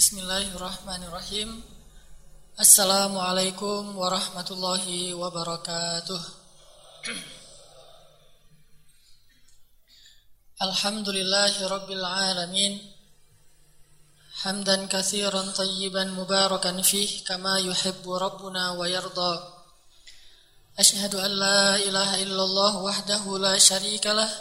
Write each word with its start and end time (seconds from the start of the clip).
Bismillahirrahmanirrahim. 0.00 1.60
Assalamualaikum 2.56 4.00
warahmatullahi 4.00 5.12
wabarakatuh. 5.12 6.16
Alhamdulillahi 10.56 11.68
rabbil 11.68 12.00
alamin. 12.00 12.80
Hamdan 14.40 14.88
katsiran 14.88 15.52
tayyiban 15.52 16.16
mubarakan 16.16 16.80
fih 16.80 17.20
kama 17.28 17.60
yuhibbu 17.60 18.16
rabbuna 18.16 18.72
wa 18.80 18.88
yarda. 18.88 19.36
Ashhadu 20.80 21.20
an 21.20 21.32
la 21.36 21.76
ilaha 21.76 22.16
illallah 22.24 22.72
wahdahu 22.88 23.36
la 23.36 23.52
syarika 23.60 24.16
lah 24.16 24.32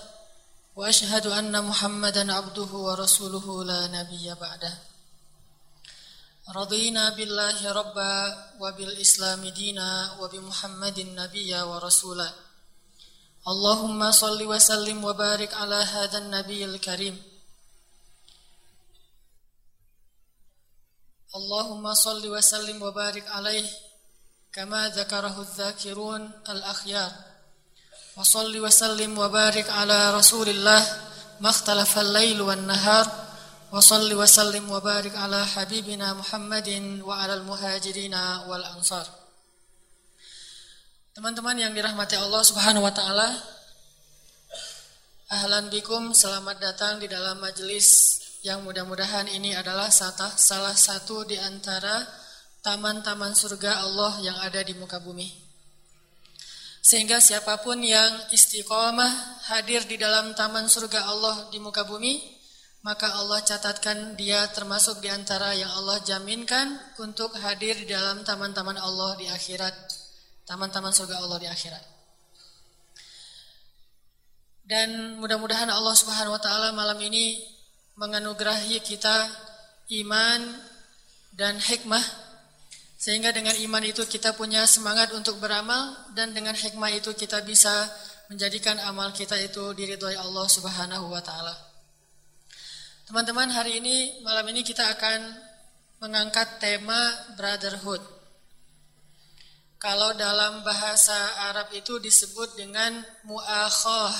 wa 0.80 0.88
ashhadu 0.88 1.36
anna 1.36 1.60
Muhammadan 1.60 2.32
abduhu 2.32 2.88
wa 2.88 2.96
rasuluhu 2.96 3.68
la 3.68 3.92
nabiyya 3.92 4.40
ba'dah. 4.40 4.89
رضينا 6.56 7.10
بالله 7.10 7.72
ربا 7.72 8.48
وبالإسلام 8.60 9.48
دينا 9.48 10.18
وبمحمد 10.20 11.00
نبيا 11.00 11.64
ورسولا. 11.64 12.34
اللهم 13.48 14.12
صل 14.12 14.44
وسلم 14.44 15.04
وبارك 15.04 15.54
على 15.54 15.76
هذا 15.76 16.18
النبي 16.18 16.66
الكريم. 16.66 17.24
اللهم 21.36 21.94
صل 21.94 22.28
وسلم 22.28 22.82
وبارك 22.82 23.28
عليه 23.28 23.70
كما 24.54 24.90
ذكره 24.90 25.42
الذاكرون 25.42 26.32
الأخيار. 26.50 27.12
وصل 28.18 28.60
وسلم 28.60 29.18
وبارك 29.18 29.70
على 29.70 30.14
رسول 30.14 30.50
الله 30.50 30.82
ما 31.40 31.50
اختلف 31.50 32.00
الليل 32.00 32.42
والنهار. 32.42 33.29
وصل 33.75 34.07
وسلم 34.07 34.71
وبارك 34.71 35.15
على 35.19 35.47
حبيبنا 35.47 36.15
محمد 36.15 36.69
وعلى 37.03 37.35
المهاجرين 37.35 38.15
والأنصار 38.47 39.07
Teman-teman 41.15 41.55
yang 41.55 41.71
dirahmati 41.71 42.19
Allah 42.19 42.43
Subhanahu 42.43 42.83
wa 42.83 42.91
taala, 42.91 43.31
ahlan 45.31 45.71
bikum, 45.71 46.11
selamat 46.11 46.59
datang 46.59 46.99
di 46.99 47.07
dalam 47.07 47.39
majelis 47.39 48.19
yang 48.43 48.67
mudah-mudahan 48.67 49.31
ini 49.31 49.55
adalah 49.55 49.95
salah 49.95 50.75
satu 50.75 51.23
di 51.23 51.39
antara 51.39 52.03
taman-taman 52.67 53.31
surga 53.31 53.87
Allah 53.87 54.27
yang 54.27 54.35
ada 54.43 54.59
di 54.67 54.75
muka 54.75 54.99
bumi. 54.99 55.31
Sehingga 56.83 57.23
siapapun 57.23 57.79
yang 57.87 58.11
istiqomah 58.35 59.47
hadir 59.55 59.87
di 59.87 59.95
dalam 59.95 60.35
taman 60.35 60.67
surga 60.67 61.15
Allah 61.15 61.47
di 61.55 61.63
muka 61.63 61.87
bumi, 61.87 62.19
maka 62.80 63.12
Allah 63.12 63.44
catatkan 63.44 64.16
dia 64.16 64.48
termasuk 64.56 65.04
di 65.04 65.12
antara 65.12 65.52
yang 65.52 65.68
Allah 65.84 66.00
jaminkan 66.00 66.80
untuk 66.96 67.36
hadir 67.36 67.76
di 67.76 67.92
dalam 67.92 68.24
taman-taman 68.24 68.80
Allah 68.80 69.20
di 69.20 69.28
akhirat, 69.28 69.76
taman-taman 70.48 70.96
surga 70.96 71.20
Allah 71.20 71.38
di 71.44 71.48
akhirat. 71.52 71.84
Dan 74.64 75.18
mudah-mudahan 75.20 75.68
Allah 75.68 75.96
Subhanahu 75.98 76.38
wa 76.38 76.42
taala 76.42 76.70
malam 76.72 77.02
ini 77.02 77.42
menganugerahi 78.00 78.80
kita 78.80 79.28
iman 80.06 80.40
dan 81.36 81.60
hikmah 81.60 82.04
sehingga 83.00 83.32
dengan 83.36 83.56
iman 83.60 83.84
itu 83.84 84.06
kita 84.06 84.38
punya 84.38 84.64
semangat 84.70 85.12
untuk 85.12 85.42
beramal 85.42 86.14
dan 86.16 86.32
dengan 86.32 86.56
hikmah 86.56 86.92
itu 86.96 87.12
kita 87.18 87.44
bisa 87.44 87.72
menjadikan 88.30 88.78
amal 88.88 89.10
kita 89.12 89.36
itu 89.42 89.74
diridhoi 89.74 90.16
Allah 90.16 90.48
Subhanahu 90.48 91.12
wa 91.12 91.20
taala. 91.20 91.69
Teman-teman, 93.10 93.50
hari 93.50 93.82
ini 93.82 94.22
malam 94.22 94.46
ini 94.54 94.62
kita 94.62 94.86
akan 94.86 95.34
mengangkat 95.98 96.62
tema 96.62 97.10
brotherhood. 97.34 98.06
Kalau 99.82 100.14
dalam 100.14 100.62
bahasa 100.62 101.18
Arab 101.50 101.74
itu 101.74 101.98
disebut 101.98 102.54
dengan 102.54 103.02
mu'akhoh. 103.26 104.14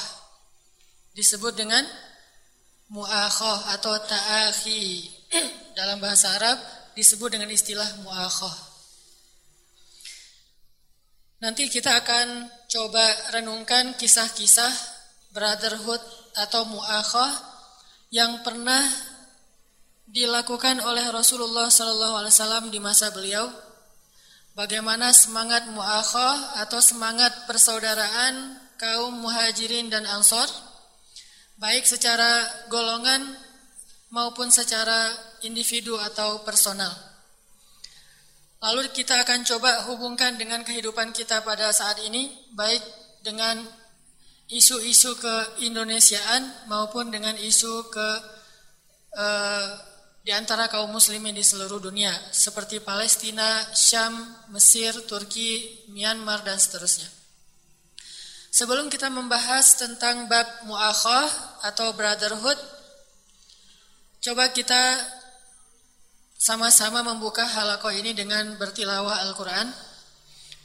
Disebut 1.14 1.54
dengan 1.54 1.86
mu'akhoh 2.90 3.78
atau 3.78 3.94
ta'akhi. 4.10 5.06
dalam 5.78 6.02
bahasa 6.02 6.34
Arab 6.42 6.58
disebut 6.98 7.38
dengan 7.38 7.54
istilah 7.54 7.86
mu'akhoh. 8.02 8.58
Nanti 11.46 11.70
kita 11.70 11.94
akan 11.94 12.50
coba 12.66 13.38
renungkan 13.38 13.94
kisah-kisah 14.02 14.74
brotherhood 15.30 16.02
atau 16.42 16.66
mu'akhoh 16.66 17.49
yang 18.10 18.42
pernah 18.42 18.82
dilakukan 20.10 20.82
oleh 20.82 21.06
Rasulullah 21.14 21.70
Sallallahu 21.70 22.16
Alaihi 22.18 22.34
Wasallam 22.34 22.66
di 22.74 22.82
masa 22.82 23.14
beliau. 23.14 23.46
Bagaimana 24.58 25.14
semangat 25.14 25.70
muakhah 25.70 26.66
atau 26.66 26.82
semangat 26.82 27.32
persaudaraan 27.46 28.58
kaum 28.82 29.22
muhajirin 29.22 29.88
dan 29.88 30.04
ansor, 30.10 30.50
baik 31.62 31.86
secara 31.86 32.44
golongan 32.68 33.24
maupun 34.10 34.50
secara 34.50 35.14
individu 35.46 35.96
atau 36.02 36.42
personal. 36.42 36.92
Lalu 38.60 38.92
kita 38.92 39.24
akan 39.24 39.48
coba 39.48 39.88
hubungkan 39.88 40.36
dengan 40.36 40.66
kehidupan 40.68 41.16
kita 41.16 41.46
pada 41.48 41.72
saat 41.72 42.02
ini, 42.04 42.28
baik 42.52 42.84
dengan 43.24 43.64
isu-isu 44.50 45.14
keindonesiaan 45.22 46.70
maupun 46.70 47.14
dengan 47.14 47.38
isu 47.38 47.90
ke 47.94 48.10
uh, 49.14 49.68
di 50.26 50.36
antara 50.36 50.68
kaum 50.68 50.92
muslimin 50.92 51.34
di 51.34 51.46
seluruh 51.46 51.80
dunia 51.80 52.12
seperti 52.30 52.82
Palestina, 52.84 53.66
Syam, 53.72 54.14
Mesir, 54.54 54.94
Turki, 55.06 55.86
Myanmar 55.94 56.44
dan 56.44 56.60
seterusnya. 56.60 57.08
Sebelum 58.50 58.90
kita 58.90 59.14
membahas 59.14 59.78
tentang 59.78 60.26
bab 60.26 60.46
muakhah 60.66 61.30
atau 61.70 61.94
brotherhood, 61.94 62.58
coba 64.26 64.50
kita 64.50 64.98
sama-sama 66.34 67.06
membuka 67.06 67.46
halakoh 67.46 67.94
ini 67.94 68.18
dengan 68.18 68.58
bertilawah 68.58 69.22
Al-Qur'an. 69.30 69.70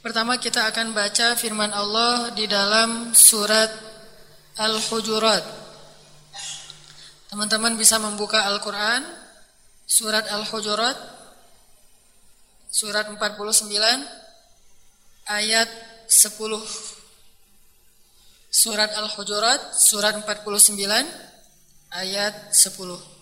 Pertama 0.05 0.37
kita 0.37 0.69
akan 0.69 0.93
baca 0.93 1.33
firman 1.33 1.73
Allah 1.73 2.29
di 2.37 2.45
dalam 2.45 3.17
surat 3.17 3.73
Al-Hujurat. 4.53 5.41
Teman-teman 7.33 7.73
bisa 7.73 7.97
membuka 7.97 8.45
Al-Quran, 8.45 9.01
surat 9.89 10.29
Al-Hujurat, 10.29 10.93
surat 12.69 13.09
49, 13.09 13.17
ayat 15.25 15.73
10. 15.73 16.37
Surat 18.53 18.93
Al-Hujurat, 18.93 19.73
surat 19.73 20.21
49, 20.21 21.01
ayat 21.97 22.53
10. 22.53 23.14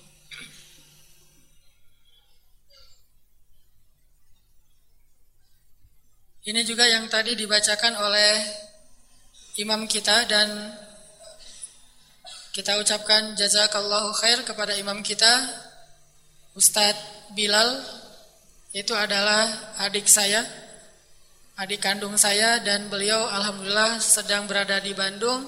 Ini 6.44 6.62
juga 6.68 6.84
yang 6.84 7.08
tadi 7.08 7.40
dibacakan 7.40 7.96
oleh 8.04 8.32
imam 9.64 9.88
kita 9.88 10.28
dan 10.28 10.76
kita 12.52 12.76
ucapkan 12.84 13.32
jazakallahu 13.40 14.12
khair 14.20 14.44
kepada 14.44 14.76
imam 14.76 15.00
kita 15.00 15.32
Ustadz 16.52 17.32
Bilal. 17.32 17.80
Itu 18.76 18.92
adalah 18.92 19.48
adik 19.88 20.10
saya 20.12 20.44
adik 21.54 21.86
kandung 21.86 22.18
saya 22.18 22.58
dan 22.66 22.90
beliau 22.90 23.30
alhamdulillah 23.30 24.02
sedang 24.02 24.50
berada 24.50 24.82
di 24.82 24.92
Bandung. 24.92 25.48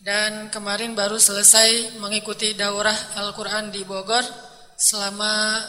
Dan 0.00 0.48
kemarin 0.48 0.96
baru 0.96 1.20
selesai 1.20 2.00
mengikuti 2.00 2.56
daurah 2.56 2.96
Al-Quran 3.20 3.68
di 3.68 3.84
Bogor 3.84 4.24
selama 4.72 5.60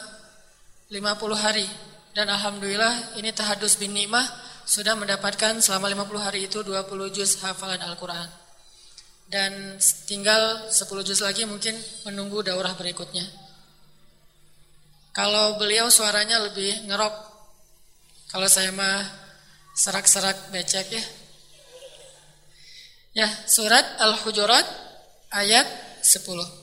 50 0.87 1.35
hari 1.35 1.90
dan 2.11 2.27
Alhamdulillah 2.27 3.15
ini 3.15 3.31
tahadus 3.31 3.79
bin 3.79 3.95
nikmah 3.95 4.23
sudah 4.67 4.95
mendapatkan 4.99 5.59
selama 5.63 5.87
50 5.91 6.27
hari 6.27 6.39
itu 6.47 6.59
20 6.63 7.15
juz 7.15 7.39
hafalan 7.39 7.79
Al-Quran. 7.79 8.27
Dan 9.31 9.79
tinggal 10.07 10.67
10 10.67 11.07
juz 11.07 11.23
lagi 11.23 11.47
mungkin 11.47 11.71
menunggu 12.03 12.43
daurah 12.43 12.75
berikutnya. 12.75 13.23
Kalau 15.11 15.55
beliau 15.59 15.87
suaranya 15.87 16.39
lebih 16.39 16.87
ngerok. 16.87 17.15
Kalau 18.31 18.47
saya 18.47 18.71
mah 18.71 19.03
serak-serak 19.75 20.51
becek 20.51 20.87
ya. 20.91 21.03
Ya, 23.11 23.27
surat 23.43 23.83
Al-Hujurat 23.99 24.63
ayat 25.35 25.67
10. 25.99 26.60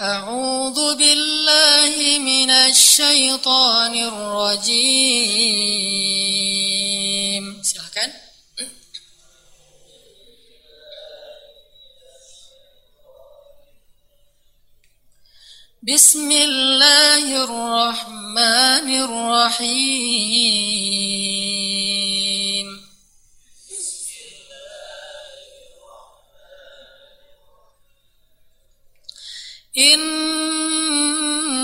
أعوذ 0.00 0.94
بالله 0.94 2.18
من 2.18 2.50
الشيطان 2.50 3.94
الرجيم. 3.98 5.18
Silakan. 7.66 8.10
بسم 15.82 16.30
الله 16.32 17.44
الرحمن 17.44 18.88
الرحيم 19.02 20.58
إنما 29.78 31.54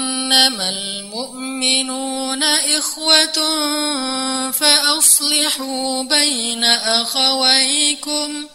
المؤمنون 0.68 2.42
إخوة 2.42 3.38
فأصلحوا 4.50 6.02
بين 6.02 6.64
أخويكم 6.64 8.48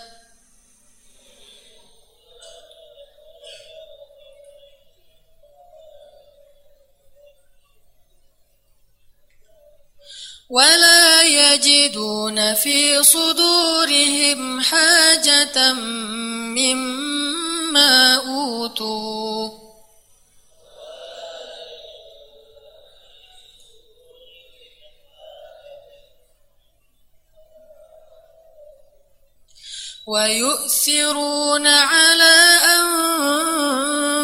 ولا 10.51 11.23
يجدون 11.23 12.53
في 12.53 13.03
صدورهم 13.03 14.61
حاجة 14.61 15.73
مما 16.59 18.15
أوتوا. 18.15 19.49
ويؤثرون 30.07 31.67
على 31.67 32.35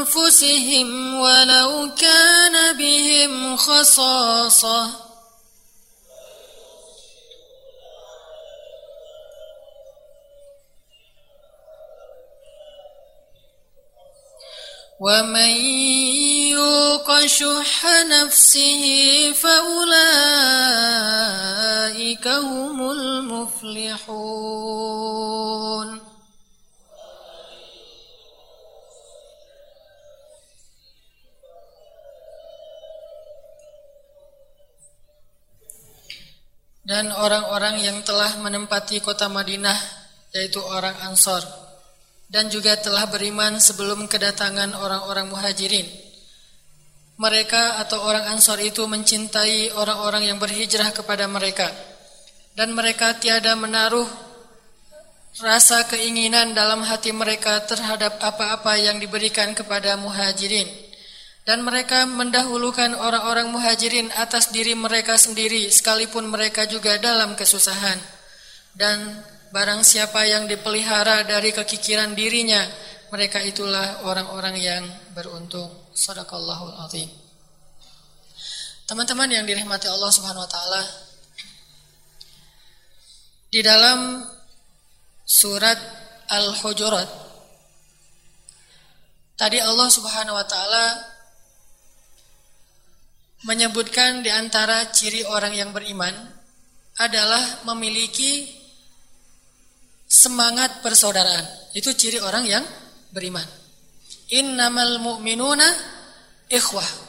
أنفسهم 0.03 1.19
ولو 1.19 1.89
كان 1.95 2.77
بهم 2.77 3.57
خصاصة. 3.57 5.06
ومن 15.02 15.52
يوق 16.54 17.26
شح 17.26 17.86
نفسه 18.06 18.84
فأولئك 19.34 19.96
هم 22.28 22.90
المفلحون 22.90 24.52
dan 36.82 37.08
orang-orang 37.14 37.78
yang 37.82 38.04
telah 38.06 38.38
menempati 38.38 39.02
kota 39.02 39.26
Madinah 39.26 39.74
yaitu 40.30 40.60
orang 40.62 40.94
Ansor 41.10 41.65
dan 42.27 42.51
juga 42.51 42.75
telah 42.75 43.07
beriman 43.07 43.59
sebelum 43.59 44.05
kedatangan 44.07 44.75
orang-orang 44.75 45.31
Muhajirin. 45.31 45.87
Mereka 47.17 47.81
atau 47.81 48.05
orang 48.05 48.29
Ansor 48.37 48.61
itu 48.61 48.85
mencintai 48.85 49.73
orang-orang 49.73 50.29
yang 50.29 50.37
berhijrah 50.37 50.93
kepada 50.93 51.25
mereka. 51.25 51.65
Dan 52.53 52.77
mereka 52.77 53.17
tiada 53.17 53.57
menaruh 53.57 54.05
rasa 55.41 55.85
keinginan 55.89 56.53
dalam 56.53 56.85
hati 56.85 57.13
mereka 57.13 57.61
terhadap 57.65 58.21
apa-apa 58.21 58.77
yang 58.77 59.01
diberikan 59.01 59.57
kepada 59.57 59.97
Muhajirin. 59.97 60.67
Dan 61.47 61.63
mereka 61.63 62.03
mendahulukan 62.03 62.91
orang-orang 62.91 63.47
muhajirin 63.55 64.11
atas 64.19 64.51
diri 64.51 64.75
mereka 64.75 65.15
sendiri 65.15 65.71
sekalipun 65.71 66.27
mereka 66.27 66.67
juga 66.67 66.99
dalam 66.99 67.39
kesusahan. 67.39 67.95
Dan 68.75 69.15
barang 69.53 69.81
siapa 69.83 70.27
yang 70.27 70.45
dipelihara 70.45 71.23
dari 71.23 71.55
kekikiran 71.55 72.13
dirinya 72.13 72.61
mereka 73.07 73.39
itulah 73.39 74.03
orang-orang 74.03 74.55
yang 74.59 74.83
beruntung. 75.15 75.71
Sadaqallahul 75.95 76.75
azim. 76.85 77.09
Teman-teman 78.87 79.27
yang 79.31 79.43
dirahmati 79.43 79.87
Allah 79.91 80.11
Subhanahu 80.11 80.43
wa 80.45 80.51
taala 80.51 80.83
di 83.47 83.63
dalam 83.63 84.23
surat 85.23 85.79
Al-Hujurat 86.27 87.07
tadi 89.39 89.59
Allah 89.63 89.87
Subhanahu 89.87 90.35
wa 90.35 90.43
taala 90.43 90.85
menyebutkan 93.47 94.19
di 94.25 94.31
antara 94.31 94.91
ciri 94.91 95.23
orang 95.23 95.55
yang 95.55 95.71
beriman 95.71 96.11
adalah 96.97 97.63
memiliki 97.69 98.56
semangat 100.07 100.79
persaudaraan. 100.79 101.75
Itu 101.75 101.91
ciri 101.93 102.17
orang 102.23 102.47
yang 102.47 102.63
beriman. 103.11 103.43
Innamal 104.31 105.03
mu'minuna 105.03 105.67
ikhwah. 106.47 107.05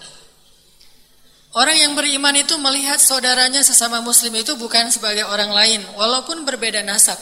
Orang 1.57 1.75
yang 1.75 1.97
beriman 1.97 2.37
itu 2.37 2.55
melihat 2.61 3.01
saudaranya 3.01 3.65
sesama 3.65 4.05
muslim 4.05 4.31
itu 4.37 4.55
bukan 4.61 4.93
sebagai 4.93 5.25
orang 5.25 5.49
lain 5.49 5.81
walaupun 5.97 6.45
berbeda 6.45 6.85
nasab. 6.85 7.17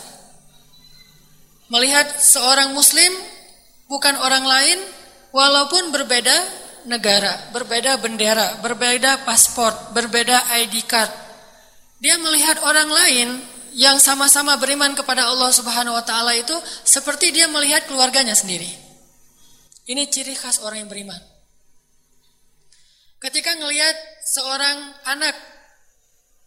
Melihat 1.70 2.20
seorang 2.20 2.74
muslim 2.74 3.08
bukan 3.86 4.18
orang 4.18 4.42
lain 4.42 4.78
walaupun 5.30 5.94
berbeda 5.94 6.34
negara, 6.90 7.54
berbeda 7.54 7.98
bendera, 8.02 8.60
berbeda 8.60 9.22
paspor, 9.22 9.72
berbeda 9.94 10.52
ID 10.58 10.84
card. 10.84 11.10
Dia 12.02 12.18
melihat 12.20 12.60
orang 12.66 12.90
lain 12.90 13.28
yang 13.76 14.00
sama-sama 14.00 14.56
beriman 14.56 14.96
kepada 14.96 15.28
Allah 15.28 15.52
Subhanahu 15.52 15.92
wa 15.92 16.00
taala 16.00 16.32
itu 16.32 16.56
seperti 16.80 17.28
dia 17.28 17.44
melihat 17.44 17.84
keluarganya 17.84 18.32
sendiri. 18.32 18.72
Ini 19.84 20.08
ciri 20.08 20.32
khas 20.32 20.64
orang 20.64 20.88
yang 20.88 20.90
beriman. 20.90 21.20
Ketika 23.20 23.52
ngelihat 23.52 23.96
seorang 24.24 24.80
anak 25.04 25.36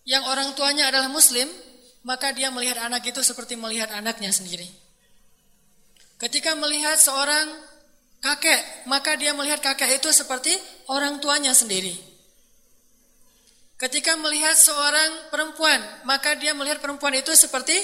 yang 0.10 0.26
orang 0.26 0.58
tuanya 0.58 0.90
adalah 0.90 1.06
muslim, 1.06 1.46
maka 2.02 2.34
dia 2.34 2.50
melihat 2.50 2.82
anak 2.82 3.06
itu 3.06 3.22
seperti 3.22 3.54
melihat 3.54 3.94
anaknya 3.94 4.34
sendiri. 4.34 4.66
Ketika 6.18 6.58
melihat 6.58 6.98
seorang 6.98 7.46
kakek, 8.26 8.90
maka 8.90 9.14
dia 9.22 9.38
melihat 9.38 9.62
kakek 9.62 10.02
itu 10.02 10.10
seperti 10.10 10.52
orang 10.90 11.22
tuanya 11.22 11.54
sendiri. 11.54 12.09
Ketika 13.80 14.20
melihat 14.20 14.60
seorang 14.60 15.32
perempuan, 15.32 15.80
maka 16.04 16.36
dia 16.36 16.52
melihat 16.52 16.84
perempuan 16.84 17.16
itu 17.16 17.32
seperti 17.32 17.80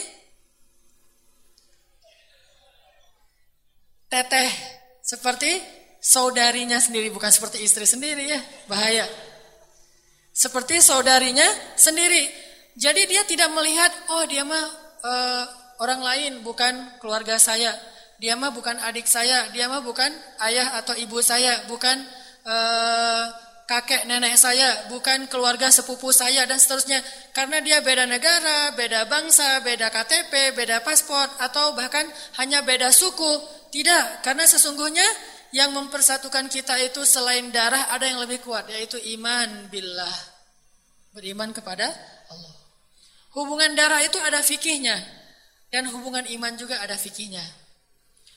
teteh, 4.11 4.51
seperti 4.99 5.55
saudarinya 6.03 6.83
sendiri, 6.83 7.07
bukan 7.15 7.31
seperti 7.31 7.63
istri 7.63 7.87
sendiri 7.87 8.27
ya, 8.27 8.39
bahaya. 8.67 9.07
Seperti 10.35 10.83
saudarinya 10.83 11.47
sendiri. 11.79 12.27
Jadi 12.75 13.07
dia 13.07 13.23
tidak 13.23 13.55
melihat, 13.55 13.87
oh 14.11 14.27
dia 14.27 14.43
mah 14.43 14.67
uh, 14.99 15.43
orang 15.79 16.03
lain, 16.03 16.31
bukan 16.43 16.99
keluarga 16.99 17.39
saya. 17.39 17.71
Dia 18.19 18.35
mah 18.35 18.51
bukan 18.51 18.83
adik 18.83 19.07
saya, 19.07 19.47
dia 19.55 19.71
mah 19.71 19.79
bukan 19.79 20.11
ayah 20.43 20.75
atau 20.75 20.91
ibu 20.99 21.23
saya, 21.23 21.63
bukan 21.71 22.03
uh, 22.43 23.44
kakek 23.65 24.05
nenek 24.05 24.37
saya, 24.37 24.89
bukan 24.93 25.25
keluarga 25.25 25.73
sepupu 25.73 26.13
saya 26.13 26.45
dan 26.45 26.61
seterusnya. 26.61 27.01
Karena 27.33 27.59
dia 27.61 27.81
beda 27.81 28.05
negara, 28.05 28.73
beda 28.77 29.09
bangsa, 29.09 29.61
beda 29.65 29.89
KTP, 29.89 30.53
beda 30.53 30.85
paspor 30.85 31.25
atau 31.41 31.73
bahkan 31.73 32.05
hanya 32.41 32.61
beda 32.61 32.93
suku. 32.93 33.41
Tidak, 33.73 34.23
karena 34.23 34.47
sesungguhnya 34.47 35.03
yang 35.51 35.73
mempersatukan 35.75 36.47
kita 36.47 36.79
itu 36.83 37.03
selain 37.03 37.51
darah 37.51 37.91
ada 37.91 38.07
yang 38.07 38.21
lebih 38.23 38.39
kuat 38.45 38.69
yaitu 38.71 39.01
iman 39.17 39.67
billah. 39.67 40.17
Beriman 41.11 41.51
kepada 41.51 41.87
Allah. 42.31 42.55
Hubungan 43.35 43.71
darah 43.75 43.99
itu 44.03 44.15
ada 44.19 44.39
fikihnya 44.39 44.95
dan 45.71 45.91
hubungan 45.91 46.23
iman 46.23 46.53
juga 46.55 46.79
ada 46.79 46.95
fikihnya. 46.95 47.64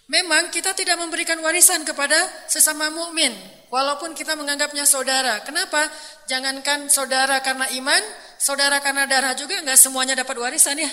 Memang 0.08 0.48
kita 0.48 0.72
tidak 0.72 0.96
memberikan 0.96 1.36
warisan 1.44 1.84
kepada 1.84 2.16
sesama 2.48 2.88
mukmin, 2.88 3.28
walaupun 3.68 4.16
kita 4.16 4.32
menganggapnya 4.40 4.88
saudara. 4.88 5.44
Kenapa? 5.44 5.84
Jangankan 6.24 6.88
saudara 6.88 7.44
karena 7.44 7.68
iman, 7.76 8.02
saudara 8.40 8.80
karena 8.80 9.04
darah 9.04 9.36
juga 9.36 9.60
nggak 9.60 9.76
semuanya 9.76 10.16
dapat 10.16 10.36
warisan 10.40 10.80
ya. 10.80 10.88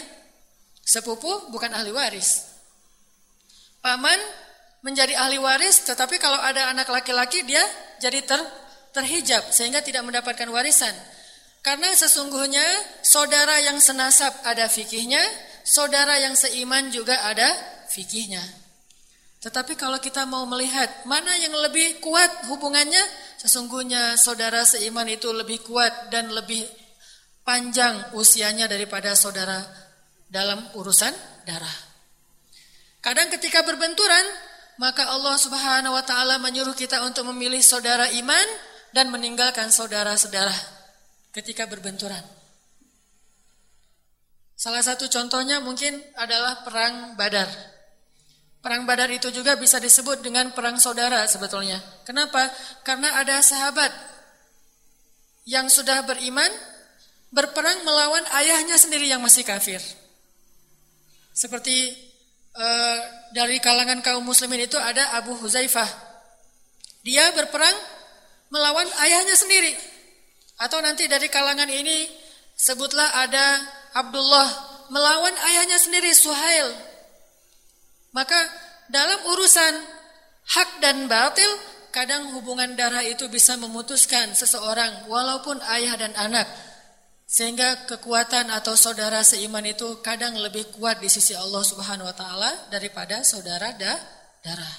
Sepupu 0.84 1.48
bukan 1.48 1.72
ahli 1.72 1.96
waris. 1.96 2.44
Paman 3.80 4.20
menjadi 4.84 5.16
ahli 5.16 5.40
waris, 5.40 5.88
tetapi 5.88 6.20
kalau 6.20 6.38
ada 6.38 6.76
anak 6.76 6.92
laki-laki 6.92 7.42
dia 7.48 7.64
jadi 8.04 8.20
ter, 8.20 8.38
terhijab 8.92 9.48
sehingga 9.48 9.80
tidak 9.80 10.04
mendapatkan 10.04 10.52
warisan. 10.52 10.92
Karena 11.64 11.90
sesungguhnya 11.96 12.68
saudara 13.02 13.64
yang 13.64 13.80
senasab 13.80 14.44
ada 14.44 14.68
fikihnya, 14.68 15.24
saudara 15.64 16.20
yang 16.20 16.36
seiman 16.38 16.94
juga 16.94 17.18
ada 17.26 17.48
fikihnya. 17.90 18.65
Tetapi 19.46 19.78
kalau 19.78 20.02
kita 20.02 20.26
mau 20.26 20.50
melihat 20.50 21.06
mana 21.06 21.30
yang 21.38 21.54
lebih 21.54 22.02
kuat 22.02 22.50
hubungannya, 22.50 23.06
sesungguhnya 23.38 24.18
saudara 24.18 24.66
seiman 24.66 25.06
itu 25.06 25.30
lebih 25.30 25.62
kuat 25.62 26.10
dan 26.10 26.34
lebih 26.34 26.66
panjang 27.46 28.18
usianya 28.18 28.66
daripada 28.66 29.14
saudara 29.14 29.62
dalam 30.26 30.66
urusan 30.74 31.14
darah. 31.46 31.78
Kadang 33.06 33.30
ketika 33.38 33.62
berbenturan, 33.62 34.26
maka 34.82 35.14
Allah 35.14 35.38
Subhanahu 35.38 35.94
wa 35.94 36.02
taala 36.02 36.42
menyuruh 36.42 36.74
kita 36.74 37.06
untuk 37.06 37.30
memilih 37.30 37.62
saudara 37.62 38.10
iman 38.18 38.48
dan 38.98 39.14
meninggalkan 39.14 39.70
saudara-saudara 39.70 40.58
ketika 41.38 41.70
berbenturan. 41.70 42.26
Salah 44.58 44.82
satu 44.82 45.06
contohnya 45.06 45.62
mungkin 45.62 46.02
adalah 46.18 46.66
perang 46.66 47.14
Badar. 47.14 47.75
Perang 48.66 48.82
Badar 48.90 49.14
itu 49.14 49.30
juga 49.30 49.54
bisa 49.62 49.78
disebut 49.78 50.26
dengan 50.26 50.50
perang 50.50 50.82
saudara 50.82 51.22
sebetulnya. 51.30 51.78
Kenapa? 52.02 52.50
Karena 52.82 53.14
ada 53.22 53.38
sahabat 53.38 53.94
yang 55.46 55.70
sudah 55.70 56.02
beriman 56.02 56.50
berperang 57.30 57.86
melawan 57.86 58.26
ayahnya 58.42 58.74
sendiri 58.82 59.06
yang 59.06 59.22
masih 59.22 59.46
kafir. 59.46 59.78
Seperti 61.30 61.94
uh, 62.58 63.00
dari 63.38 63.62
kalangan 63.62 64.02
kaum 64.02 64.26
muslimin 64.26 64.66
itu 64.66 64.82
ada 64.82 65.14
Abu 65.14 65.38
Huzaifah. 65.38 66.18
Dia 67.06 67.38
berperang 67.38 67.78
melawan 68.50 68.90
ayahnya 69.06 69.38
sendiri. 69.38 69.78
Atau 70.58 70.82
nanti 70.82 71.06
dari 71.06 71.30
kalangan 71.30 71.70
ini 71.70 72.10
sebutlah 72.58 73.14
ada 73.30 73.62
Abdullah 73.94 74.50
melawan 74.90 75.38
ayahnya 75.54 75.78
sendiri 75.78 76.10
Suhail 76.18 76.95
maka 78.16 78.40
dalam 78.88 79.20
urusan 79.28 79.74
hak 80.48 80.70
dan 80.80 81.12
batil, 81.12 81.52
kadang 81.92 82.32
hubungan 82.32 82.72
darah 82.80 83.04
itu 83.04 83.28
bisa 83.28 83.60
memutuskan 83.60 84.32
seseorang 84.32 85.12
walaupun 85.12 85.60
ayah 85.76 86.00
dan 86.00 86.16
anak. 86.16 86.48
Sehingga 87.28 87.90
kekuatan 87.90 88.54
atau 88.54 88.78
saudara 88.78 89.20
seiman 89.26 89.66
itu 89.66 90.00
kadang 90.00 90.38
lebih 90.40 90.72
kuat 90.78 91.04
di 91.04 91.10
sisi 91.12 91.36
Allah 91.36 91.60
Subhanahu 91.66 92.08
wa 92.08 92.16
taala 92.16 92.52
daripada 92.72 93.20
saudara 93.26 93.76
da, 93.76 93.98
darah. 94.46 94.76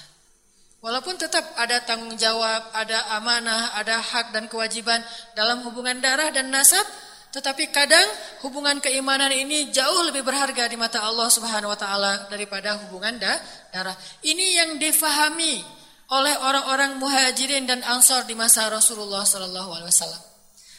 Walaupun 0.81 1.19
tetap 1.19 1.43
ada 1.59 1.83
tanggung 1.83 2.15
jawab, 2.15 2.71
ada 2.71 3.19
amanah, 3.19 3.75
ada 3.75 3.99
hak 3.99 4.31
dan 4.31 4.47
kewajiban 4.47 5.03
dalam 5.35 5.61
hubungan 5.67 5.99
darah 5.99 6.31
dan 6.31 6.47
nasab, 6.47 6.85
tetapi 7.27 7.69
kadang 7.75 8.07
hubungan 8.47 8.79
keimanan 8.79 9.29
ini 9.29 9.67
jauh 9.69 10.07
lebih 10.07 10.23
berharga 10.23 10.65
di 10.71 10.79
mata 10.79 11.03
Allah 11.03 11.27
Subhanahu 11.27 11.69
wa 11.69 11.79
taala 11.79 12.31
daripada 12.31 12.79
hubungan 12.87 13.19
darah. 13.19 13.95
Ini 14.23 14.45
yang 14.63 14.71
difahami 14.79 15.59
oleh 16.07 16.35
orang-orang 16.39 16.95
Muhajirin 17.03 17.67
dan 17.67 17.83
Ansor 17.83 18.23
di 18.23 18.33
masa 18.33 18.71
Rasulullah 18.71 19.27
sallallahu 19.27 19.69
alaihi 19.75 19.91
wasallam. 19.91 20.23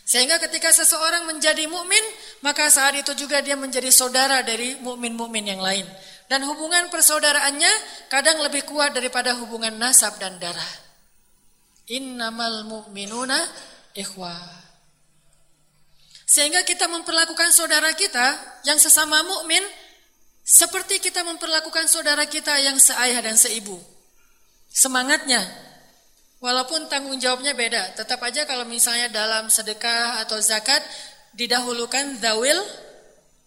Sehingga 0.08 0.40
ketika 0.40 0.72
seseorang 0.72 1.28
menjadi 1.28 1.68
mukmin, 1.68 2.00
maka 2.40 2.72
saat 2.72 2.96
itu 2.96 3.12
juga 3.12 3.44
dia 3.44 3.60
menjadi 3.60 3.92
saudara 3.92 4.40
dari 4.40 4.80
mukmin-mukmin 4.80 5.52
yang 5.52 5.60
lain. 5.60 5.84
Dan 6.32 6.48
hubungan 6.48 6.88
persaudaraannya 6.88 7.72
kadang 8.08 8.40
lebih 8.40 8.64
kuat 8.64 8.96
daripada 8.96 9.36
hubungan 9.36 9.76
nasab 9.76 10.16
dan 10.16 10.40
darah. 10.40 10.72
Innamal 11.92 12.64
mu'minuna 12.64 13.36
ikhwah. 13.92 14.67
Sehingga 16.28 16.60
kita 16.60 16.92
memperlakukan 16.92 17.56
saudara 17.56 17.88
kita 17.96 18.36
yang 18.68 18.76
sesama 18.76 19.24
mukmin 19.24 19.64
seperti 20.44 21.00
kita 21.00 21.24
memperlakukan 21.24 21.88
saudara 21.88 22.28
kita 22.28 22.52
yang 22.60 22.76
seayah 22.76 23.24
dan 23.24 23.40
seibu. 23.40 23.80
Semangatnya 24.68 25.40
walaupun 26.44 26.84
tanggung 26.92 27.16
jawabnya 27.16 27.56
beda, 27.56 27.96
tetap 27.96 28.20
aja 28.20 28.44
kalau 28.44 28.68
misalnya 28.68 29.08
dalam 29.08 29.48
sedekah 29.48 30.20
atau 30.20 30.36
zakat 30.36 30.84
didahulukan 31.32 32.20
dawil 32.20 32.60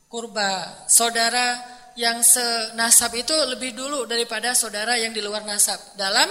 kurba, 0.09 0.85
saudara 0.89 1.61
yang 1.93 2.25
senasab 2.25 3.13
itu 3.13 3.33
lebih 3.45 3.77
dulu 3.77 4.09
daripada 4.09 4.57
saudara 4.57 4.97
yang 4.97 5.13
di 5.13 5.21
luar 5.21 5.45
nasab. 5.45 5.77
Dalam 5.93 6.25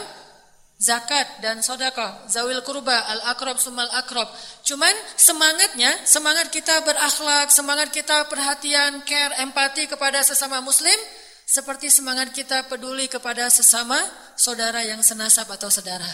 zakat 0.80 1.44
dan 1.44 1.60
sodakah, 1.60 2.24
zawil 2.32 2.64
kurba, 2.64 2.96
al 2.96 3.36
akrob 3.36 3.60
sumal 3.60 3.86
akrob. 4.00 4.24
Cuman 4.64 4.96
semangatnya, 5.20 5.92
semangat 6.08 6.48
kita 6.48 6.80
berakhlak, 6.88 7.52
semangat 7.52 7.92
kita 7.92 8.24
perhatian, 8.32 9.04
care, 9.04 9.36
empati 9.44 9.84
kepada 9.92 10.24
sesama 10.24 10.64
muslim, 10.64 10.96
seperti 11.44 11.92
semangat 11.92 12.32
kita 12.32 12.64
peduli 12.72 13.12
kepada 13.12 13.52
sesama 13.52 14.00
saudara 14.40 14.80
yang 14.80 15.04
senasab 15.04 15.52
atau 15.52 15.68
saudara. 15.68 16.08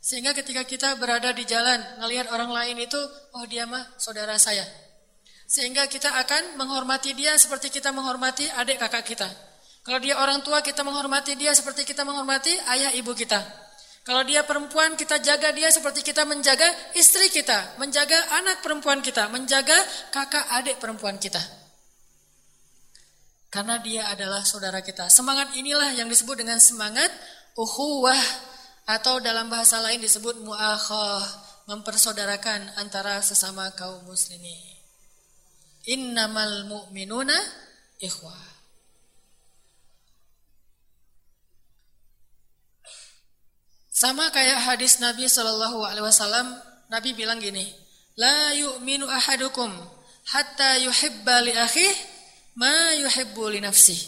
Sehingga 0.00 0.36
ketika 0.36 0.64
kita 0.68 0.96
berada 1.00 1.32
di 1.32 1.48
jalan, 1.48 1.80
melihat 2.04 2.28
orang 2.36 2.52
lain 2.52 2.84
itu, 2.84 3.00
oh 3.36 3.44
dia 3.48 3.64
mah 3.64 3.96
saudara 3.96 4.36
saya. 4.36 4.64
Sehingga 5.48 5.88
kita 5.88 6.08
akan 6.20 6.60
menghormati 6.60 7.16
dia 7.16 7.36
seperti 7.40 7.72
kita 7.72 7.90
menghormati 7.96 8.44
adik 8.60 8.76
kakak 8.76 9.08
kita. 9.08 9.49
Kalau 9.80 9.98
dia 9.98 10.20
orang 10.20 10.44
tua 10.44 10.60
kita 10.60 10.84
menghormati 10.84 11.36
dia 11.40 11.56
seperti 11.56 11.88
kita 11.88 12.04
menghormati 12.04 12.52
ayah 12.76 12.92
ibu 12.92 13.16
kita. 13.16 13.40
Kalau 14.04 14.24
dia 14.24 14.44
perempuan 14.44 14.96
kita 14.96 15.20
jaga 15.20 15.52
dia 15.52 15.68
seperti 15.68 16.00
kita 16.00 16.24
menjaga 16.24 16.66
istri 16.96 17.28
kita, 17.28 17.76
menjaga 17.76 18.16
anak 18.40 18.64
perempuan 18.64 19.04
kita, 19.04 19.28
menjaga 19.28 19.76
kakak 20.12 20.44
adik 20.56 20.80
perempuan 20.80 21.20
kita. 21.20 21.40
Karena 23.50 23.82
dia 23.82 24.08
adalah 24.08 24.46
saudara 24.46 24.80
kita. 24.80 25.10
Semangat 25.10 25.52
inilah 25.58 25.92
yang 25.98 26.06
disebut 26.06 26.38
dengan 26.38 26.62
semangat 26.62 27.10
uhuwah 27.58 28.18
atau 28.86 29.18
dalam 29.18 29.50
bahasa 29.50 29.82
lain 29.82 30.00
disebut 30.00 30.38
muakhah, 30.42 31.22
mempersaudarakan 31.70 32.78
antara 32.78 33.18
sesama 33.22 33.70
kaum 33.74 34.06
muslimin. 34.06 34.78
Innamal 35.86 36.66
mu'minuna 36.66 37.36
ikhwah. 38.02 38.49
Sama 44.00 44.32
kayak 44.32 44.64
hadis 44.64 44.96
Nabi 44.96 45.28
Shallallahu 45.28 45.84
Alaihi 45.84 46.08
Wasallam, 46.08 46.56
Nabi 46.88 47.12
bilang 47.12 47.36
gini, 47.36 47.68
La 48.16 48.56
yu'minu 48.56 49.04
ahadukum 49.04 49.68
hatta 50.32 50.80
yuhibba 50.80 51.44
li 51.44 51.52
akhih 51.52 51.92
ma 52.56 52.96
nafsih. 53.60 54.00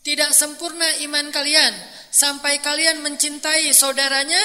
Tidak 0.00 0.32
sempurna 0.32 1.04
iman 1.04 1.28
kalian 1.28 1.76
sampai 2.08 2.64
kalian 2.64 3.04
mencintai 3.04 3.68
saudaranya 3.76 4.40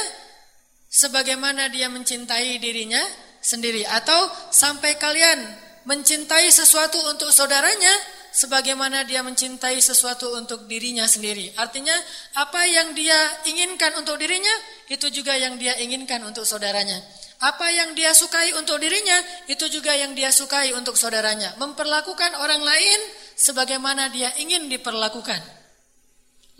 sebagaimana 0.91 1.71
dia 1.71 1.87
mencintai 1.87 2.59
dirinya 2.59 2.99
sendiri 3.39 3.87
atau 3.87 4.27
sampai 4.51 4.99
kalian 4.99 5.39
mencintai 5.87 6.51
sesuatu 6.51 6.99
untuk 7.07 7.31
saudaranya 7.31 7.95
sebagaimana 8.33 9.05
dia 9.05 9.21
mencintai 9.21 9.77
sesuatu 9.77 10.33
untuk 10.33 10.65
dirinya 10.65 11.05
sendiri. 11.05 11.53
Artinya 11.55 11.93
apa 12.35 12.65
yang 12.65 12.97
dia 12.97 13.15
inginkan 13.45 13.93
untuk 14.01 14.17
dirinya 14.17 14.51
itu 14.89 15.07
juga 15.13 15.37
yang 15.37 15.55
dia 15.61 15.77
inginkan 15.77 16.25
untuk 16.25 16.43
saudaranya. 16.43 16.97
Apa 17.43 17.67
yang 17.69 17.93
dia 17.93 18.15
sukai 18.15 18.55
untuk 18.57 18.79
dirinya 18.79 19.19
itu 19.45 19.69
juga 19.69 19.93
yang 19.93 20.17
dia 20.17 20.33
sukai 20.33 20.73
untuk 20.73 20.97
saudaranya. 20.97 21.53
Memperlakukan 21.61 22.39
orang 22.41 22.63
lain 22.63 22.99
sebagaimana 23.37 24.09
dia 24.09 24.33
ingin 24.41 24.71
diperlakukan. 24.71 25.63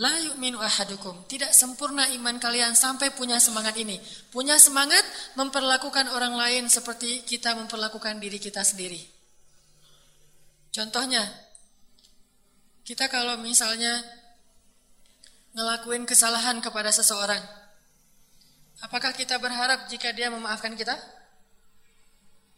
La 0.01 0.09
yu'minu 0.25 0.57
ahadukum. 0.57 1.29
Tidak 1.29 1.53
sempurna 1.53 2.09
iman 2.17 2.41
kalian 2.41 2.73
sampai 2.73 3.13
punya 3.13 3.37
semangat 3.37 3.77
ini. 3.77 4.01
Punya 4.33 4.57
semangat 4.57 5.05
memperlakukan 5.37 6.09
orang 6.09 6.33
lain 6.33 6.65
seperti 6.65 7.21
kita 7.23 7.53
memperlakukan 7.53 8.17
diri 8.17 8.41
kita 8.41 8.65
sendiri. 8.65 8.99
Contohnya, 10.73 11.21
kita 12.83 13.07
kalau 13.07 13.39
misalnya 13.39 14.03
ngelakuin 15.55 16.03
kesalahan 16.03 16.59
kepada 16.59 16.91
seseorang, 16.91 17.39
apakah 18.83 19.15
kita 19.15 19.39
berharap 19.39 19.87
jika 19.87 20.11
dia 20.11 20.27
memaafkan 20.27 20.75
kita? 20.75 20.95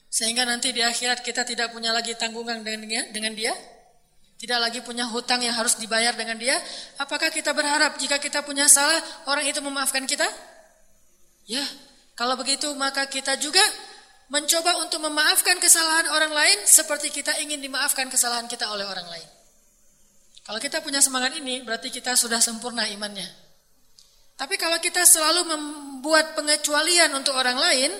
Sehingga 0.09 0.47
nanti 0.47 0.71
di 0.71 0.81
akhirat 0.81 1.21
kita 1.21 1.45
tidak 1.45 1.75
punya 1.75 1.93
lagi 1.93 2.17
tanggungan 2.17 2.65
dengan 2.65 2.87
dia, 2.87 3.03
dengan 3.11 3.33
dia? 3.37 3.53
Tidak 4.35 4.59
lagi 4.59 4.79
punya 4.83 5.07
hutang 5.07 5.43
yang 5.43 5.55
harus 5.55 5.79
dibayar 5.79 6.11
dengan 6.15 6.35
dia? 6.35 6.55
Apakah 6.99 7.31
kita 7.31 7.55
berharap 7.55 7.95
jika 7.99 8.19
kita 8.19 8.43
punya 8.43 8.67
salah, 8.67 8.99
orang 9.27 9.47
itu 9.47 9.59
memaafkan 9.59 10.03
kita? 10.07 10.27
Ya, 11.45 11.63
kalau 12.17 12.39
begitu 12.39 12.71
maka 12.73 13.05
kita 13.11 13.37
juga 13.37 13.61
mencoba 14.33 14.81
untuk 14.81 15.05
memaafkan 15.05 15.61
kesalahan 15.61 16.09
orang 16.09 16.33
lain 16.33 16.57
seperti 16.65 17.13
kita 17.13 17.37
ingin 17.45 17.61
dimaafkan 17.61 18.09
kesalahan 18.09 18.49
kita 18.49 18.65
oleh 18.71 18.87
orang 18.87 19.05
lain. 19.05 19.29
Kalau 20.45 20.61
kita 20.61 20.77
punya 20.85 21.01
semangat 21.01 21.33
ini, 21.41 21.65
berarti 21.65 21.89
kita 21.89 22.13
sudah 22.13 22.37
sempurna 22.37 22.85
imannya. 22.85 23.25
Tapi 24.37 24.61
kalau 24.61 24.77
kita 24.77 25.01
selalu 25.01 25.57
membuat 25.57 26.37
pengecualian 26.37 27.09
untuk 27.17 27.33
orang 27.33 27.57
lain, 27.57 27.91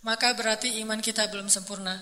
maka 0.00 0.32
berarti 0.32 0.80
iman 0.80 1.02
kita 1.04 1.28
belum 1.28 1.52
sempurna. 1.52 1.92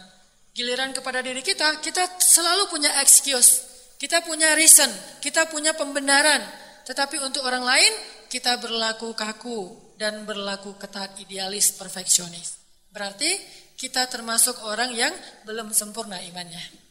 Giliran 0.54 0.94
kepada 0.94 1.18
diri 1.24 1.42
kita, 1.42 1.82
kita 1.82 2.22
selalu 2.22 2.70
punya 2.70 3.02
excuse, 3.02 3.66
kita 3.98 4.22
punya 4.22 4.54
reason, 4.54 4.86
kita 5.18 5.50
punya 5.50 5.74
pembenaran. 5.74 6.38
Tetapi 6.86 7.18
untuk 7.24 7.42
orang 7.42 7.66
lain, 7.66 7.92
kita 8.30 8.62
berlaku 8.62 9.10
kaku 9.16 9.90
dan 9.98 10.22
berlaku 10.22 10.78
ketat 10.78 11.18
idealis 11.18 11.74
perfeksionis. 11.74 12.62
Berarti 12.94 13.32
kita 13.74 14.06
termasuk 14.06 14.62
orang 14.70 14.94
yang 14.94 15.10
belum 15.42 15.74
sempurna 15.74 16.22
imannya. 16.22 16.83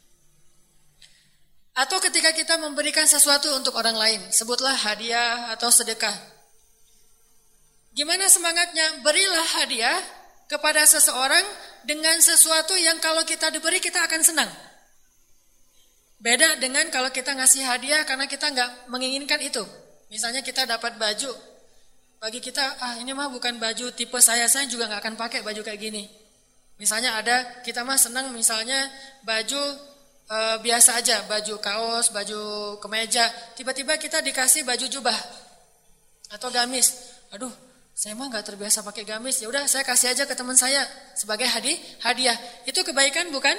Atau 1.74 1.98
ketika 1.98 2.30
kita 2.38 2.62
memberikan 2.62 3.10
sesuatu 3.10 3.50
untuk 3.58 3.74
orang 3.74 3.98
lain, 3.98 4.22
sebutlah 4.30 4.78
hadiah 4.78 5.50
atau 5.58 5.74
sedekah. 5.74 6.14
Gimana 7.98 8.30
semangatnya? 8.30 9.02
Berilah 9.02 9.48
hadiah 9.62 9.98
kepada 10.46 10.86
seseorang 10.86 11.42
dengan 11.82 12.14
sesuatu 12.22 12.78
yang 12.78 13.02
kalau 13.02 13.26
kita 13.26 13.50
diberi 13.50 13.82
kita 13.82 14.06
akan 14.06 14.22
senang. 14.22 14.52
Beda 16.22 16.62
dengan 16.62 16.88
kalau 16.94 17.10
kita 17.10 17.34
ngasih 17.34 17.66
hadiah 17.66 18.06
karena 18.06 18.30
kita 18.30 18.54
nggak 18.54 18.70
menginginkan 18.94 19.42
itu. 19.42 19.66
Misalnya 20.14 20.46
kita 20.46 20.70
dapat 20.70 20.96
baju, 21.02 21.34
bagi 22.22 22.40
kita 22.40 22.80
ah 22.80 22.96
ini 23.02 23.12
mah 23.12 23.28
bukan 23.34 23.58
baju 23.58 23.92
tipe 23.92 24.16
saya, 24.22 24.46
saya 24.48 24.70
juga 24.70 24.88
nggak 24.88 25.02
akan 25.04 25.16
pakai 25.18 25.42
baju 25.42 25.60
kayak 25.66 25.82
gini. 25.82 26.06
Misalnya 26.78 27.18
ada 27.18 27.62
kita 27.66 27.84
mah 27.84 28.00
senang 28.00 28.32
misalnya 28.32 28.88
baju 29.28 29.60
e, 30.28 30.38
biasa 30.64 31.00
aja, 31.00 31.24
baju 31.28 31.56
kaos, 31.60 32.12
baju 32.12 32.42
kemeja, 32.80 33.28
tiba-tiba 33.58 33.98
kita 33.98 34.20
dikasih 34.24 34.64
baju 34.68 34.86
jubah 34.88 35.18
atau 36.34 36.50
gamis. 36.50 37.14
Aduh, 37.34 37.52
saya 37.94 38.18
mah 38.18 38.30
nggak 38.30 38.46
terbiasa 38.54 38.82
pakai 38.82 39.06
gamis. 39.06 39.42
Ya 39.42 39.48
udah, 39.50 39.70
saya 39.70 39.86
kasih 39.86 40.14
aja 40.14 40.24
ke 40.26 40.34
teman 40.34 40.58
saya 40.58 40.82
sebagai 41.14 41.46
hadiah. 41.46 41.78
Hadiah 42.02 42.38
itu 42.66 42.82
kebaikan 42.82 43.30
bukan? 43.30 43.54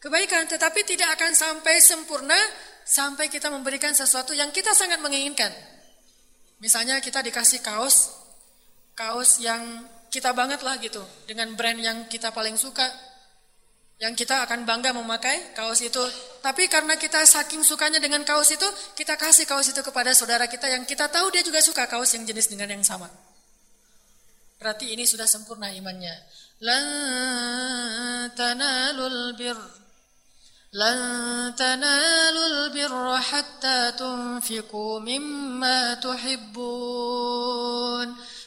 Kebaikan, 0.00 0.48
tetapi 0.48 0.80
tidak 0.88 1.12
akan 1.20 1.36
sampai 1.36 1.76
sempurna 1.76 2.36
sampai 2.88 3.28
kita 3.28 3.52
memberikan 3.52 3.92
sesuatu 3.92 4.32
yang 4.32 4.48
kita 4.48 4.72
sangat 4.72 4.96
menginginkan. 5.04 5.52
Misalnya 6.60 7.04
kita 7.04 7.20
dikasih 7.20 7.60
kaos, 7.60 8.08
kaos 8.96 9.44
yang 9.44 9.60
kita 10.08 10.32
banget 10.32 10.64
lah 10.64 10.80
gitu, 10.80 11.04
dengan 11.28 11.52
brand 11.52 11.78
yang 11.78 11.98
kita 12.08 12.32
paling 12.32 12.56
suka, 12.56 12.88
yang 14.00 14.16
kita 14.16 14.48
akan 14.48 14.64
bangga 14.64 14.96
memakai 14.96 15.52
kaos 15.52 15.84
itu. 15.84 16.00
Tapi 16.40 16.72
karena 16.72 16.96
kita 16.96 17.20
saking 17.20 17.60
sukanya 17.60 18.00
dengan 18.00 18.24
kaos 18.24 18.48
itu, 18.48 18.64
kita 18.96 19.20
kasih 19.20 19.44
kaos 19.44 19.68
itu 19.68 19.84
kepada 19.84 20.16
saudara 20.16 20.48
kita 20.48 20.72
yang 20.72 20.88
kita 20.88 21.12
tahu 21.12 21.28
dia 21.28 21.44
juga 21.44 21.60
suka 21.60 21.84
kaos 21.84 22.16
yang 22.16 22.24
jenis 22.24 22.48
dengan 22.48 22.72
yang 22.72 22.80
sama. 22.80 23.12
Berarti 24.56 24.96
ini 24.96 25.04
sudah 25.04 25.28
sempurna 25.28 25.68
imannya. 25.68 26.16
Lan 26.64 26.84
tanalul 28.32 29.36
bir 29.36 29.56
Lan 30.70 31.50
tanalul 31.58 32.70
birra 32.70 33.18
hatta 33.18 33.90
tunfiqu 33.98 35.02
mimma 35.02 35.98
tuhibbun. 35.98 37.26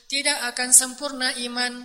Tidak 0.08 0.48
akan 0.56 0.70
sempurna 0.72 1.36
iman 1.44 1.84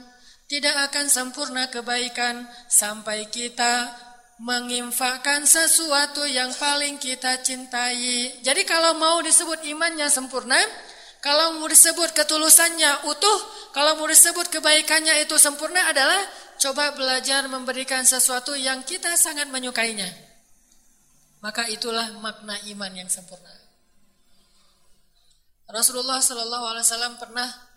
tidak 0.48 0.90
akan 0.90 1.06
sempurna 1.12 1.68
kebaikan 1.68 2.48
sampai 2.72 3.28
kita 3.28 3.92
menginfakkan 4.40 5.44
sesuatu 5.44 6.24
yang 6.24 6.48
paling 6.56 6.96
kita 6.96 7.44
cintai. 7.44 8.40
Jadi 8.40 8.64
kalau 8.64 8.96
mau 8.96 9.20
disebut 9.20 9.60
imannya 9.68 10.08
sempurna, 10.08 10.56
kalau 11.20 11.60
mau 11.60 11.68
disebut 11.68 12.16
ketulusannya 12.16 13.04
utuh, 13.10 13.38
kalau 13.76 14.00
mau 14.00 14.08
disebut 14.08 14.48
kebaikannya 14.48 15.28
itu 15.28 15.36
sempurna 15.36 15.92
adalah 15.92 16.18
coba 16.56 16.96
belajar 16.96 17.44
memberikan 17.50 18.08
sesuatu 18.08 18.56
yang 18.56 18.80
kita 18.88 19.20
sangat 19.20 19.52
menyukainya. 19.52 20.08
Maka 21.44 21.68
itulah 21.70 22.08
makna 22.18 22.56
iman 22.72 22.92
yang 22.94 23.10
sempurna. 23.12 23.52
Rasulullah 25.68 26.18
Shallallahu 26.24 26.64
Alaihi 26.72 26.84
Wasallam 26.88 27.14
pernah 27.20 27.67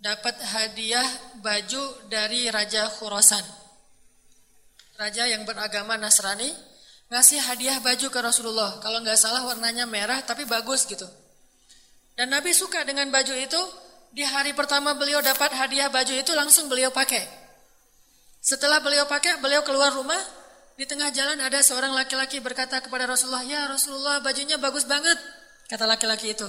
dapat 0.00 0.32
hadiah 0.40 1.04
baju 1.44 2.08
dari 2.08 2.48
Raja 2.48 2.88
Khurasan. 2.88 3.44
Raja 4.96 5.28
yang 5.28 5.44
beragama 5.44 6.00
Nasrani 6.00 6.48
ngasih 7.12 7.40
hadiah 7.44 7.76
baju 7.84 8.08
ke 8.08 8.20
Rasulullah. 8.20 8.80
Kalau 8.80 9.00
nggak 9.04 9.16
salah 9.20 9.44
warnanya 9.44 9.84
merah 9.84 10.20
tapi 10.24 10.48
bagus 10.48 10.88
gitu. 10.88 11.04
Dan 12.16 12.32
Nabi 12.32 12.52
suka 12.56 12.84
dengan 12.84 13.08
baju 13.12 13.32
itu. 13.36 13.62
Di 14.10 14.26
hari 14.26 14.50
pertama 14.58 14.90
beliau 14.98 15.22
dapat 15.22 15.54
hadiah 15.54 15.86
baju 15.86 16.10
itu 16.10 16.34
langsung 16.34 16.66
beliau 16.66 16.90
pakai. 16.90 17.22
Setelah 18.42 18.82
beliau 18.82 19.06
pakai, 19.06 19.38
beliau 19.38 19.62
keluar 19.62 19.94
rumah. 19.94 20.18
Di 20.74 20.82
tengah 20.82 21.14
jalan 21.14 21.38
ada 21.38 21.62
seorang 21.62 21.94
laki-laki 21.94 22.42
berkata 22.42 22.82
kepada 22.82 23.06
Rasulullah, 23.06 23.46
"Ya 23.46 23.68
Rasulullah, 23.70 24.18
bajunya 24.18 24.58
bagus 24.58 24.82
banget." 24.82 25.14
Kata 25.70 25.86
laki-laki 25.86 26.34
itu. 26.34 26.48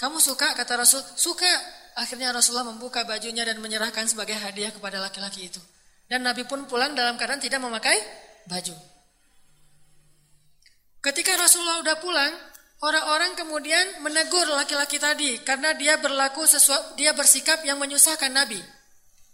"Kamu 0.00 0.22
suka?" 0.22 0.56
kata 0.56 0.80
Rasul. 0.80 1.04
"Suka." 1.18 1.81
Akhirnya 1.92 2.32
Rasulullah 2.32 2.68
membuka 2.72 3.04
bajunya 3.04 3.44
dan 3.44 3.60
menyerahkan 3.60 4.08
sebagai 4.08 4.36
hadiah 4.36 4.72
kepada 4.72 4.96
laki-laki 4.96 5.52
itu. 5.52 5.60
Dan 6.08 6.24
Nabi 6.24 6.44
pun 6.48 6.64
pulang 6.64 6.96
dalam 6.96 7.20
keadaan 7.20 7.40
tidak 7.40 7.60
memakai 7.60 7.96
baju. 8.48 8.76
Ketika 11.02 11.34
Rasulullah 11.36 11.82
sudah 11.82 11.96
pulang, 11.98 12.32
orang-orang 12.80 13.34
kemudian 13.34 14.00
menegur 14.06 14.46
laki-laki 14.54 14.96
tadi 15.02 15.40
karena 15.42 15.74
dia 15.74 15.98
berlaku 15.98 16.46
sesuatu, 16.46 16.94
dia 16.96 17.12
bersikap 17.12 17.60
yang 17.66 17.76
menyusahkan 17.76 18.30
Nabi. 18.30 18.60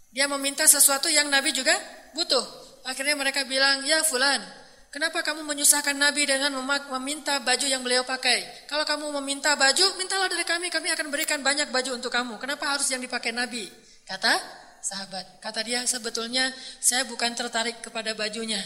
Dia 0.09 0.25
meminta 0.25 0.65
sesuatu 0.65 1.07
yang 1.07 1.29
Nabi 1.29 1.53
juga 1.53 1.77
butuh. 2.17 2.41
Akhirnya 2.89 3.13
mereka 3.13 3.45
bilang, 3.45 3.85
"Ya 3.85 4.01
fulan, 4.01 4.41
Kenapa 4.89 5.21
kamu 5.21 5.45
menyusahkan 5.45 5.93
Nabi 5.93 6.25
dengan 6.25 6.49
meminta 6.97 7.37
baju 7.37 7.65
yang 7.69 7.85
beliau 7.85 8.01
pakai? 8.01 8.65
Kalau 8.65 8.81
kamu 8.89 9.13
meminta 9.21 9.53
baju, 9.53 9.85
mintalah 10.01 10.25
dari 10.25 10.41
kami, 10.41 10.73
kami 10.73 10.89
akan 10.89 11.13
berikan 11.13 11.45
banyak 11.45 11.69
baju 11.69 12.01
untuk 12.01 12.09
kamu. 12.09 12.41
Kenapa 12.41 12.73
harus 12.73 12.89
yang 12.89 12.97
dipakai 12.97 13.29
Nabi? 13.29 13.69
Kata 14.01 14.33
sahabat. 14.81 15.37
Kata 15.45 15.61
dia, 15.61 15.85
sebetulnya 15.85 16.49
saya 16.81 17.05
bukan 17.05 17.37
tertarik 17.37 17.85
kepada 17.85 18.17
bajunya. 18.17 18.57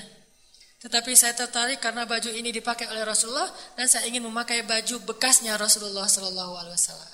Tetapi 0.84 1.16
saya 1.16 1.36
tertarik 1.36 1.80
karena 1.80 2.04
baju 2.04 2.32
ini 2.32 2.52
dipakai 2.56 2.92
oleh 2.92 3.08
Rasulullah 3.08 3.48
dan 3.80 3.88
saya 3.88 4.04
ingin 4.08 4.24
memakai 4.24 4.68
baju 4.68 5.00
bekasnya 5.08 5.56
Rasulullah 5.56 6.08
Shallallahu 6.08 6.54
Alaihi 6.60 6.76
Wasallam. 6.76 7.12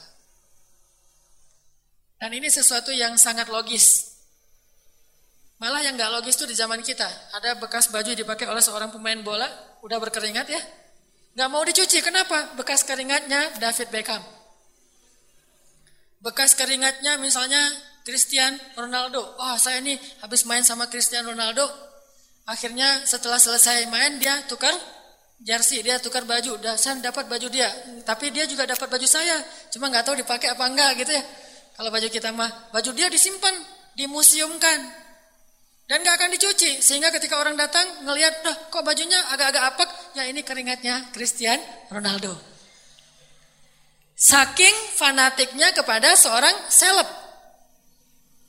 Dan 2.17 2.29
ini 2.33 2.49
sesuatu 2.49 2.89
yang 2.89 3.13
sangat 3.17 3.45
logis. 3.49 4.08
Malah 5.59 5.83
yang 5.83 5.99
nggak 5.99 6.11
logis 6.15 6.39
itu 6.39 6.47
di 6.47 6.55
zaman 6.55 6.79
kita. 6.79 7.07
Ada 7.35 7.59
bekas 7.59 7.91
baju 7.91 8.15
dipakai 8.15 8.47
oleh 8.47 8.63
seorang 8.63 8.95
pemain 8.95 9.19
bola, 9.19 9.47
udah 9.83 9.99
berkeringat 9.99 10.47
ya. 10.47 10.61
Nggak 11.35 11.49
mau 11.51 11.63
dicuci, 11.67 11.99
kenapa? 11.99 12.55
Bekas 12.55 12.87
keringatnya 12.87 13.59
David 13.59 13.91
Beckham. 13.91 14.23
Bekas 16.19 16.55
keringatnya 16.55 17.19
misalnya 17.19 17.59
Cristiano 18.03 18.55
Ronaldo. 18.75 19.39
Wah 19.39 19.59
saya 19.59 19.83
ini 19.83 19.95
habis 20.23 20.47
main 20.47 20.63
sama 20.63 20.87
Cristiano 20.87 21.31
Ronaldo. 21.31 21.63
Akhirnya 22.47 23.03
setelah 23.05 23.37
selesai 23.37 23.87
main 23.87 24.19
dia 24.19 24.35
tukar 24.47 24.73
jersey, 25.39 25.79
dia 25.79 25.99
tukar 25.99 26.27
baju. 26.27 26.59
Dan 26.59 26.75
saya 26.75 26.99
dapat 26.99 27.27
baju 27.27 27.47
dia. 27.47 27.71
Tapi 28.03 28.31
dia 28.31 28.43
juga 28.47 28.67
dapat 28.67 28.87
baju 28.87 29.07
saya. 29.07 29.39
Cuma 29.71 29.87
nggak 29.87 30.07
tahu 30.07 30.15
dipakai 30.19 30.51
apa 30.51 30.63
enggak 30.67 30.91
gitu 31.03 31.11
ya. 31.15 31.23
Kalau 31.79 31.87
baju 31.87 32.07
kita 32.11 32.35
mah, 32.35 32.51
baju 32.75 32.91
dia 32.91 33.07
disimpan, 33.07 33.55
dimuseumkan. 33.95 35.08
Dan 35.89 36.05
gak 36.05 36.21
akan 36.21 36.29
dicuci. 36.37 36.85
Sehingga 36.85 37.09
ketika 37.09 37.41
orang 37.41 37.57
datang 37.57 38.05
ngelihat, 38.05 38.45
dah 38.45 38.69
kok 38.69 38.85
bajunya 38.85 39.17
agak-agak 39.33 39.63
apek. 39.73 39.89
Ya 40.13 40.29
ini 40.29 40.45
keringatnya 40.45 41.09
Christian 41.09 41.57
Ronaldo. 41.89 42.37
Saking 44.13 44.75
fanatiknya 44.93 45.73
kepada 45.73 46.13
seorang 46.13 46.53
seleb. 46.69 47.09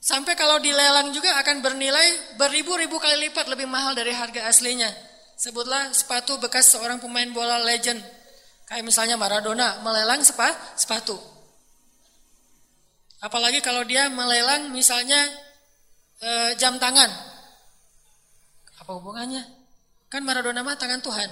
Sampai 0.04 0.36
kalau 0.36 0.60
dilelang 0.60 1.16
juga 1.16 1.32
akan 1.40 1.64
bernilai 1.64 2.36
beribu-ribu 2.36 3.00
kali 3.00 3.28
lipat 3.28 3.48
lebih 3.48 3.64
mahal 3.64 3.96
dari 3.96 4.12
harga 4.12 4.44
aslinya. 4.44 4.92
Sebutlah 5.40 5.96
sepatu 5.96 6.36
bekas 6.36 6.68
seorang 6.76 7.00
pemain 7.00 7.28
bola 7.32 7.56
legend. 7.64 8.04
Kayak 8.68 8.84
misalnya 8.84 9.16
Maradona 9.16 9.80
melelang 9.80 10.20
sepatu. 10.76 11.16
Apalagi 13.24 13.64
kalau 13.64 13.84
dia 13.84 14.08
melelang 14.12 14.72
misalnya 14.72 15.20
e, 16.20 16.56
jam 16.56 16.76
tangan. 16.76 17.29
Apa 18.90 18.98
hubungannya? 18.98 19.46
Kan 20.10 20.26
Maradona 20.26 20.66
mah 20.66 20.74
tangan 20.74 20.98
Tuhan. 20.98 21.30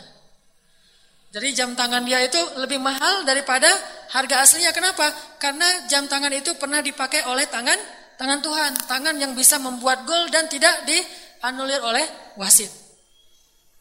Jadi 1.34 1.58
jam 1.58 1.74
tangan 1.74 2.06
dia 2.06 2.22
itu 2.22 2.38
lebih 2.54 2.78
mahal 2.78 3.26
daripada 3.26 3.66
harga 4.14 4.46
aslinya. 4.46 4.70
Kenapa? 4.70 5.10
Karena 5.42 5.66
jam 5.90 6.06
tangan 6.06 6.30
itu 6.30 6.54
pernah 6.54 6.78
dipakai 6.78 7.26
oleh 7.26 7.50
tangan 7.50 7.74
tangan 8.14 8.38
Tuhan, 8.46 8.78
tangan 8.86 9.18
yang 9.18 9.34
bisa 9.34 9.58
membuat 9.58 10.06
gol 10.06 10.30
dan 10.30 10.46
tidak 10.46 10.86
dianulir 10.86 11.82
oleh 11.82 12.06
wasit. 12.38 12.70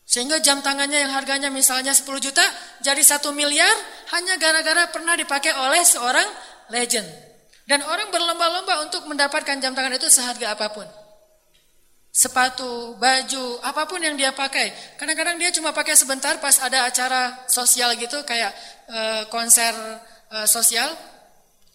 Sehingga 0.10 0.42
jam 0.42 0.66
tangannya 0.66 0.98
yang 0.98 1.14
harganya 1.14 1.54
misalnya 1.54 1.94
10 1.94 2.18
juta 2.18 2.42
jadi 2.82 3.06
1 3.06 3.30
miliar 3.30 3.78
hanya 4.18 4.42
gara-gara 4.42 4.90
pernah 4.90 5.14
dipakai 5.14 5.54
oleh 5.54 5.86
seorang 5.86 6.26
legend. 6.74 7.06
Dan 7.70 7.86
orang 7.86 8.10
berlomba-lomba 8.10 8.90
untuk 8.90 9.06
mendapatkan 9.06 9.62
jam 9.62 9.78
tangan 9.78 9.94
itu 9.94 10.10
seharga 10.10 10.58
apa 10.58 10.66
pun. 10.74 10.90
Sepatu, 12.18 12.98
baju, 12.98 13.62
apa 13.62 13.86
pun 13.86 14.02
yang 14.02 14.18
dia 14.18 14.34
pakai. 14.34 14.98
Kadang-kadang 14.98 15.38
dia 15.38 15.54
cuma 15.54 15.70
pakai 15.70 15.94
sebentar 15.94 16.34
pas 16.42 16.58
ada 16.66 16.90
acara 16.90 17.46
sosial 17.46 17.94
gitu 17.94 18.26
kayak 18.26 18.50
uh, 18.90 19.24
konser 19.30 19.70
uh, 20.34 20.50
sosial, 20.50 20.90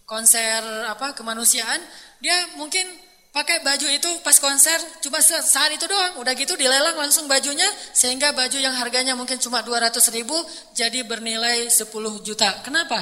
konser 0.02 0.58
apa 0.90 1.14
kemanusiaan, 1.14 1.78
dia 2.18 2.34
mungkin 2.58 2.82
pakai 3.30 3.62
baju 3.62 3.86
itu 3.86 4.10
pas 4.26 4.34
konser 4.42 4.82
cuma 4.98 5.22
saat 5.22 5.78
itu 5.78 5.86
doang. 5.86 6.18
Udah 6.18 6.34
gitu 6.34 6.58
dilelang 6.58 6.98
langsung 6.98 7.30
bajunya 7.30 7.70
sehingga 7.94 8.34
baju 8.34 8.58
yang 8.58 8.74
harganya 8.74 9.14
mungkin 9.14 9.38
cuma 9.38 9.62
200 9.62 9.94
ribu 10.10 10.34
jadi 10.74 11.06
bernilai 11.06 11.70
10 11.70 11.86
juta. 12.26 12.50
Kenapa? 12.66 12.98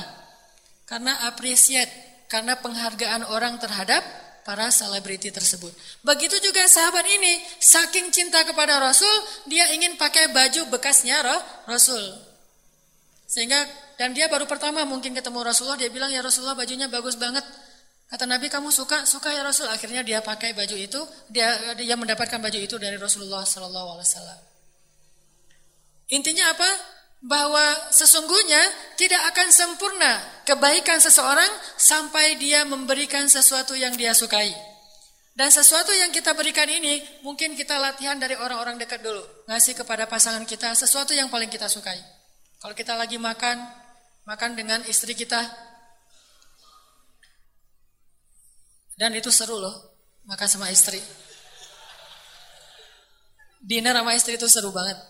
Karena 0.85 1.24
appreciate 1.24 1.88
karena 2.29 2.61
penghargaan 2.61 3.33
orang 3.33 3.57
terhadap 3.57 4.05
para 4.44 4.72
selebriti 4.72 5.29
tersebut. 5.29 5.70
Begitu 6.03 6.37
juga 6.40 6.64
sahabat 6.66 7.05
ini, 7.05 7.40
saking 7.61 8.09
cinta 8.11 8.42
kepada 8.44 8.81
Rasul, 8.81 9.12
dia 9.46 9.68
ingin 9.76 9.94
pakai 10.00 10.33
baju 10.33 10.72
bekasnya 10.72 11.20
roh, 11.22 11.40
Rasul. 11.68 12.03
Sehingga 13.31 13.62
dan 14.00 14.16
dia 14.16 14.26
baru 14.26 14.48
pertama 14.48 14.83
mungkin 14.88 15.12
ketemu 15.12 15.44
Rasulullah, 15.44 15.76
dia 15.76 15.92
bilang 15.92 16.09
ya 16.09 16.24
Rasulullah 16.24 16.57
bajunya 16.57 16.88
bagus 16.88 17.14
banget. 17.20 17.44
Kata 18.11 18.26
Nabi 18.26 18.50
kamu 18.50 18.74
suka, 18.74 19.07
suka 19.07 19.31
ya 19.31 19.46
Rasul. 19.46 19.70
Akhirnya 19.70 20.03
dia 20.03 20.18
pakai 20.18 20.50
baju 20.50 20.74
itu, 20.74 20.98
dia 21.31 21.76
dia 21.79 21.94
mendapatkan 21.94 22.42
baju 22.42 22.59
itu 22.59 22.74
dari 22.74 22.98
Rasulullah 22.98 23.46
Wasallam. 23.46 24.40
Intinya 26.11 26.50
apa? 26.50 26.66
Bahwa 27.20 27.92
sesungguhnya 27.92 28.61
tidak 28.96 29.20
akan 29.37 29.48
sempurna 29.52 30.12
kebaikan 30.48 30.96
seseorang 31.04 31.48
sampai 31.76 32.40
dia 32.40 32.64
memberikan 32.64 33.28
sesuatu 33.28 33.76
yang 33.76 33.92
dia 33.92 34.16
sukai. 34.16 34.48
Dan 35.37 35.48
sesuatu 35.52 35.92
yang 35.92 36.11
kita 36.12 36.33
berikan 36.37 36.68
ini 36.68 37.00
mungkin 37.24 37.56
kita 37.56 37.76
latihan 37.80 38.16
dari 38.16 38.37
orang-orang 38.37 38.76
dekat 38.80 39.00
dulu. 39.04 39.20
Ngasih 39.48 39.72
kepada 39.72 40.04
pasangan 40.09 40.44
kita 40.44 40.72
sesuatu 40.76 41.12
yang 41.16 41.28
paling 41.33 41.48
kita 41.48 41.68
sukai. 41.68 41.96
Kalau 42.61 42.76
kita 42.76 42.92
lagi 42.92 43.16
makan, 43.16 43.56
makan 44.28 44.50
dengan 44.52 44.80
istri 44.85 45.16
kita. 45.16 45.40
Dan 49.00 49.16
itu 49.16 49.33
seru 49.33 49.56
loh, 49.56 49.96
makan 50.28 50.44
sama 50.44 50.68
istri. 50.68 51.00
Dinner 53.64 53.96
sama 53.96 54.12
istri 54.12 54.37
itu 54.37 54.44
seru 54.44 54.72
banget. 54.76 55.10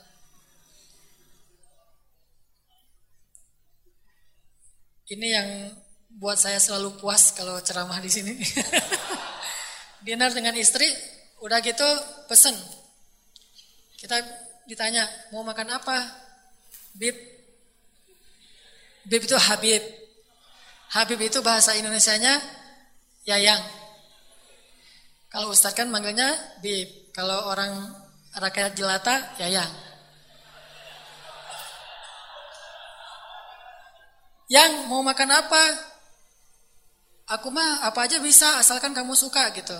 Ini 5.11 5.27
yang 5.27 5.49
buat 6.23 6.39
saya 6.39 6.63
selalu 6.63 6.95
puas 7.03 7.35
kalau 7.35 7.59
ceramah 7.59 7.99
di 7.99 8.07
sini. 8.07 8.39
Dinner 10.07 10.31
dengan 10.31 10.55
istri, 10.55 10.87
udah 11.43 11.59
gitu 11.59 11.87
pesen. 12.31 12.55
Kita 13.99 14.23
ditanya, 14.71 15.03
mau 15.35 15.43
makan 15.43 15.67
apa? 15.75 15.99
Bib. 16.95 17.19
Bib 19.03 19.27
itu 19.27 19.35
Habib. 19.35 19.83
Habib 20.95 21.19
itu 21.19 21.43
bahasa 21.43 21.75
Indonesianya 21.75 22.39
Yayang. 23.27 23.67
Kalau 25.27 25.51
Ustadz 25.51 25.75
kan 25.75 25.91
manggilnya 25.91 26.39
Bib. 26.63 27.11
Kalau 27.11 27.51
orang 27.51 27.99
rakyat 28.39 28.79
jelata, 28.79 29.35
Yayang. 29.43 29.90
Yang 34.51 34.91
mau 34.91 34.99
makan 35.07 35.31
apa? 35.31 35.63
Aku 37.39 37.55
mah 37.55 37.87
apa 37.87 38.11
aja 38.11 38.19
bisa 38.19 38.59
asalkan 38.59 38.91
kamu 38.91 39.15
suka 39.15 39.55
gitu. 39.55 39.79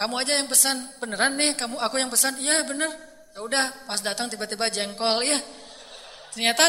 Kamu 0.00 0.16
aja 0.16 0.32
yang 0.40 0.48
pesan, 0.48 0.80
beneran 0.96 1.36
nih 1.36 1.52
kamu 1.52 1.76
aku 1.76 2.00
yang 2.00 2.08
pesan, 2.08 2.40
iya 2.40 2.64
bener. 2.64 2.88
Ya 3.36 3.44
udah, 3.44 3.84
pas 3.84 4.00
datang 4.00 4.32
tiba-tiba 4.32 4.72
jengkol, 4.72 5.20
ya. 5.20 5.36
Ternyata 6.32 6.64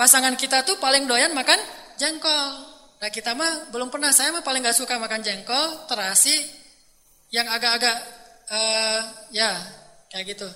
pasangan 0.00 0.32
kita 0.36 0.64
tuh 0.64 0.80
paling 0.80 1.04
doyan 1.04 1.36
makan 1.36 1.60
jengkol. 2.00 2.48
Nah 3.04 3.10
kita 3.12 3.36
mah 3.36 3.68
belum 3.68 3.92
pernah, 3.92 4.08
saya 4.16 4.32
mah 4.32 4.40
paling 4.40 4.64
gak 4.64 4.76
suka 4.76 4.96
makan 4.96 5.20
jengkol, 5.20 5.84
terasi, 5.88 6.36
yang 7.32 7.44
agak-agak, 7.52 7.96
uh, 8.48 9.00
ya 9.28 9.52
kayak 10.08 10.32
gitu. 10.32 10.48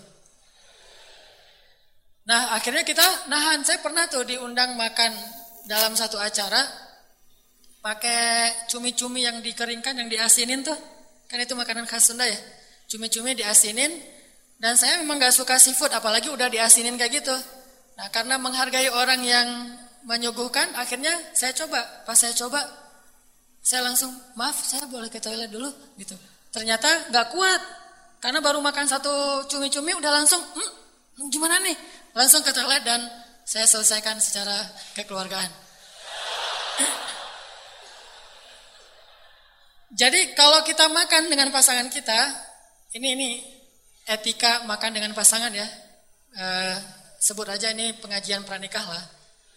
Nah 2.25 2.57
akhirnya 2.57 2.89
kita 2.89 3.05
nahan, 3.29 3.61
saya 3.69 3.85
pernah 3.85 4.09
tuh 4.09 4.25
diundang 4.25 4.77
makan 4.81 5.40
dalam 5.71 5.95
satu 5.95 6.19
acara 6.19 6.67
pakai 7.79 8.67
cumi-cumi 8.67 9.23
yang 9.23 9.39
dikeringkan 9.39 9.95
yang 10.03 10.11
diasinin 10.11 10.67
tuh. 10.67 10.75
Kan 11.31 11.39
itu 11.39 11.55
makanan 11.55 11.87
khas 11.87 12.11
Sunda 12.11 12.27
ya. 12.27 12.35
Cumi-cumi 12.91 13.39
diasinin 13.39 13.95
dan 14.59 14.75
saya 14.75 14.99
memang 14.99 15.23
gak 15.23 15.31
suka 15.31 15.63
seafood 15.63 15.95
apalagi 15.95 16.27
udah 16.27 16.51
diasinin 16.51 16.99
kayak 16.99 17.23
gitu. 17.23 17.37
Nah 17.95 18.11
karena 18.11 18.35
menghargai 18.43 18.91
orang 18.91 19.23
yang 19.23 19.47
menyuguhkan 20.11 20.75
akhirnya 20.75 21.15
saya 21.39 21.55
coba. 21.55 21.79
Pas 22.03 22.19
saya 22.19 22.35
coba 22.35 22.59
saya 23.63 23.87
langsung 23.87 24.11
maaf 24.35 24.59
saya 24.67 24.91
boleh 24.91 25.07
ke 25.07 25.23
toilet 25.23 25.55
dulu 25.55 25.71
gitu. 26.03 26.19
Ternyata 26.51 27.15
gak 27.15 27.31
kuat. 27.31 27.63
Karena 28.19 28.43
baru 28.43 28.59
makan 28.59 28.91
satu 28.91 29.47
cumi-cumi 29.47 29.95
udah 29.95 30.13
langsung 30.19 30.43
hm, 30.43 31.31
gimana 31.31 31.63
nih? 31.63 31.79
Langsung 32.19 32.43
ke 32.43 32.51
toilet 32.51 32.83
dan 32.83 33.07
saya 33.51 33.67
selesaikan 33.67 34.23
secara 34.23 34.55
kekeluargaan. 34.95 35.51
Jadi 39.91 40.39
kalau 40.39 40.63
kita 40.63 40.87
makan 40.87 41.27
dengan 41.27 41.51
pasangan 41.51 41.91
kita, 41.91 42.31
ini 42.95 43.19
ini 43.19 43.31
etika 44.07 44.63
makan 44.71 44.95
dengan 44.95 45.11
pasangan 45.19 45.51
ya. 45.51 45.67
E, 46.31 46.47
sebut 47.19 47.51
aja 47.51 47.75
ini 47.75 47.91
pengajian 47.99 48.47
pranikah 48.47 48.87
lah 48.87 49.03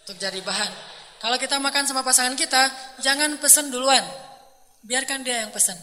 untuk 0.01 0.17
jadi 0.17 0.41
bahan. 0.41 0.73
Kalau 1.21 1.37
kita 1.37 1.61
makan 1.61 1.85
sama 1.85 2.01
pasangan 2.01 2.33
kita, 2.33 2.73
jangan 2.97 3.37
pesen 3.37 3.69
duluan. 3.69 4.01
Biarkan 4.81 5.21
dia 5.21 5.45
yang 5.45 5.53
pesen. 5.53 5.77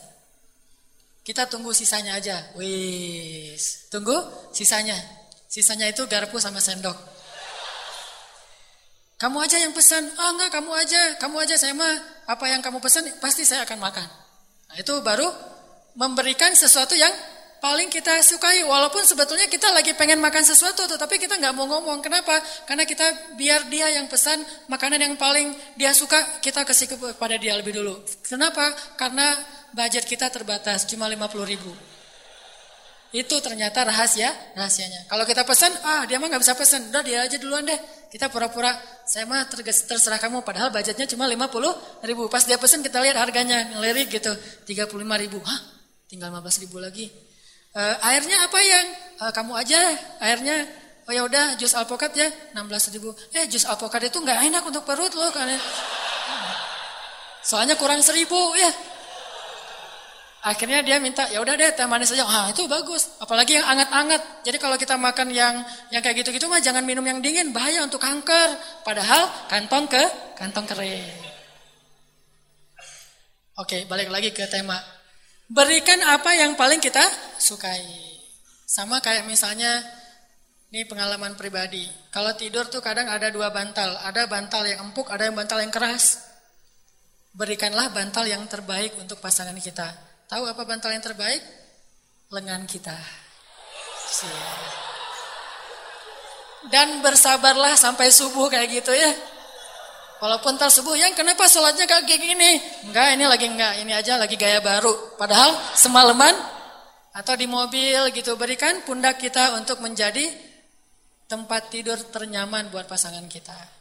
Kita 1.23 1.47
tunggu 1.47 1.71
sisanya 1.71 2.19
aja. 2.19 2.43
Wis, 2.59 3.87
tunggu 3.87 4.19
sisanya. 4.51 4.99
Sisanya 5.47 5.87
itu 5.87 6.11
garpu 6.11 6.43
sama 6.43 6.59
sendok. 6.59 7.10
Kamu 9.21 9.37
aja 9.37 9.61
yang 9.61 9.77
pesan. 9.77 10.09
Ah 10.17 10.33
enggak, 10.33 10.49
kamu 10.49 10.73
aja. 10.73 11.03
Kamu 11.21 11.37
aja 11.45 11.55
saya 11.61 11.77
mah 11.77 11.93
apa 12.25 12.45
yang 12.49 12.65
kamu 12.65 12.81
pesan 12.81 13.05
pasti 13.21 13.45
saya 13.45 13.69
akan 13.69 13.77
makan. 13.77 14.09
Nah, 14.73 14.77
itu 14.81 14.97
baru 15.05 15.29
memberikan 15.93 16.57
sesuatu 16.57 16.97
yang 16.97 17.13
paling 17.61 17.93
kita 17.93 18.25
sukai 18.25 18.65
walaupun 18.65 19.05
sebetulnya 19.05 19.45
kita 19.45 19.69
lagi 19.77 19.93
pengen 19.93 20.17
makan 20.17 20.41
sesuatu 20.41 20.89
tetapi 20.89 21.21
kita 21.21 21.37
nggak 21.37 21.53
mau 21.53 21.69
ngomong 21.69 22.01
kenapa 22.01 22.41
karena 22.65 22.89
kita 22.89 23.37
biar 23.37 23.69
dia 23.69 24.01
yang 24.01 24.09
pesan 24.09 24.41
makanan 24.73 24.97
yang 24.97 25.15
paling 25.21 25.53
dia 25.77 25.93
suka 25.93 26.17
kita 26.41 26.65
kasih 26.65 26.89
kepada 26.89 27.37
dia 27.37 27.53
lebih 27.61 27.77
dulu 27.77 28.01
kenapa 28.25 28.65
karena 28.97 29.37
budget 29.77 30.09
kita 30.09 30.33
terbatas 30.33 30.89
cuma 30.89 31.05
50 31.05 31.53
ribu 31.53 31.69
itu 33.11 33.35
ternyata 33.43 33.83
rahasia 33.83 34.31
rahasianya. 34.55 35.11
Kalau 35.11 35.27
kita 35.27 35.43
pesan 35.43 35.75
ah 35.83 36.07
dia 36.07 36.23
mah 36.23 36.31
nggak 36.31 36.43
bisa 36.47 36.55
pesan 36.55 36.95
udah 36.95 37.03
dia 37.03 37.19
aja 37.27 37.37
duluan 37.43 37.67
deh. 37.67 37.75
Kita 38.07 38.31
pura-pura 38.31 38.71
saya 39.03 39.27
mah 39.27 39.51
terserah 39.51 40.23
kamu. 40.23 40.47
Padahal 40.47 40.71
budgetnya 40.71 41.11
cuma 41.11 41.27
50 41.27 42.07
ribu. 42.07 42.31
Pas 42.31 42.47
dia 42.47 42.55
pesan 42.55 42.87
kita 42.87 43.03
lihat 43.03 43.19
harganya 43.19 43.75
ngelirik 43.75 44.15
gitu 44.15 44.31
35 44.67 44.95
ribu. 45.27 45.43
Hah? 45.43 45.61
Tinggal 46.07 46.31
15 46.31 46.63
ribu 46.67 46.79
lagi. 46.79 47.11
E, 47.75 47.83
airnya 47.83 48.47
apa 48.47 48.59
yang? 48.63 48.87
E, 49.19 49.25
kamu 49.35 49.53
aja 49.59 49.79
airnya. 50.23 50.57
Oh 51.11 51.13
ya 51.15 51.27
udah 51.27 51.59
jus 51.59 51.75
alpukat 51.75 52.15
ya 52.15 52.31
16 52.55 52.95
ribu. 52.95 53.11
Eh 53.35 53.51
jus 53.51 53.67
alpukat 53.67 54.07
itu 54.07 54.23
nggak 54.23 54.39
enak 54.55 54.63
untuk 54.63 54.87
perut 54.87 55.11
loh 55.19 55.35
karena 55.35 55.59
soalnya 57.41 57.75
kurang 57.75 58.05
seribu 58.05 58.37
ya 58.55 58.71
akhirnya 60.41 60.81
dia 60.81 60.97
minta 60.97 61.29
ya 61.29 61.41
udah 61.45 61.53
deh 61.53 61.71
teh 61.77 61.85
manis 61.85 62.17
aja 62.17 62.25
ah 62.25 62.47
itu 62.49 62.65
bagus 62.65 63.13
apalagi 63.21 63.61
yang 63.61 63.67
anget-anget 63.69 64.23
jadi 64.45 64.57
kalau 64.57 64.77
kita 64.81 64.97
makan 64.97 65.29
yang 65.29 65.61
yang 65.93 66.01
kayak 66.01 66.25
gitu-gitu 66.25 66.49
mah 66.49 66.65
jangan 66.65 66.81
minum 66.81 67.05
yang 67.05 67.21
dingin 67.21 67.53
bahaya 67.53 67.85
untuk 67.85 68.01
kanker 68.01 68.57
padahal 68.81 69.29
kantong 69.53 69.85
ke 69.85 70.03
kantong 70.41 70.65
kering 70.65 71.05
oke 73.61 73.79
balik 73.85 74.09
lagi 74.09 74.33
ke 74.33 74.49
tema 74.49 74.81
Berikan 75.51 75.99
apa 76.07 76.31
yang 76.39 76.55
paling 76.55 76.79
kita 76.79 77.03
sukai. 77.43 77.83
Sama 78.71 79.03
kayak 79.03 79.27
misalnya, 79.27 79.83
ini 80.71 80.87
pengalaman 80.87 81.35
pribadi. 81.35 81.91
Kalau 82.15 82.39
tidur 82.39 82.71
tuh 82.71 82.79
kadang 82.79 83.11
ada 83.11 83.35
dua 83.35 83.51
bantal. 83.51 83.99
Ada 83.99 84.31
bantal 84.31 84.63
yang 84.63 84.79
empuk, 84.87 85.11
ada 85.11 85.27
yang 85.27 85.35
bantal 85.35 85.59
yang 85.59 85.75
keras. 85.75 86.23
Berikanlah 87.35 87.91
bantal 87.91 88.31
yang 88.31 88.47
terbaik 88.47 88.95
untuk 89.03 89.19
pasangan 89.19 89.59
kita. 89.59 89.91
Tahu 90.31 90.47
apa 90.47 90.63
bantal 90.63 90.95
yang 90.95 91.03
terbaik? 91.03 91.43
Lengan 92.31 92.63
kita. 92.71 92.95
Dan 96.71 97.03
bersabarlah 97.03 97.75
sampai 97.75 98.15
subuh 98.15 98.47
kayak 98.47 98.71
gitu 98.71 98.95
ya. 98.95 99.11
Walaupun 100.23 100.55
subuh 100.55 100.95
yang 100.95 101.19
kenapa 101.19 101.51
sholatnya 101.51 101.89
kayak 101.91 102.07
gini? 102.07 102.63
Enggak, 102.87 103.19
ini 103.19 103.25
lagi 103.27 103.47
enggak, 103.51 103.75
ini 103.83 103.91
aja 103.91 104.21
lagi 104.23 104.39
gaya 104.39 104.63
baru. 104.63 105.19
Padahal 105.19 105.51
semalaman 105.75 106.37
atau 107.11 107.35
di 107.35 107.51
mobil 107.51 108.15
gitu 108.15 108.39
berikan 108.39 108.87
pundak 108.87 109.19
kita 109.19 109.59
untuk 109.59 109.83
menjadi 109.83 110.31
tempat 111.27 111.75
tidur 111.75 111.99
ternyaman 112.07 112.71
buat 112.71 112.87
pasangan 112.87 113.27
kita. 113.27 113.80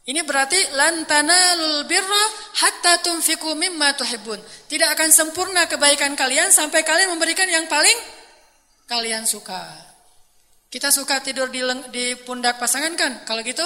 Ini 0.00 0.24
berarti 0.24 0.56
lantana 0.72 1.60
lul 1.60 1.84
birra 1.84 2.24
hatta 2.64 3.04
tunfiqu 3.04 3.52
mimma 3.52 3.92
tuhibbun. 4.00 4.40
Tidak 4.66 4.88
akan 4.96 5.12
sempurna 5.12 5.68
kebaikan 5.68 6.16
kalian 6.16 6.48
sampai 6.48 6.80
kalian 6.80 7.12
memberikan 7.12 7.44
yang 7.46 7.68
paling 7.68 7.98
kalian 8.88 9.28
suka. 9.28 9.60
Kita 10.70 10.88
suka 10.88 11.20
tidur 11.20 11.52
di, 11.52 11.60
di 11.92 12.16
pundak 12.24 12.56
pasangan 12.56 12.96
kan? 12.96 13.12
Kalau 13.28 13.44
gitu 13.44 13.62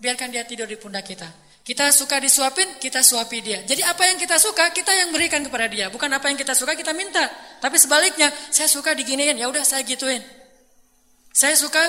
biarkan 0.00 0.32
dia 0.32 0.48
tidur 0.48 0.64
di 0.64 0.80
pundak 0.80 1.04
kita. 1.04 1.28
Kita 1.66 1.90
suka 1.90 2.22
disuapin, 2.22 2.78
kita 2.78 3.02
suapi 3.02 3.42
dia. 3.42 3.58
Jadi 3.66 3.82
apa 3.82 4.06
yang 4.06 4.14
kita 4.22 4.38
suka, 4.38 4.70
kita 4.70 4.94
yang 4.94 5.10
berikan 5.10 5.42
kepada 5.42 5.66
dia. 5.66 5.90
Bukan 5.90 6.06
apa 6.06 6.30
yang 6.30 6.38
kita 6.38 6.54
suka, 6.54 6.78
kita 6.78 6.94
minta. 6.94 7.26
Tapi 7.58 7.74
sebaliknya, 7.74 8.30
saya 8.54 8.70
suka 8.70 8.94
diginiin, 8.94 9.34
ya 9.34 9.50
udah 9.50 9.66
saya 9.66 9.82
gituin. 9.82 10.22
Saya 11.34 11.58
suka 11.58 11.82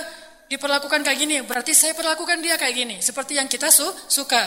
diperlakukan 0.47 1.03
kayak 1.03 1.19
gini, 1.19 1.35
berarti 1.43 1.75
saya 1.75 1.93
perlakukan 1.93 2.39
dia 2.39 2.55
kayak 2.55 2.75
gini. 2.75 2.95
Seperti 3.03 3.39
yang 3.39 3.47
kita 3.51 3.71
su 3.71 3.85
suka. 4.07 4.39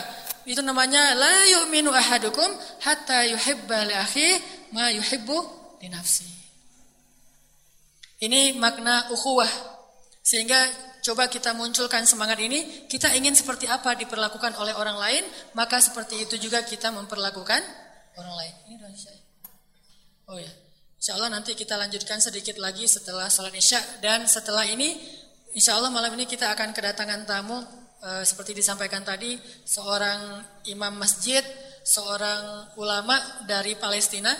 Itu 0.45 0.65
namanya 0.65 1.13
la 1.13 1.35
yu'minu 1.57 1.93
ahadukum 1.93 2.49
hatta 2.81 3.29
yuhibba 3.29 3.85
li 3.85 3.93
akhi 3.93 4.29
ma 4.73 4.89
yuhibbu 4.89 5.37
li 5.81 5.87
nafsi. 5.93 6.25
Ini 8.21 8.57
makna 8.57 9.09
ukhuwah. 9.13 9.49
Sehingga 10.21 10.57
coba 11.01 11.25
kita 11.25 11.57
munculkan 11.57 12.05
semangat 12.05 12.37
ini, 12.37 12.85
kita 12.85 13.09
ingin 13.17 13.33
seperti 13.33 13.65
apa 13.65 13.97
diperlakukan 13.97 14.53
oleh 14.61 14.77
orang 14.77 14.97
lain, 14.97 15.23
maka 15.57 15.81
seperti 15.81 16.25
itu 16.29 16.37
juga 16.37 16.61
kita 16.61 16.93
memperlakukan 16.93 17.61
orang 18.17 18.35
lain. 18.37 18.53
Ini 18.69 18.75
doa 18.77 18.89
Isya. 18.93 19.13
Oh 20.29 20.37
ya. 20.37 20.53
Insya 21.01 21.17
Allah 21.17 21.33
nanti 21.33 21.57
kita 21.57 21.81
lanjutkan 21.81 22.21
sedikit 22.21 22.61
lagi 22.61 22.85
setelah 22.85 23.25
sholat 23.25 23.57
Isya 23.57 24.05
dan 24.05 24.29
setelah 24.29 24.69
ini 24.69 25.01
Insya 25.51 25.75
Allah 25.75 25.91
malam 25.91 26.15
ini 26.15 26.23
kita 26.23 26.47
akan 26.55 26.71
kedatangan 26.71 27.27
tamu 27.27 27.59
e, 27.99 28.23
seperti 28.23 28.55
disampaikan 28.55 29.03
tadi 29.03 29.35
seorang 29.67 30.39
imam 30.71 30.95
masjid, 30.95 31.43
seorang 31.83 32.71
ulama 32.79 33.19
dari 33.43 33.75
Palestina 33.75 34.31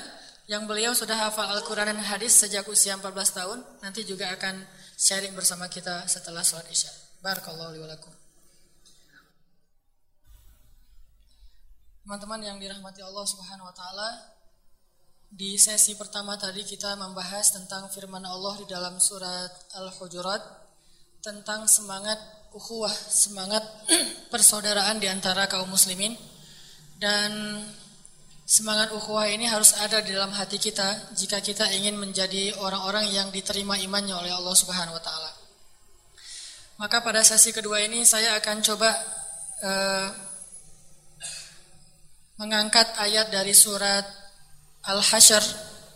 yang 0.48 0.64
beliau 0.64 0.96
sudah 0.96 1.28
hafal 1.28 1.52
Al-Quran 1.52 1.92
dan 1.92 2.00
hadis 2.00 2.40
sejak 2.40 2.64
usia 2.72 2.96
14 2.96 3.12
tahun. 3.12 3.60
Nanti 3.84 4.08
juga 4.08 4.32
akan 4.32 4.64
sharing 4.96 5.36
bersama 5.36 5.68
kita 5.68 6.08
setelah 6.08 6.48
sholat 6.48 6.72
isya. 6.72 6.92
Barakallahu 7.20 7.76
liwalakum. 7.76 8.12
Teman-teman 12.08 12.40
yang 12.40 12.58
dirahmati 12.60 13.04
Allah 13.04 13.26
Subhanahu 13.28 13.68
wa 13.68 13.76
taala, 13.76 14.10
di 15.32 15.60
sesi 15.60 15.96
pertama 16.00 16.40
tadi 16.40 16.64
kita 16.64 16.96
membahas 16.96 17.52
tentang 17.56 17.92
firman 17.92 18.24
Allah 18.24 18.56
di 18.60 18.68
dalam 18.68 19.00
surat 19.00 19.52
Al-Hujurat 19.76 20.61
tentang 21.22 21.70
semangat 21.70 22.18
ukhuwah, 22.52 22.92
semangat 22.92 23.62
persaudaraan 24.34 24.98
di 24.98 25.08
antara 25.08 25.46
kaum 25.48 25.70
muslimin 25.70 26.18
dan 26.98 27.62
Semangat 28.52 28.92
ukhuwah 28.92 29.32
ini 29.32 29.48
harus 29.48 29.72
ada 29.80 30.04
di 30.04 30.12
dalam 30.12 30.36
hati 30.36 30.60
kita 30.60 31.16
jika 31.16 31.40
kita 31.40 31.72
ingin 31.72 31.96
menjadi 31.96 32.52
orang-orang 32.60 33.08
yang 33.08 33.32
diterima 33.32 33.80
imannya 33.80 34.12
oleh 34.12 34.28
Allah 34.36 34.52
Subhanahu 34.52 34.92
wa 34.92 35.00
taala. 35.00 35.32
Maka 36.76 37.00
pada 37.00 37.24
sesi 37.24 37.56
kedua 37.56 37.80
ini 37.80 38.04
saya 38.04 38.36
akan 38.44 38.58
coba 38.60 38.92
uh, 39.64 40.08
mengangkat 42.44 42.92
ayat 43.00 43.32
dari 43.32 43.56
surat 43.56 44.04
Al-Hasyr 44.84 45.44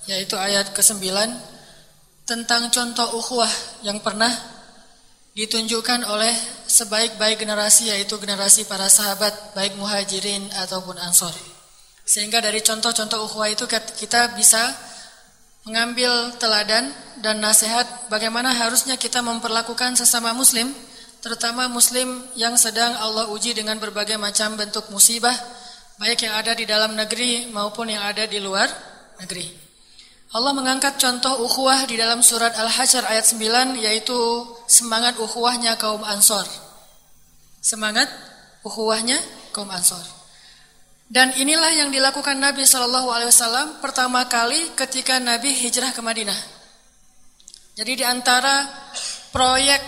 yaitu 0.08 0.40
ayat 0.40 0.72
ke-9 0.72 1.12
tentang 2.24 2.72
contoh 2.72 3.20
ukhuwah 3.20 3.52
yang 3.84 4.00
pernah 4.00 4.32
ditunjukkan 5.36 6.08
oleh 6.08 6.32
sebaik-baik 6.64 7.44
generasi 7.44 7.92
yaitu 7.92 8.16
generasi 8.16 8.64
para 8.66 8.88
sahabat 8.88 9.52
baik 9.52 9.76
muhajirin 9.76 10.48
ataupun 10.64 10.96
ansor. 10.96 11.36
Sehingga 12.08 12.40
dari 12.40 12.64
contoh-contoh 12.64 13.28
ukhuwah 13.28 13.52
itu 13.52 13.68
kita 13.68 14.32
bisa 14.40 14.64
mengambil 15.68 16.32
teladan 16.40 16.88
dan 17.20 17.44
nasihat 17.44 18.08
bagaimana 18.08 18.54
harusnya 18.54 18.96
kita 18.96 19.20
memperlakukan 19.20 19.98
sesama 20.00 20.32
muslim, 20.32 20.72
terutama 21.20 21.68
muslim 21.68 22.22
yang 22.38 22.56
sedang 22.56 22.96
Allah 23.02 23.28
uji 23.34 23.58
dengan 23.58 23.76
berbagai 23.82 24.16
macam 24.16 24.56
bentuk 24.56 24.88
musibah, 24.94 25.34
baik 25.98 26.24
yang 26.24 26.38
ada 26.38 26.54
di 26.54 26.64
dalam 26.70 26.94
negeri 26.94 27.50
maupun 27.50 27.92
yang 27.92 28.06
ada 28.06 28.30
di 28.30 28.38
luar 28.38 28.70
negeri. 29.20 29.65
Allah 30.36 30.52
mengangkat 30.52 31.00
contoh 31.00 31.48
ukhuwah 31.48 31.88
di 31.88 31.96
dalam 31.96 32.20
surat 32.20 32.52
Al-Hasyr 32.60 33.08
ayat 33.08 33.24
9 33.24 33.80
yaitu 33.80 34.20
semangat 34.68 35.16
ukhuwahnya 35.16 35.80
kaum 35.80 36.04
Ansor. 36.04 36.44
Semangat 37.64 38.12
ukhuwahnya 38.68 39.16
kaum 39.56 39.72
Ansor. 39.72 40.04
Dan 41.08 41.32
inilah 41.40 41.72
yang 41.80 41.88
dilakukan 41.88 42.36
Nabi 42.36 42.68
Shallallahu 42.68 43.16
Alaihi 43.16 43.32
Wasallam 43.32 43.80
pertama 43.80 44.28
kali 44.28 44.76
ketika 44.76 45.24
Nabi 45.24 45.56
hijrah 45.56 45.96
ke 45.96 46.04
Madinah. 46.04 46.40
Jadi 47.80 48.04
di 48.04 48.04
antara 48.04 48.68
proyek 49.32 49.80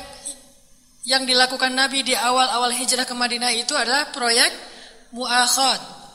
yang 1.12 1.28
dilakukan 1.28 1.76
Nabi 1.76 2.08
di 2.08 2.16
awal-awal 2.16 2.72
hijrah 2.72 3.04
ke 3.04 3.12
Madinah 3.12 3.52
itu 3.52 3.76
adalah 3.76 4.16
proyek 4.16 4.56
muakhad, 5.12 6.07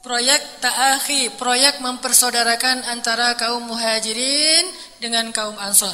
proyek 0.00 0.64
ta'akhi, 0.64 1.36
proyek 1.36 1.80
mempersaudarakan 1.84 2.88
antara 2.88 3.36
kaum 3.36 3.68
muhajirin 3.68 4.64
dengan 5.00 5.28
kaum 5.32 5.56
ansor. 5.60 5.92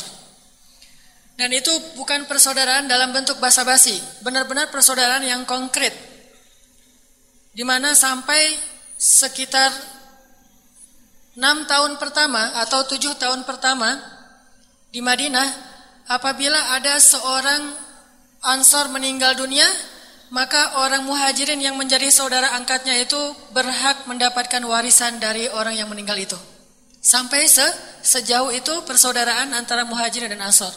Dan 1.37 1.53
itu 1.53 1.69
bukan 2.01 2.25
persaudaraan 2.25 2.89
dalam 2.89 3.13
bentuk 3.13 3.37
basa-basi, 3.37 4.01
benar-benar 4.25 4.73
persaudaraan 4.73 5.21
yang 5.21 5.45
konkret, 5.45 5.93
di 7.53 7.61
mana 7.61 7.93
sampai 7.93 8.57
sekitar 8.97 9.69
enam 11.37 11.69
tahun 11.69 12.01
pertama 12.01 12.57
atau 12.65 12.89
tujuh 12.89 13.21
tahun 13.21 13.45
pertama 13.45 14.01
di 14.89 15.05
Madinah, 15.05 15.45
apabila 16.09 16.73
ada 16.73 16.97
seorang 16.97 17.69
ansor 18.41 18.89
meninggal 18.89 19.37
dunia, 19.37 19.69
maka 20.35 20.83
orang 20.83 21.07
muhajirin 21.07 21.63
yang 21.63 21.79
menjadi 21.79 22.11
saudara 22.11 22.55
angkatnya 22.59 22.99
itu 22.99 23.19
berhak 23.55 24.11
mendapatkan 24.11 24.63
warisan 24.67 25.23
dari 25.23 25.47
orang 25.51 25.79
yang 25.79 25.87
meninggal 25.87 26.19
itu. 26.19 26.39
Sampai 26.99 27.47
se 27.47 27.63
sejauh 28.03 28.51
itu 28.51 28.75
persaudaraan 28.83 29.55
antara 29.55 29.87
muhajirin 29.87 30.35
dan 30.35 30.43
ansor. 30.51 30.71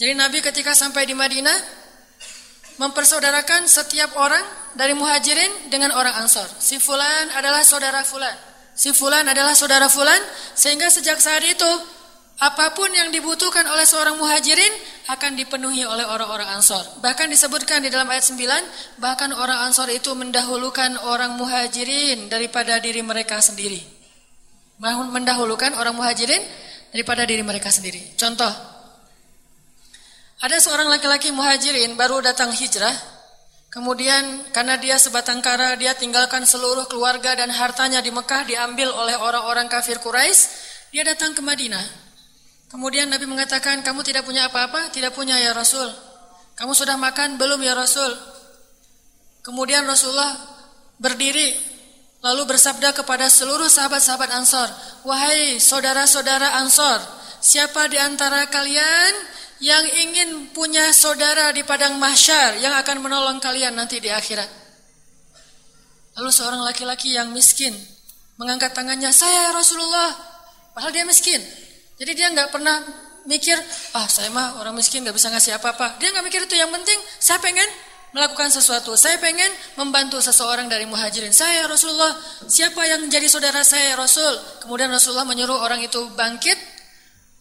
Jadi 0.00 0.12
Nabi 0.16 0.40
ketika 0.40 0.72
sampai 0.72 1.04
di 1.04 1.12
Madinah 1.12 1.56
mempersaudarakan 2.76 3.68
setiap 3.68 4.16
orang 4.16 4.44
dari 4.76 4.92
muhajirin 4.92 5.72
dengan 5.72 5.92
orang 5.96 6.16
ansor. 6.20 6.48
Si 6.60 6.80
fulan 6.80 7.32
adalah 7.36 7.64
saudara 7.64 8.04
fulan. 8.04 8.36
Si 8.76 8.92
fulan 8.92 9.24
adalah 9.24 9.56
saudara 9.56 9.88
fulan. 9.88 10.20
Sehingga 10.52 10.92
sejak 10.92 11.16
saat 11.16 11.44
itu 11.44 11.70
apa 12.36 12.76
pun 12.76 12.92
yang 12.92 13.08
dibutuhkan 13.08 13.64
oleh 13.64 13.88
seorang 13.88 14.20
muhajirin 14.20 14.72
akan 15.08 15.40
dipenuhi 15.40 15.88
oleh 15.88 16.04
orang-orang 16.04 16.52
ansor. 16.52 16.84
Bahkan 17.00 17.32
disebutkan 17.32 17.80
di 17.80 17.88
dalam 17.88 18.06
ayat 18.12 18.28
9, 18.28 19.00
bahkan 19.00 19.32
orang 19.32 19.64
ansor 19.64 19.88
itu 19.88 20.12
mendahulukan 20.12 21.00
orang 21.08 21.36
muhajirin 21.40 22.28
daripada 22.28 22.76
diri 22.76 23.00
mereka 23.00 23.40
sendiri 23.40 23.96
mendahulukan 24.82 25.72
orang 25.76 25.96
muhajirin 25.96 26.40
daripada 26.92 27.24
diri 27.24 27.40
mereka 27.40 27.72
sendiri. 27.72 28.16
Contoh, 28.16 28.52
ada 30.40 30.56
seorang 30.60 30.92
laki-laki 30.92 31.32
muhajirin 31.32 31.96
baru 31.96 32.20
datang 32.20 32.52
hijrah, 32.52 32.92
kemudian 33.72 34.52
karena 34.52 34.76
dia 34.76 35.00
sebatang 35.00 35.40
kara, 35.40 35.74
dia 35.80 35.96
tinggalkan 35.96 36.44
seluruh 36.44 36.84
keluarga 36.92 37.32
dan 37.32 37.48
hartanya 37.48 38.04
di 38.04 38.12
Mekah 38.12 38.44
diambil 38.44 38.92
oleh 38.92 39.16
orang-orang 39.16 39.66
kafir 39.72 39.96
Quraisy, 39.96 40.40
dia 40.92 41.02
datang 41.04 41.32
ke 41.32 41.40
Madinah. 41.40 42.05
Kemudian 42.66 43.06
Nabi 43.06 43.30
mengatakan, 43.30 43.80
kamu 43.86 44.02
tidak 44.02 44.26
punya 44.26 44.50
apa-apa? 44.50 44.90
Tidak 44.90 45.14
punya 45.14 45.38
ya 45.38 45.54
Rasul. 45.54 45.86
Kamu 46.58 46.74
sudah 46.74 46.98
makan? 46.98 47.38
Belum 47.38 47.62
ya 47.62 47.78
Rasul. 47.78 48.10
Kemudian 49.46 49.86
Rasulullah 49.86 50.34
berdiri 50.98 51.76
Lalu 52.26 52.42
bersabda 52.56 52.90
kepada 52.90 53.30
seluruh 53.30 53.70
sahabat-sahabat 53.70 54.34
Ansor, 54.34 54.66
"Wahai 55.06 55.62
saudara-saudara 55.62 56.58
Ansor, 56.58 56.98
siapa 57.38 57.86
di 57.86 58.02
antara 58.02 58.50
kalian 58.50 59.12
yang 59.62 59.84
ingin 59.86 60.50
punya 60.50 60.90
saudara 60.90 61.54
di 61.54 61.62
padang 61.62 62.02
mahsyar 62.02 62.58
yang 62.58 62.74
akan 62.82 62.98
menolong 62.98 63.38
kalian 63.38 63.78
nanti 63.78 64.02
di 64.02 64.10
akhirat?" 64.10 64.48
Lalu 66.18 66.30
seorang 66.34 66.66
laki-laki 66.66 67.14
yang 67.14 67.30
miskin 67.30 67.76
mengangkat 68.40 68.74
tangannya, 68.74 69.14
"Saya 69.14 69.54
Rasulullah." 69.54 70.10
Padahal 70.74 70.92
dia 70.92 71.06
miskin. 71.06 71.40
Jadi 71.96 72.12
dia 72.12 72.28
nggak 72.28 72.52
pernah 72.52 72.76
mikir, 73.24 73.56
"Ah, 73.96 74.04
saya 74.06 74.28
mah 74.28 74.60
orang 74.60 74.76
miskin 74.76 75.00
nggak 75.00 75.16
bisa 75.16 75.32
ngasih 75.32 75.56
apa-apa." 75.56 75.96
Dia 75.96 76.12
nggak 76.12 76.24
mikir 76.28 76.40
itu, 76.44 76.54
yang 76.56 76.68
penting 76.68 76.98
saya 77.16 77.40
pengen 77.40 77.64
melakukan 78.16 78.48
sesuatu. 78.48 78.96
Saya 78.96 79.20
pengen 79.20 79.48
membantu 79.76 80.20
seseorang 80.24 80.68
dari 80.72 80.88
muhajirin. 80.88 81.36
Saya 81.36 81.68
Rasulullah, 81.68 82.16
siapa 82.48 82.80
yang 82.88 83.04
menjadi 83.04 83.28
saudara 83.28 83.60
saya 83.60 83.92
Rasul? 83.92 84.64
Kemudian 84.64 84.88
Rasulullah 84.88 85.28
menyuruh 85.28 85.60
orang 85.60 85.84
itu 85.84 86.00
bangkit, 86.16 86.56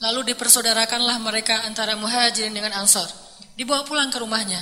lalu 0.04 0.36
dipersaudarakanlah 0.36 1.16
mereka 1.24 1.64
antara 1.64 1.96
muhajirin 1.96 2.52
dengan 2.52 2.76
ansor. 2.76 3.08
Dibawa 3.56 3.88
pulang 3.88 4.12
ke 4.12 4.20
rumahnya. 4.20 4.60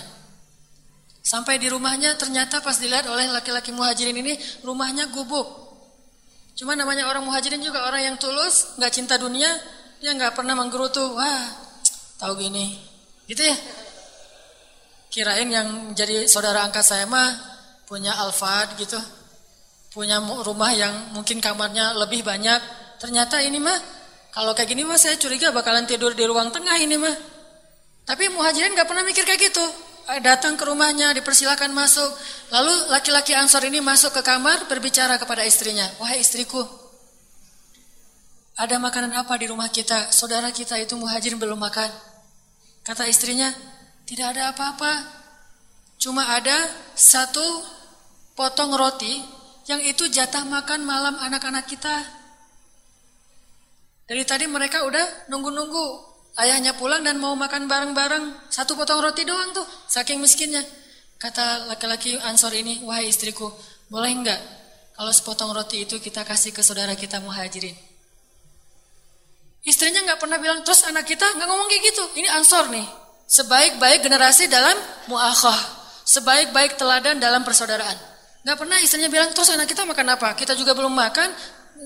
Sampai 1.24 1.56
di 1.58 1.72
rumahnya 1.72 2.20
ternyata 2.20 2.60
pas 2.60 2.78
dilihat 2.78 3.08
oleh 3.08 3.32
laki-laki 3.32 3.72
muhajirin 3.72 4.14
ini 4.14 4.36
rumahnya 4.62 5.08
gubuk. 5.10 5.64
Cuma 6.54 6.78
namanya 6.78 7.10
orang 7.10 7.26
muhajirin 7.26 7.64
juga 7.64 7.90
orang 7.90 8.14
yang 8.14 8.16
tulus, 8.22 8.78
nggak 8.78 8.92
cinta 8.94 9.18
dunia, 9.18 9.50
dia 10.04 10.12
nggak 10.20 10.36
pernah 10.36 10.52
menggerutu, 10.52 11.00
wah 11.16 11.48
tahu 12.20 12.36
gini, 12.36 12.76
gitu 13.24 13.40
ya. 13.40 13.56
Kirain 15.08 15.48
yang 15.48 15.96
jadi 15.96 16.28
saudara 16.28 16.68
angkat 16.68 16.84
saya 16.84 17.08
mah 17.08 17.32
punya 17.88 18.12
Alphard 18.20 18.76
gitu. 18.76 19.00
Punya 19.96 20.20
rumah 20.20 20.76
yang 20.76 21.16
mungkin 21.16 21.40
kamarnya 21.40 21.96
lebih 21.96 22.20
banyak. 22.20 22.60
Ternyata 23.00 23.40
ini 23.48 23.64
mah 23.64 23.80
kalau 24.36 24.52
kayak 24.52 24.76
gini 24.76 24.84
mah 24.84 25.00
saya 25.00 25.16
curiga 25.16 25.56
bakalan 25.56 25.88
tidur 25.88 26.12
di 26.12 26.28
ruang 26.28 26.52
tengah 26.52 26.76
ini 26.84 27.00
mah. 27.00 27.16
Tapi 28.04 28.28
muhajirin 28.28 28.76
gak 28.76 28.90
pernah 28.92 29.08
mikir 29.08 29.24
kayak 29.24 29.40
gitu. 29.40 29.64
Eh, 30.12 30.20
datang 30.20 30.60
ke 30.60 30.68
rumahnya, 30.68 31.16
dipersilakan 31.16 31.72
masuk. 31.72 32.12
Lalu 32.52 32.92
laki-laki 32.92 33.32
ansor 33.32 33.64
ini 33.64 33.80
masuk 33.80 34.12
ke 34.12 34.20
kamar 34.20 34.68
berbicara 34.68 35.16
kepada 35.16 35.48
istrinya. 35.48 35.88
Wahai 36.04 36.20
istriku, 36.20 36.60
ada 38.54 38.78
makanan 38.78 39.14
apa 39.18 39.34
di 39.42 39.50
rumah 39.50 39.70
kita? 39.74 40.14
Saudara 40.14 40.54
kita 40.54 40.78
itu 40.78 40.94
muhajirin 40.94 41.42
belum 41.42 41.58
makan. 41.58 41.90
Kata 42.86 43.10
istrinya, 43.10 43.50
tidak 44.06 44.38
ada 44.38 44.54
apa-apa. 44.54 44.94
Cuma 45.98 46.28
ada 46.36 46.54
satu 46.94 47.42
potong 48.38 48.76
roti 48.76 49.24
yang 49.66 49.80
itu 49.82 50.06
jatah 50.12 50.44
makan 50.46 50.86
malam 50.86 51.16
anak-anak 51.18 51.66
kita. 51.66 51.96
Dari 54.04 54.22
tadi 54.28 54.46
mereka 54.52 54.84
udah 54.84 55.32
nunggu-nunggu 55.32 55.86
ayahnya 56.38 56.76
pulang 56.76 57.02
dan 57.02 57.18
mau 57.18 57.34
makan 57.34 57.66
bareng-bareng. 57.66 58.52
Satu 58.52 58.76
potong 58.76 59.00
roti 59.00 59.24
doang 59.24 59.56
tuh, 59.56 59.66
saking 59.88 60.20
miskinnya. 60.20 60.62
Kata 61.18 61.72
laki-laki 61.72 62.20
Ansor 62.20 62.52
ini, 62.52 62.84
wahai 62.84 63.08
istriku, 63.08 63.48
boleh 63.88 64.12
enggak 64.12 64.42
kalau 64.94 65.10
sepotong 65.10 65.56
roti 65.56 65.88
itu 65.88 65.98
kita 66.04 66.28
kasih 66.28 66.52
ke 66.52 66.60
saudara 66.60 66.94
kita 67.00 67.24
muhajirin? 67.24 67.93
Istrinya 69.64 70.04
nggak 70.04 70.20
pernah 70.20 70.38
bilang, 70.40 70.60
terus 70.68 70.84
anak 70.84 71.08
kita 71.08 71.24
nggak 71.24 71.48
ngomong 71.48 71.68
kayak 71.72 71.84
gitu. 71.88 72.04
Ini 72.20 72.28
Ansor 72.36 72.68
nih, 72.68 72.84
Sebaik-baik 73.34 74.06
generasi 74.06 74.52
dalam 74.52 74.76
muakhah. 75.10 75.58
Sebaik-baik 76.04 76.76
teladan 76.76 77.18
dalam 77.18 77.42
persaudaraan. 77.42 77.96
Gak 78.44 78.58
pernah 78.60 78.78
istrinya 78.78 79.08
bilang, 79.08 79.32
terus 79.32 79.50
anak 79.56 79.72
kita 79.72 79.88
makan 79.88 80.20
apa? 80.20 80.36
Kita 80.36 80.52
juga 80.54 80.76
belum 80.76 80.92
makan. 80.92 81.32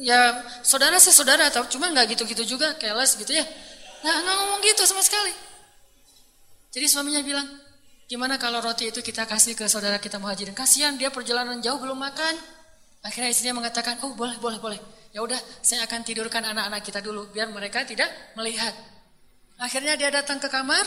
Ya 0.04 0.44
saudara 0.66 0.98
sih 0.98 1.14
saudara, 1.14 1.48
atau 1.48 1.64
cuma 1.70 1.88
gak 1.94 2.18
gitu-gitu 2.18 2.58
juga, 2.58 2.74
keles 2.76 3.16
gitu 3.16 3.32
ya. 3.32 3.46
Nah 4.04 4.14
gak 4.26 4.36
ngomong 4.44 4.60
gitu 4.66 4.84
sama 4.90 5.06
sekali. 5.06 5.32
Jadi 6.74 6.86
suaminya 6.90 7.22
bilang, 7.22 7.48
gimana 8.10 8.36
kalau 8.42 8.60
roti 8.60 8.90
itu 8.90 9.00
kita 9.06 9.30
kasih 9.30 9.54
ke 9.54 9.70
saudara 9.70 10.02
kita 10.02 10.18
muhajirin? 10.18 10.58
Kasihan 10.58 10.98
dia 10.98 11.14
perjalanan 11.14 11.62
jauh 11.62 11.78
belum 11.78 11.96
makan. 11.96 12.36
Akhirnya 13.06 13.30
istrinya 13.30 13.62
mengatakan, 13.62 14.02
oh 14.02 14.18
boleh, 14.18 14.36
boleh, 14.42 14.58
boleh. 14.58 14.82
Ya 15.16 15.24
udah, 15.24 15.40
saya 15.64 15.84
akan 15.88 16.04
tidurkan 16.04 16.44
anak-anak 16.44 16.82
kita 16.84 17.00
dulu 17.00 17.32
biar 17.32 17.52
mereka 17.52 17.84
tidak 17.88 18.08
melihat. 18.36 18.74
Akhirnya 19.58 19.98
dia 19.98 20.14
datang 20.14 20.38
ke 20.38 20.48
kamar, 20.52 20.84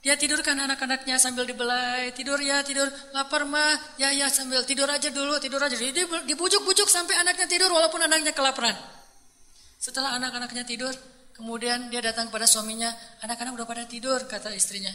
dia 0.00 0.16
tidurkan 0.16 0.56
anak-anaknya 0.56 1.20
sambil 1.20 1.44
dibelai, 1.44 2.10
tidur 2.16 2.40
ya, 2.40 2.64
tidur, 2.64 2.88
lapar 3.12 3.44
mah, 3.44 3.76
ya 4.00 4.08
ya 4.10 4.32
sambil 4.32 4.64
tidur 4.64 4.88
aja 4.88 5.12
dulu, 5.12 5.36
tidur 5.36 5.60
aja. 5.60 5.76
Jadi 5.76 5.92
dibujuk-bujuk 6.24 6.88
sampai 6.88 7.20
anaknya 7.20 7.44
tidur 7.44 7.68
walaupun 7.68 8.00
anaknya 8.00 8.32
kelaparan. 8.32 8.74
Setelah 9.76 10.16
anak-anaknya 10.16 10.64
tidur, 10.64 10.92
kemudian 11.36 11.92
dia 11.92 12.00
datang 12.00 12.32
kepada 12.32 12.48
suaminya, 12.48 12.88
anak-anak 13.20 13.60
udah 13.60 13.66
pada 13.68 13.84
tidur, 13.84 14.24
kata 14.24 14.56
istrinya. 14.56 14.92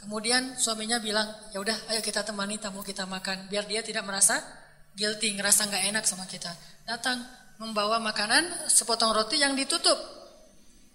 Kemudian 0.00 0.58
suaminya 0.58 0.98
bilang, 0.98 1.28
ya 1.54 1.60
udah, 1.62 1.94
ayo 1.94 2.00
kita 2.02 2.26
temani 2.26 2.58
tamu 2.58 2.80
kita 2.82 3.06
makan, 3.06 3.46
biar 3.52 3.68
dia 3.68 3.84
tidak 3.84 4.02
merasa 4.02 4.40
guilty, 4.96 5.36
ngerasa 5.36 5.68
nggak 5.68 5.84
enak 5.92 6.04
sama 6.08 6.24
kita. 6.24 6.50
Datang 6.88 7.20
membawa 7.60 8.00
makanan 8.00 8.68
sepotong 8.70 9.12
roti 9.12 9.40
yang 9.40 9.52
ditutup 9.52 10.22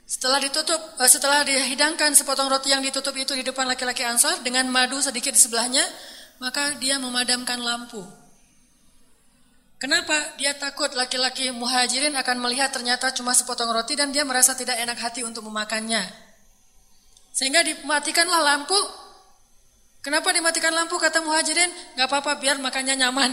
setelah 0.08 0.40
ditutup, 0.40 0.80
eh, 1.04 1.12
setelah 1.12 1.44
dihidangkan 1.44 2.16
sepotong 2.16 2.48
roti 2.48 2.72
yang 2.72 2.80
ditutup 2.80 3.12
itu 3.20 3.36
di 3.36 3.44
depan 3.44 3.68
laki-laki 3.68 4.08
Ansar 4.08 4.40
dengan 4.40 4.64
madu 4.72 5.04
sedikit 5.04 5.36
di 5.36 5.42
sebelahnya, 5.44 5.84
maka 6.40 6.80
dia 6.80 6.96
memadamkan 6.96 7.60
lampu. 7.60 8.00
Kenapa? 9.78 10.16
Dia 10.40 10.56
takut 10.56 10.90
laki-laki 10.96 11.52
muhajirin 11.52 12.16
akan 12.16 12.40
melihat 12.40 12.72
ternyata 12.72 13.12
cuma 13.14 13.36
sepotong 13.36 13.68
roti 13.70 14.00
dan 14.00 14.10
dia 14.16 14.24
merasa 14.24 14.56
tidak 14.56 14.80
enak 14.80 14.96
hati 14.96 15.28
untuk 15.28 15.44
memakannya. 15.44 16.02
Sehingga 17.36 17.62
dimatikanlah 17.68 18.42
lampu. 18.42 18.80
Kenapa 20.02 20.32
dimatikan 20.32 20.72
lampu? 20.72 20.96
Kata 20.98 21.20
muhajirin, 21.20 21.70
gak 22.00 22.08
apa-apa 22.10 22.40
biar 22.40 22.58
makannya 22.64 22.96
nyaman. 22.96 23.30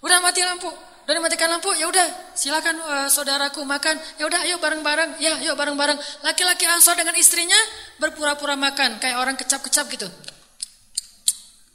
Udah 0.00 0.18
mati 0.24 0.40
lampu. 0.40 0.72
Udah 1.08 1.24
dimatikan 1.24 1.48
lampu, 1.48 1.72
ya 1.72 1.88
udah 1.88 2.36
silakan 2.36 2.76
uh, 2.84 3.08
saudaraku 3.08 3.64
makan. 3.64 3.96
Ya 4.20 4.28
udah 4.28 4.44
ayo 4.44 4.60
bareng-bareng. 4.60 5.16
Ya, 5.24 5.40
yuk 5.40 5.56
bareng-bareng. 5.56 5.96
Laki-laki 6.20 6.68
Ansor 6.68 7.00
dengan 7.00 7.16
istrinya 7.16 7.56
berpura-pura 7.96 8.60
makan 8.60 9.00
kayak 9.00 9.16
orang 9.16 9.32
kecap-kecap 9.32 9.88
gitu. 9.88 10.04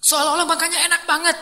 Seolah-olah 0.06 0.46
makannya 0.46 0.86
enak 0.86 1.10
banget. 1.10 1.34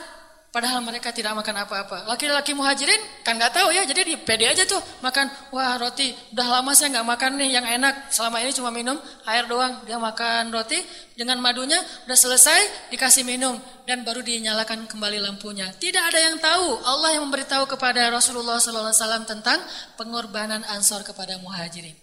Padahal 0.52 0.84
mereka 0.84 1.16
tidak 1.16 1.32
makan 1.32 1.64
apa-apa. 1.64 2.12
Laki-laki 2.12 2.52
muhajirin 2.52 3.00
kan 3.24 3.40
nggak 3.40 3.56
tahu 3.56 3.72
ya, 3.72 3.88
jadi 3.88 4.04
di 4.04 4.20
pede 4.20 4.52
aja 4.52 4.68
tuh 4.68 4.84
makan. 5.00 5.32
Wah 5.56 5.80
roti, 5.80 6.12
udah 6.36 6.60
lama 6.60 6.76
saya 6.76 6.92
nggak 7.00 7.08
makan 7.08 7.40
nih 7.40 7.56
yang 7.56 7.64
enak. 7.64 8.12
Selama 8.12 8.44
ini 8.44 8.52
cuma 8.52 8.68
minum 8.68 9.00
air 9.32 9.48
doang. 9.48 9.80
Dia 9.88 9.96
makan 9.96 10.52
roti 10.52 10.76
dengan 11.16 11.40
madunya, 11.40 11.80
udah 12.04 12.18
selesai 12.20 12.92
dikasih 12.92 13.24
minum 13.24 13.56
dan 13.88 14.04
baru 14.04 14.20
dinyalakan 14.20 14.92
kembali 14.92 15.24
lampunya. 15.24 15.72
Tidak 15.72 16.04
ada 16.04 16.20
yang 16.20 16.36
tahu. 16.36 16.84
Allah 16.84 17.16
yang 17.16 17.32
memberitahu 17.32 17.72
kepada 17.72 18.12
Rasulullah 18.12 18.60
SAW 18.60 19.24
tentang 19.24 19.56
pengorbanan 19.96 20.68
Ansor 20.68 21.08
kepada 21.08 21.40
muhajirin. 21.40 21.96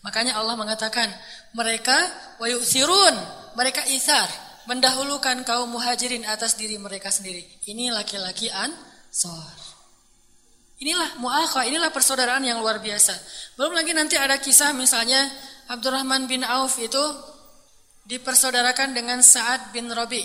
Makanya 0.00 0.40
Allah 0.40 0.56
mengatakan 0.56 1.12
mereka 1.52 1.92
wayusirun, 2.40 3.12
mereka 3.52 3.84
isar 3.92 4.47
mendahulukan 4.68 5.48
kaum 5.48 5.72
muhajirin 5.72 6.28
atas 6.28 6.60
diri 6.60 6.76
mereka 6.76 7.08
sendiri. 7.08 7.40
Ini 7.64 7.88
laki-laki 7.88 8.52
Ansor. 8.52 9.56
Inilah 10.78 11.18
mu'akhah, 11.18 11.66
inilah 11.66 11.90
persaudaraan 11.90 12.44
yang 12.44 12.60
luar 12.60 12.78
biasa. 12.78 13.16
Belum 13.56 13.74
lagi 13.74 13.96
nanti 13.96 14.14
ada 14.14 14.38
kisah 14.38 14.70
misalnya 14.76 15.18
Abdurrahman 15.72 16.30
bin 16.30 16.46
Auf 16.46 16.78
itu 16.78 17.02
dipersaudarakan 18.06 18.94
dengan 18.94 19.18
Sa'ad 19.24 19.74
bin 19.74 19.90
Robi. 19.90 20.22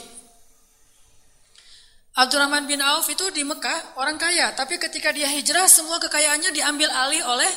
Abdurrahman 2.14 2.70
bin 2.70 2.84
Auf 2.86 3.10
itu 3.10 3.34
di 3.34 3.41
Mekah 3.41 3.98
orang 3.98 4.22
kaya, 4.22 4.54
tapi 4.54 4.78
ketika 4.78 5.10
dia 5.10 5.26
hijrah 5.26 5.66
semua 5.66 5.98
kekayaannya 5.98 6.54
diambil 6.54 6.91
alih 6.94 7.26
oleh 7.26 7.52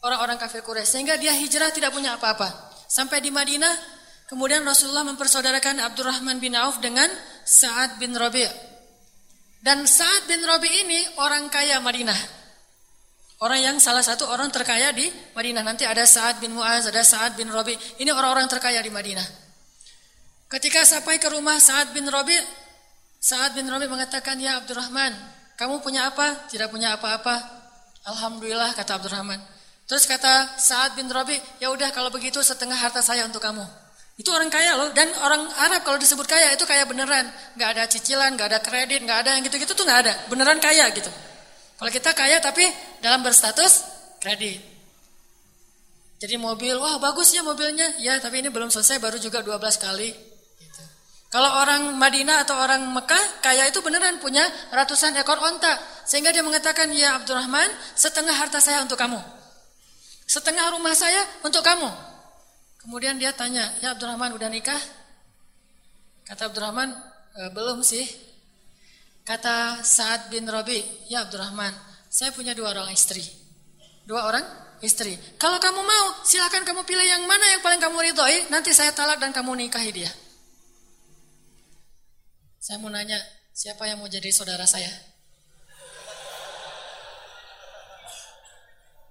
orang-orang 0.00 0.40
kafir 0.40 0.64
Quraisy 0.64 0.96
sehingga 0.96 1.20
dia 1.20 1.36
hijrah 1.36 1.68
tidak 1.68 1.92
punya 1.92 2.16
apa-apa. 2.16 2.48
Sampai 2.88 3.20
di 3.20 3.28
Madinah 3.28 3.97
kemudian 4.28 4.62
Rasulullah 4.62 5.08
mempersaudarakan 5.08 5.80
Abdurrahman 5.82 6.38
bin 6.38 6.52
Auf 6.54 6.78
dengan 6.84 7.08
Sa'ad 7.42 7.96
bin 7.96 8.12
Robi. 8.12 8.44
Dan 9.58 9.88
Sa'ad 9.88 10.28
bin 10.30 10.44
Robi 10.44 10.68
ini 10.68 11.00
orang 11.18 11.48
kaya 11.48 11.80
Madinah. 11.80 12.38
Orang 13.38 13.62
yang 13.62 13.76
salah 13.78 14.02
satu 14.02 14.26
orang 14.26 14.50
terkaya 14.50 14.90
di 14.90 15.06
Madinah. 15.34 15.62
Nanti 15.62 15.86
ada 15.86 16.02
Sa'ad 16.02 16.42
bin 16.42 16.58
Mu'az, 16.58 16.90
ada 16.90 17.06
Sa'ad 17.06 17.38
bin 17.38 17.46
Rabi. 17.46 17.78
Ini 18.02 18.10
orang-orang 18.10 18.50
terkaya 18.50 18.82
di 18.82 18.90
Madinah. 18.90 19.22
Ketika 20.50 20.82
sampai 20.82 21.22
ke 21.22 21.30
rumah 21.30 21.54
Sa'ad 21.62 21.94
bin 21.94 22.02
Rabi, 22.10 22.34
Sa'ad 23.22 23.54
bin 23.54 23.70
Rabi 23.70 23.86
mengatakan, 23.86 24.42
Ya 24.42 24.58
Abdurrahman, 24.58 25.14
kamu 25.54 25.78
punya 25.86 26.10
apa? 26.10 26.50
Tidak 26.50 26.66
punya 26.66 26.98
apa-apa. 26.98 27.38
Alhamdulillah, 28.10 28.74
kata 28.74 28.98
Abdurrahman. 28.98 29.38
Terus 29.86 30.02
kata 30.10 30.58
Sa'ad 30.58 30.98
bin 30.98 31.06
Rabi, 31.06 31.38
ya 31.62 31.70
udah 31.70 31.94
kalau 31.94 32.10
begitu 32.10 32.42
setengah 32.42 32.74
harta 32.74 33.06
saya 33.06 33.22
untuk 33.22 33.38
kamu. 33.38 33.62
Itu 34.18 34.34
orang 34.34 34.50
kaya 34.50 34.74
loh, 34.74 34.90
dan 34.98 35.06
orang 35.22 35.46
Arab 35.62 35.86
kalau 35.86 35.94
disebut 35.94 36.26
kaya 36.26 36.50
itu 36.58 36.66
kaya 36.66 36.82
beneran. 36.90 37.30
Gak 37.54 37.78
ada 37.78 37.86
cicilan, 37.86 38.34
gak 38.34 38.50
ada 38.50 38.58
kredit, 38.58 39.06
gak 39.06 39.22
ada 39.22 39.38
yang 39.38 39.46
gitu-gitu 39.46 39.78
tuh 39.78 39.86
gak 39.86 40.02
ada. 40.02 40.12
Beneran 40.26 40.58
kaya 40.58 40.90
gitu. 40.90 41.06
Kalau 41.78 41.90
kita 41.94 42.10
kaya 42.18 42.42
tapi 42.42 42.66
dalam 42.98 43.22
berstatus 43.22 43.86
kredit. 44.18 44.58
Jadi 46.18 46.34
mobil, 46.34 46.74
wah 46.82 46.98
bagus 46.98 47.30
ya 47.30 47.46
mobilnya. 47.46 47.94
Ya 48.02 48.18
tapi 48.18 48.42
ini 48.42 48.50
belum 48.50 48.74
selesai 48.74 48.98
baru 48.98 49.22
juga 49.22 49.38
12 49.38 49.54
kali. 49.78 50.10
Gitu. 50.58 50.82
Kalau 51.30 51.62
orang 51.62 51.94
Madinah 51.94 52.42
atau 52.42 52.58
orang 52.58 52.90
Mekah 52.90 53.38
kaya 53.38 53.70
itu 53.70 53.78
beneran 53.86 54.18
punya 54.18 54.42
ratusan 54.74 55.14
ekor 55.14 55.38
onta. 55.38 55.78
Sehingga 56.02 56.34
dia 56.34 56.42
mengatakan, 56.42 56.90
ya 56.90 57.22
Abdurrahman 57.22 57.70
setengah 57.94 58.34
harta 58.34 58.58
saya 58.58 58.82
untuk 58.82 58.98
kamu. 58.98 59.22
Setengah 60.26 60.74
rumah 60.74 60.98
saya 60.98 61.22
untuk 61.46 61.62
kamu. 61.62 62.17
Kemudian 62.88 63.20
dia 63.20 63.36
tanya, 63.36 63.68
ya 63.84 63.92
Abdurrahman 63.92 64.32
udah 64.32 64.48
nikah? 64.48 64.80
Kata 66.24 66.48
Abdurrahman, 66.48 66.88
e, 67.36 67.52
belum 67.52 67.84
sih. 67.84 68.00
Kata 69.28 69.84
Sa'ad 69.84 70.32
bin 70.32 70.48
Rabi, 70.48 70.80
ya 71.12 71.28
Abdurrahman, 71.28 71.68
saya 72.08 72.32
punya 72.32 72.56
dua 72.56 72.72
orang 72.72 72.88
istri. 72.88 73.20
Dua 74.08 74.24
orang 74.24 74.40
istri. 74.80 75.20
Kalau 75.36 75.60
kamu 75.60 75.84
mau, 75.84 76.06
silakan 76.24 76.64
kamu 76.64 76.88
pilih 76.88 77.04
yang 77.04 77.28
mana 77.28 77.44
yang 77.52 77.60
paling 77.60 77.76
kamu 77.76 78.08
ridhoi, 78.08 78.48
nanti 78.48 78.72
saya 78.72 78.88
talak 78.96 79.20
dan 79.20 79.36
kamu 79.36 79.68
nikahi 79.68 79.92
dia. 79.92 80.08
Saya 82.56 82.80
mau 82.80 82.88
nanya, 82.88 83.20
siapa 83.52 83.84
yang 83.84 84.00
mau 84.00 84.08
jadi 84.08 84.32
saudara 84.32 84.64
saya? 84.64 84.88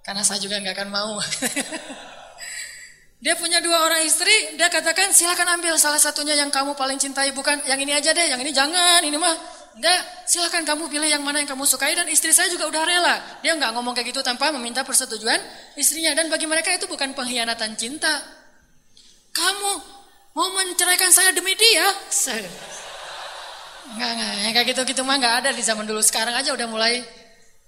Karena 0.02 0.26
saya 0.26 0.42
juga 0.42 0.58
nggak 0.66 0.74
akan 0.74 0.90
mau. 0.90 1.22
dia 3.18 3.34
punya 3.34 3.58
dua 3.66 3.82
orang 3.90 4.06
istri, 4.06 4.58
dia 4.58 4.70
katakan 4.70 5.10
silakan 5.10 5.58
ambil 5.58 5.74
salah 5.82 5.98
satunya 5.98 6.38
yang 6.38 6.54
kamu 6.54 6.78
paling 6.78 7.02
cintai, 7.02 7.34
bukan 7.34 7.58
yang 7.66 7.82
ini 7.82 7.98
aja 7.98 8.14
deh, 8.14 8.30
yang 8.30 8.38
ini 8.38 8.54
jangan, 8.54 9.02
ini 9.02 9.18
mah 9.18 9.36
Enggak, 9.78 10.02
silahkan 10.26 10.66
kamu 10.66 10.90
pilih 10.90 11.06
yang 11.06 11.22
mana 11.22 11.38
yang 11.38 11.54
kamu 11.54 11.70
sukai 11.70 11.94
dan 11.94 12.10
istri 12.10 12.34
saya 12.34 12.50
juga 12.50 12.66
udah 12.66 12.82
rela. 12.82 13.16
Dia 13.46 13.54
enggak 13.54 13.78
ngomong 13.78 13.94
kayak 13.94 14.10
gitu 14.10 14.26
tanpa 14.26 14.50
meminta 14.50 14.82
persetujuan 14.82 15.38
istrinya. 15.78 16.18
Dan 16.18 16.34
bagi 16.34 16.50
mereka 16.50 16.74
itu 16.74 16.90
bukan 16.90 17.14
pengkhianatan 17.14 17.78
cinta. 17.78 18.10
Kamu 19.30 19.72
mau 20.34 20.50
menceraikan 20.58 21.14
saya 21.14 21.30
demi 21.30 21.54
dia? 21.54 21.94
Enggak, 23.94 24.10
enggak, 24.18 24.34
yang 24.42 24.54
kayak 24.58 24.68
gitu-gitu 24.74 25.02
mah 25.06 25.16
enggak 25.22 25.36
ada 25.46 25.50
di 25.54 25.62
zaman 25.62 25.86
dulu. 25.86 26.02
Sekarang 26.02 26.34
aja 26.34 26.58
udah 26.58 26.66
mulai 26.66 27.06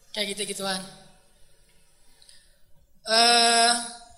kayak 0.10 0.34
gitu-gituan. 0.34 0.82
Uh, 3.06 3.74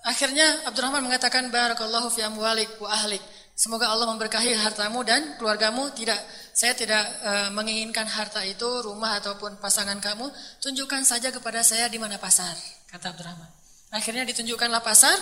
akhirnya 0.06 0.66
Abdurrahman 0.70 1.06
mengatakan 1.06 1.49
barakallahu 1.54 2.10
fi 2.10 2.26
amwalik 2.26 2.70
wa 2.82 2.89
ahlik. 2.89 3.22
Semoga 3.62 3.93
Allah 3.93 4.10
memberkahi 4.10 4.58
hartamu 4.58 5.06
dan 5.06 5.38
keluargamu. 5.38 5.93
Tidak, 5.93 6.18
saya 6.49 6.74
tidak 6.74 7.04
e, 7.22 7.32
menginginkan 7.54 8.10
harta 8.10 8.41
itu, 8.41 8.66
rumah 8.82 9.22
ataupun 9.22 9.62
pasangan 9.62 10.02
kamu. 10.02 10.26
Tunjukkan 10.58 11.06
saja 11.06 11.30
kepada 11.30 11.62
saya 11.62 11.86
di 11.86 12.02
mana 12.02 12.18
pasar, 12.18 12.58
kata 12.89 13.14
Abdurrahman. 13.14 13.49
Akhirnya 13.93 14.26
ditunjukkanlah 14.26 14.82
pasar. 14.82 15.14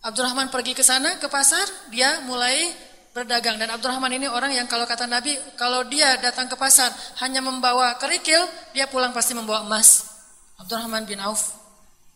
Abdurrahman 0.00 0.48
pergi 0.48 0.72
ke 0.72 0.86
sana 0.86 1.20
ke 1.20 1.28
pasar, 1.28 1.66
dia 1.92 2.24
mulai 2.24 2.72
berdagang 3.12 3.58
dan 3.58 3.74
Abdurrahman 3.74 4.14
ini 4.14 4.30
orang 4.30 4.54
yang 4.54 4.70
kalau 4.70 4.86
kata 4.86 5.10
Nabi, 5.10 5.34
kalau 5.58 5.82
dia 5.90 6.14
datang 6.22 6.46
ke 6.46 6.54
pasar 6.54 6.88
hanya 7.18 7.42
membawa 7.42 7.98
kerikil, 7.98 8.46
dia 8.70 8.86
pulang 8.86 9.10
pasti 9.10 9.34
membawa 9.34 9.66
emas. 9.66 10.06
Abdurrahman 10.56 11.02
bin 11.04 11.18
Auf 11.18 11.57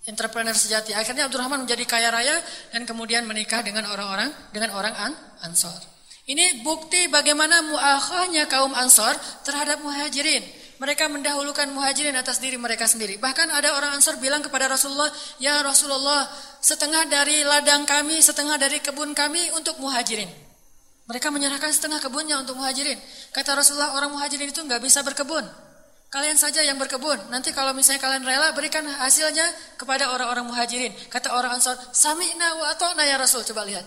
entrepreneur 0.07 0.55
sejati. 0.55 0.91
Akhirnya 0.95 1.31
Abdurrahman 1.31 1.63
menjadi 1.63 1.85
kaya 1.87 2.11
raya 2.11 2.35
dan 2.75 2.83
kemudian 2.83 3.23
menikah 3.27 3.63
dengan 3.63 3.87
orang-orang 3.87 4.31
dengan 4.51 4.75
orang 4.75 4.95
an 4.99 5.13
Ansor. 5.43 5.75
Ini 6.23 6.63
bukti 6.63 7.11
bagaimana 7.11 7.67
muakhahnya 7.67 8.47
kaum 8.47 8.71
Ansor 8.79 9.15
terhadap 9.43 9.83
muhajirin. 9.83 10.43
Mereka 10.79 11.07
mendahulukan 11.07 11.71
muhajirin 11.71 12.15
atas 12.19 12.43
diri 12.43 12.59
mereka 12.59 12.91
sendiri. 12.91 13.19
Bahkan 13.19 13.51
ada 13.55 13.79
orang 13.79 13.95
Ansor 13.99 14.19
bilang 14.19 14.43
kepada 14.43 14.67
Rasulullah, 14.67 15.11
"Ya 15.39 15.63
Rasulullah, 15.63 16.27
setengah 16.59 17.07
dari 17.07 17.47
ladang 17.47 17.87
kami, 17.87 18.19
setengah 18.19 18.59
dari 18.59 18.83
kebun 18.83 19.15
kami 19.15 19.55
untuk 19.55 19.79
muhajirin." 19.79 20.31
Mereka 21.07 21.31
menyerahkan 21.35 21.71
setengah 21.75 21.99
kebunnya 21.99 22.39
untuk 22.39 22.59
muhajirin. 22.59 22.99
Kata 23.35 23.59
Rasulullah, 23.59 23.95
orang 23.99 24.15
muhajirin 24.15 24.51
itu 24.51 24.63
nggak 24.63 24.83
bisa 24.83 25.03
berkebun. 25.03 25.43
Kalian 26.13 26.37
saja 26.37 26.61
yang 26.61 26.77
berkebun. 26.77 27.17
Nanti 27.33 27.57
kalau 27.57 27.73
misalnya 27.73 28.05
kalian 28.05 28.21
rela 28.21 28.53
berikan 28.53 28.85
hasilnya 28.85 29.49
kepada 29.81 30.13
orang-orang 30.13 30.45
muhajirin. 30.45 30.93
Kata 31.09 31.33
orang 31.33 31.57
ansor, 31.57 31.73
sami'na 31.89 32.61
wa 32.61 32.69
ata'na 32.69 33.01
ya 33.09 33.17
Rasul. 33.17 33.41
Coba 33.49 33.65
lihat. 33.65 33.81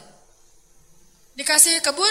Dikasih 1.38 1.86
kebun, 1.86 2.10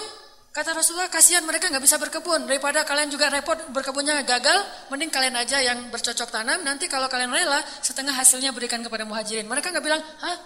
kata 0.55 0.71
Rasulullah 0.71 1.11
kasihan 1.11 1.43
mereka 1.43 1.67
nggak 1.67 1.83
bisa 1.83 1.99
berkebun. 1.99 2.47
Daripada 2.47 2.87
kalian 2.87 3.11
juga 3.11 3.27
repot 3.27 3.59
berkebunnya 3.75 4.23
gagal, 4.23 4.87
mending 4.95 5.11
kalian 5.11 5.35
aja 5.35 5.59
yang 5.59 5.91
bercocok 5.91 6.31
tanam. 6.31 6.63
Nanti 6.63 6.87
kalau 6.87 7.11
kalian 7.11 7.35
rela, 7.35 7.59
setengah 7.83 8.15
hasilnya 8.15 8.55
berikan 8.55 8.87
kepada 8.87 9.03
muhajirin. 9.03 9.51
Mereka 9.51 9.75
nggak 9.75 9.83
bilang, 9.83 9.99
hah? 9.99 10.39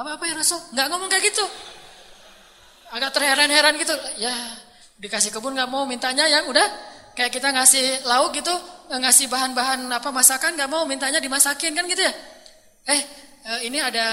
Apa-apa 0.00 0.24
ya 0.24 0.40
Rasul? 0.40 0.72
Nggak 0.72 0.86
ngomong 0.88 1.08
kayak 1.12 1.36
gitu. 1.36 1.44
Agak 2.96 3.12
terheran-heran 3.12 3.76
gitu. 3.76 3.92
Ya, 4.16 4.32
dikasih 4.96 5.36
kebun 5.36 5.52
nggak 5.52 5.68
mau 5.68 5.84
mintanya 5.84 6.24
yang 6.32 6.48
udah 6.48 6.95
Kayak 7.16 7.32
kita 7.32 7.48
ngasih 7.48 8.04
lauk 8.04 8.36
gitu, 8.36 8.52
ngasih 8.92 9.32
bahan-bahan 9.32 9.88
apa 9.88 10.12
masakan 10.12 10.52
nggak 10.52 10.68
mau 10.68 10.84
mintanya 10.84 11.16
dimasakin 11.16 11.72
kan 11.72 11.88
gitu 11.88 12.04
ya. 12.04 12.12
Eh, 12.92 13.00
eh 13.48 13.60
ini 13.66 13.80
ada 13.80 14.04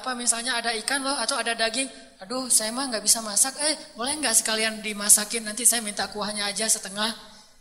apa 0.00 0.16
misalnya 0.16 0.56
ada 0.56 0.72
ikan 0.80 1.04
loh 1.04 1.14
atau 1.20 1.36
ada 1.36 1.52
daging. 1.52 1.86
Aduh, 2.24 2.48
saya 2.48 2.72
mah 2.72 2.88
nggak 2.88 3.04
bisa 3.04 3.20
masak. 3.20 3.52
Eh, 3.60 3.76
boleh 3.92 4.16
nggak 4.16 4.32
sekalian 4.40 4.80
dimasakin? 4.80 5.44
Nanti 5.44 5.68
saya 5.68 5.84
minta 5.84 6.08
kuahnya 6.08 6.48
aja 6.48 6.64
setengah. 6.64 7.12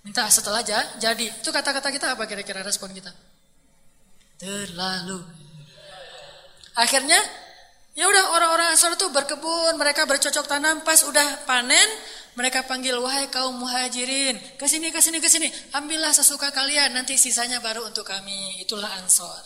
Minta 0.07 0.31
setelah 0.31 0.63
aja 0.63 0.79
jadi. 0.95 1.27
Itu 1.27 1.51
kata-kata 1.51 1.91
kita 1.91 2.15
apa 2.15 2.23
kira-kira 2.23 2.63
respon 2.63 2.95
kita? 2.95 3.11
Terlalu. 4.39 5.19
Akhirnya 6.75 7.19
ya 7.95 8.07
udah 8.07 8.35
orang-orang 8.35 8.67
asal 8.75 8.95
itu 8.95 9.11
berkebun, 9.11 9.75
mereka 9.75 10.07
bercocok 10.07 10.45
tanam 10.47 10.83
pas 10.87 11.03
udah 11.03 11.47
panen, 11.47 11.89
mereka 12.35 12.67
panggil, 12.67 12.99
wahai 12.99 13.31
kaum 13.31 13.55
muhajirin, 13.55 14.35
ke 14.59 14.67
sini, 14.67 14.91
ke 14.91 14.99
sini, 14.99 15.23
ke 15.23 15.27
sini. 15.31 15.47
Ambillah 15.71 16.11
sesuka 16.11 16.51
kalian, 16.51 16.91
nanti 16.91 17.15
sisanya 17.15 17.63
baru 17.63 17.87
untuk 17.87 18.03
kami. 18.03 18.59
Itulah 18.59 18.91
ansor. 18.99 19.39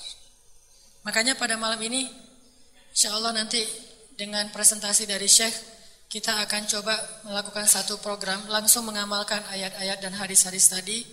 Makanya 1.06 1.38
pada 1.38 1.54
malam 1.54 1.78
ini, 1.86 2.10
insya 2.90 3.14
Allah 3.14 3.38
nanti 3.38 3.62
dengan 4.18 4.50
presentasi 4.50 5.06
dari 5.06 5.30
Syekh, 5.30 5.54
kita 6.10 6.42
akan 6.50 6.66
coba 6.66 6.98
melakukan 7.30 7.70
satu 7.70 8.02
program, 8.02 8.50
langsung 8.50 8.90
mengamalkan 8.90 9.46
ayat-ayat 9.54 10.02
dan 10.02 10.18
hadis-hadis 10.18 10.74
tadi. 10.74 11.06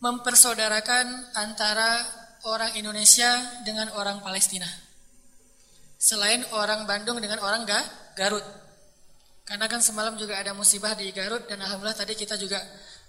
Mempersaudarakan 0.00 1.36
antara 1.36 2.02
orang 2.48 2.72
Indonesia 2.80 3.28
dengan 3.68 3.92
orang 3.94 4.24
Palestina. 4.24 4.66
Selain 6.00 6.42
orang 6.56 6.88
Bandung 6.88 7.20
dengan 7.20 7.38
orang 7.44 7.68
Garut. 8.16 8.61
Karena 9.42 9.66
kan 9.66 9.82
semalam 9.82 10.14
juga 10.14 10.38
ada 10.38 10.54
musibah 10.54 10.94
di 10.94 11.10
Garut 11.10 11.44
dan 11.50 11.58
alhamdulillah 11.58 11.98
tadi 11.98 12.14
kita 12.14 12.38
juga 12.38 12.62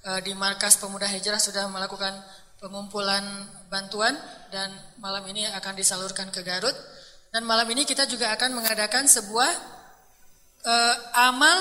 uh, 0.10 0.20
di 0.26 0.34
markas 0.34 0.82
pemuda 0.82 1.06
hijrah 1.06 1.38
sudah 1.38 1.70
melakukan 1.70 2.10
pengumpulan 2.58 3.22
bantuan 3.70 4.16
dan 4.50 4.72
malam 4.98 5.22
ini 5.30 5.46
akan 5.46 5.74
disalurkan 5.78 6.34
ke 6.34 6.42
Garut 6.42 6.74
dan 7.30 7.46
malam 7.46 7.70
ini 7.70 7.86
kita 7.86 8.10
juga 8.10 8.34
akan 8.34 8.56
mengadakan 8.58 9.06
sebuah 9.06 9.52
uh, 10.66 10.96
amal 11.28 11.60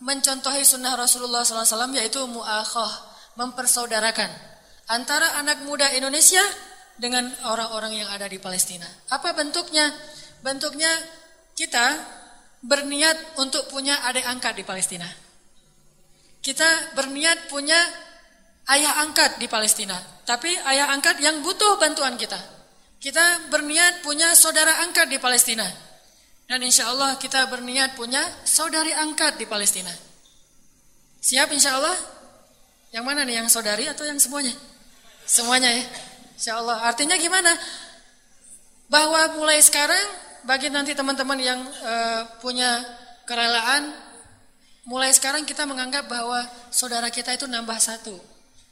mencontohi 0.00 0.64
sunnah 0.64 0.96
Rasulullah 0.96 1.44
SAW 1.44 1.92
yaitu 1.92 2.24
muakhah 2.24 2.88
mempersaudarakan 3.36 4.32
antara 4.90 5.38
anak 5.38 5.62
muda 5.68 5.86
Indonesia 5.92 6.42
dengan 7.00 7.28
orang-orang 7.48 8.04
yang 8.04 8.08
ada 8.12 8.28
di 8.28 8.36
Palestina. 8.36 8.88
Apa 9.08 9.32
bentuknya? 9.32 9.88
Bentuknya 10.40 10.88
kita 11.56 12.19
berniat 12.60 13.40
untuk 13.40 13.68
punya 13.72 14.04
adik 14.08 14.24
angkat 14.28 14.56
di 14.56 14.64
Palestina. 14.64 15.08
Kita 16.40 16.96
berniat 16.96 17.52
punya 17.52 17.76
ayah 18.72 19.04
angkat 19.04 19.40
di 19.40 19.48
Palestina. 19.48 19.96
Tapi 20.24 20.48
ayah 20.68 20.92
angkat 20.92 21.20
yang 21.20 21.40
butuh 21.44 21.76
bantuan 21.80 22.16
kita. 22.16 22.38
Kita 23.00 23.48
berniat 23.48 24.04
punya 24.04 24.36
saudara 24.36 24.84
angkat 24.84 25.08
di 25.08 25.16
Palestina. 25.16 25.64
Dan 26.44 26.60
insya 26.66 26.90
Allah 26.92 27.16
kita 27.16 27.48
berniat 27.48 27.96
punya 27.96 28.20
saudari 28.44 28.92
angkat 28.92 29.40
di 29.40 29.46
Palestina. 29.48 29.92
Siap 31.20 31.48
insya 31.52 31.76
Allah? 31.80 31.96
Yang 32.90 33.04
mana 33.06 33.22
nih, 33.22 33.38
yang 33.38 33.48
saudari 33.48 33.86
atau 33.86 34.02
yang 34.02 34.18
semuanya? 34.18 34.52
Semuanya 35.22 35.70
ya. 35.70 35.84
Insya 36.34 36.58
Allah. 36.58 36.82
Artinya 36.88 37.14
gimana? 37.20 37.52
Bahwa 38.90 39.38
mulai 39.38 39.62
sekarang 39.62 40.02
bagi 40.44 40.72
nanti 40.72 40.96
teman-teman 40.96 41.38
yang 41.40 41.60
uh, 41.60 42.22
punya 42.40 42.80
kerelaan, 43.28 43.92
mulai 44.88 45.12
sekarang 45.12 45.46
kita 45.46 45.66
menganggap 45.68 46.08
bahwa 46.10 46.40
saudara 46.72 47.08
kita 47.12 47.36
itu 47.36 47.46
nambah 47.46 47.78
satu. 47.78 48.16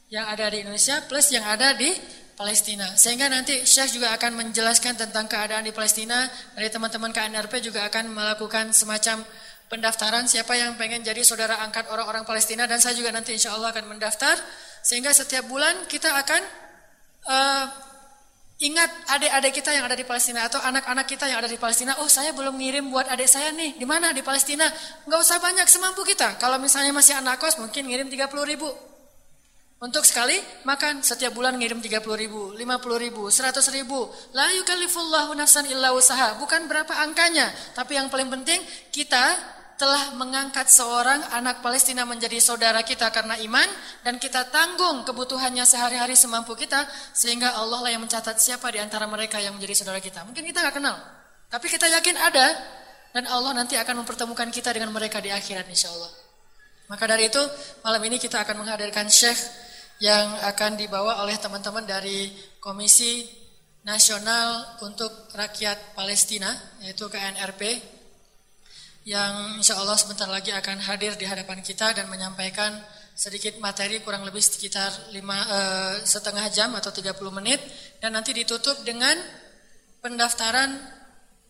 Yang 0.09 0.27
ada 0.33 0.45
di 0.49 0.57
Indonesia 0.65 0.97
plus 1.05 1.29
yang 1.31 1.45
ada 1.45 1.77
di 1.77 1.93
Palestina. 2.39 2.87
Sehingga 2.95 3.27
nanti 3.27 3.67
Syekh 3.67 3.99
juga 3.99 4.15
akan 4.15 4.41
menjelaskan 4.41 4.95
tentang 4.95 5.27
keadaan 5.27 5.67
di 5.67 5.75
Palestina. 5.75 6.25
Dari 6.55 6.71
teman-teman 6.71 7.11
KNRP 7.11 7.61
juga 7.61 7.85
akan 7.91 8.15
melakukan 8.15 8.71
semacam 8.71 9.27
pendaftaran 9.69 10.25
siapa 10.25 10.57
yang 10.57 10.79
pengen 10.81 11.05
jadi 11.05 11.21
saudara 11.21 11.61
angkat 11.61 11.93
orang-orang 11.93 12.25
Palestina 12.25 12.65
dan 12.65 12.81
saya 12.81 12.97
juga 12.97 13.13
nanti 13.13 13.37
insya 13.37 13.53
Allah 13.53 13.75
akan 13.75 13.91
mendaftar. 13.91 14.39
Sehingga 14.81 15.11
setiap 15.13 15.45
bulan 15.51 15.91
kita 15.91 16.15
akan 16.15 16.43
uh, 17.27 17.65
ingat 18.59 18.91
adik-adik 19.07 19.63
kita 19.63 19.71
yang 19.71 19.87
ada 19.87 19.95
di 19.95 20.03
Palestina 20.03 20.51
atau 20.51 20.59
anak-anak 20.59 21.07
kita 21.07 21.31
yang 21.31 21.39
ada 21.39 21.51
di 21.51 21.59
Palestina. 21.59 21.95
Oh 22.03 22.11
saya 22.11 22.35
belum 22.35 22.59
ngirim 22.59 22.91
buat 22.91 23.07
adik 23.07 23.31
saya 23.31 23.55
nih. 23.55 23.79
Di 23.79 23.87
mana? 23.87 24.11
Di 24.11 24.27
Palestina. 24.27 24.67
Nggak 25.07 25.21
usah 25.23 25.39
banyak 25.39 25.67
semampu 25.71 26.03
kita. 26.03 26.35
Kalau 26.43 26.59
misalnya 26.59 26.91
masih 26.91 27.15
anak 27.15 27.39
kos 27.39 27.55
mungkin 27.63 27.87
ngirim 27.87 28.11
30 28.11 28.27
ribu. 28.51 28.71
Untuk 29.79 30.03
sekali 30.03 30.35
makan 30.67 31.07
setiap 31.07 31.31
bulan 31.39 31.55
ngirim 31.55 31.79
30 31.79 32.03
ribu, 32.19 32.51
50 32.51 32.99
ribu, 32.99 33.31
100 33.31 33.63
ribu. 33.71 34.11
La 34.35 34.51
yukallifullahu 34.59 35.39
nafsan 35.39 35.71
illa 35.71 35.95
usaha. 35.95 36.35
Bukan 36.43 36.67
berapa 36.67 36.91
angkanya, 36.99 37.47
tapi 37.79 37.95
yang 37.95 38.11
paling 38.11 38.27
penting 38.27 38.59
kita 38.91 39.39
telah 39.79 40.19
mengangkat 40.19 40.67
seorang 40.67 41.23
anak 41.31 41.63
Palestina 41.63 42.03
menjadi 42.03 42.43
saudara 42.43 42.83
kita 42.83 43.15
karena 43.15 43.39
iman 43.47 43.69
dan 44.03 44.19
kita 44.19 44.51
tanggung 44.51 45.07
kebutuhannya 45.07 45.63
sehari-hari 45.63 46.19
semampu 46.19 46.59
kita 46.59 46.83
sehingga 47.15 47.55
Allah 47.55 47.87
lah 47.87 47.91
yang 47.95 48.03
mencatat 48.03 48.43
siapa 48.43 48.75
di 48.75 48.83
antara 48.83 49.07
mereka 49.07 49.39
yang 49.39 49.55
menjadi 49.55 49.79
saudara 49.79 50.03
kita. 50.03 50.27
Mungkin 50.27 50.43
kita 50.43 50.67
nggak 50.67 50.77
kenal, 50.83 50.99
tapi 51.47 51.71
kita 51.71 51.87
yakin 51.87 52.19
ada 52.19 52.47
dan 53.15 53.25
Allah 53.31 53.55
nanti 53.55 53.79
akan 53.79 54.03
mempertemukan 54.03 54.51
kita 54.51 54.75
dengan 54.75 54.91
mereka 54.91 55.23
di 55.23 55.31
akhirat 55.31 55.71
insya 55.71 55.95
Allah. 55.95 56.11
Maka 56.91 57.07
dari 57.07 57.31
itu 57.31 57.41
malam 57.87 58.03
ini 58.03 58.19
kita 58.19 58.43
akan 58.43 58.67
menghadirkan 58.67 59.07
Syekh 59.07 59.39
yang 60.03 60.27
akan 60.43 60.75
dibawa 60.75 61.23
oleh 61.23 61.39
teman-teman 61.39 61.87
dari 61.87 62.35
Komisi 62.59 63.31
Nasional 63.87 64.79
untuk 64.83 65.31
Rakyat 65.31 65.95
Palestina 65.95 66.51
yaitu 66.83 67.07
KNRP 67.07 67.98
yang 69.09 69.57
insya 69.57 69.81
Allah 69.81 69.97
sebentar 69.97 70.29
lagi 70.29 70.53
akan 70.53 70.85
hadir 70.85 71.17
di 71.17 71.25
hadapan 71.25 71.65
kita 71.65 71.97
dan 71.97 72.13
menyampaikan 72.13 72.77
sedikit 73.17 73.57
materi 73.57 74.05
kurang 74.05 74.29
lebih 74.29 74.45
sekitar 74.45 74.93
lima, 75.17 75.39
eh, 75.49 75.95
setengah 76.05 76.45
jam 76.53 76.77
atau 76.77 76.93
30 76.93 77.33
menit. 77.33 77.57
Dan 78.05 78.13
nanti 78.13 78.37
ditutup 78.37 78.85
dengan 78.85 79.17
pendaftaran 80.05 80.77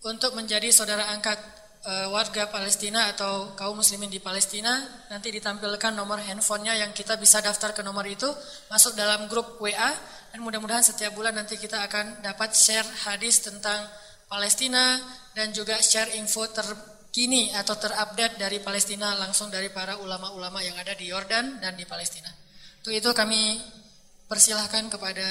untuk 0.07 0.39
menjadi 0.39 0.71
saudara 0.71 1.11
angkat 1.11 1.37
uh, 1.85 2.07
warga 2.15 2.49
Palestina 2.49 3.11
atau 3.13 3.53
kaum 3.59 3.83
muslimin 3.83 4.09
di 4.09 4.23
Palestina. 4.23 4.73
Nanti 5.11 5.35
ditampilkan 5.35 5.93
nomor 5.93 6.23
handphonenya 6.23 6.87
yang 6.87 6.95
kita 6.95 7.19
bisa 7.19 7.43
daftar 7.43 7.75
ke 7.75 7.83
nomor 7.83 8.07
itu 8.07 8.31
masuk 8.71 8.95
dalam 8.95 9.27
grup 9.27 9.59
WA 9.61 9.91
dan 10.33 10.39
mudah-mudahan 10.41 10.87
setiap 10.87 11.13
bulan 11.19 11.35
nanti 11.35 11.59
kita 11.59 11.83
akan 11.85 12.23
dapat 12.23 12.55
share 12.55 12.87
hadis 13.09 13.43
tentang 13.43 13.85
Palestina 14.31 15.01
dan 15.35 15.51
juga 15.51 15.77
share 15.81 16.15
info 16.17 16.47
terkini 17.09 17.51
atau 17.57 17.75
terupdate 17.75 18.39
dari 18.39 18.63
Palestina 18.63 19.17
langsung 19.19 19.51
dari 19.51 19.73
para 19.73 19.99
ulama-ulama 19.99 20.63
yang 20.63 20.79
ada 20.79 20.95
di 20.95 21.11
Yordan 21.11 21.59
dan 21.59 21.75
di 21.75 21.83
Palestina. 21.83 22.31
Untuk 22.85 22.95
itu 22.95 23.11
kami 23.11 23.59
persilahkan 24.31 24.87
kepada 24.93 25.27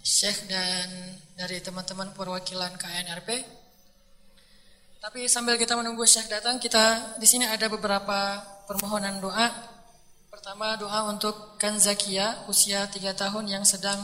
Syekh 0.00 0.48
dan 0.48 1.18
dari 1.36 1.60
teman-teman 1.60 2.16
perwakilan 2.16 2.72
KNRP 2.78 3.58
tapi 4.98 5.30
sambil 5.30 5.54
kita 5.54 5.78
menunggu 5.78 6.02
Syekh 6.02 6.26
datang, 6.26 6.58
kita 6.58 7.16
di 7.22 7.26
sini 7.26 7.46
ada 7.46 7.70
beberapa 7.70 8.42
permohonan 8.66 9.22
doa. 9.22 9.46
Pertama 10.26 10.74
doa 10.74 11.06
untuk 11.06 11.54
Kanzakia 11.54 12.42
usia 12.50 12.82
3 12.90 13.14
tahun 13.14 13.46
yang 13.46 13.62
sedang 13.62 13.94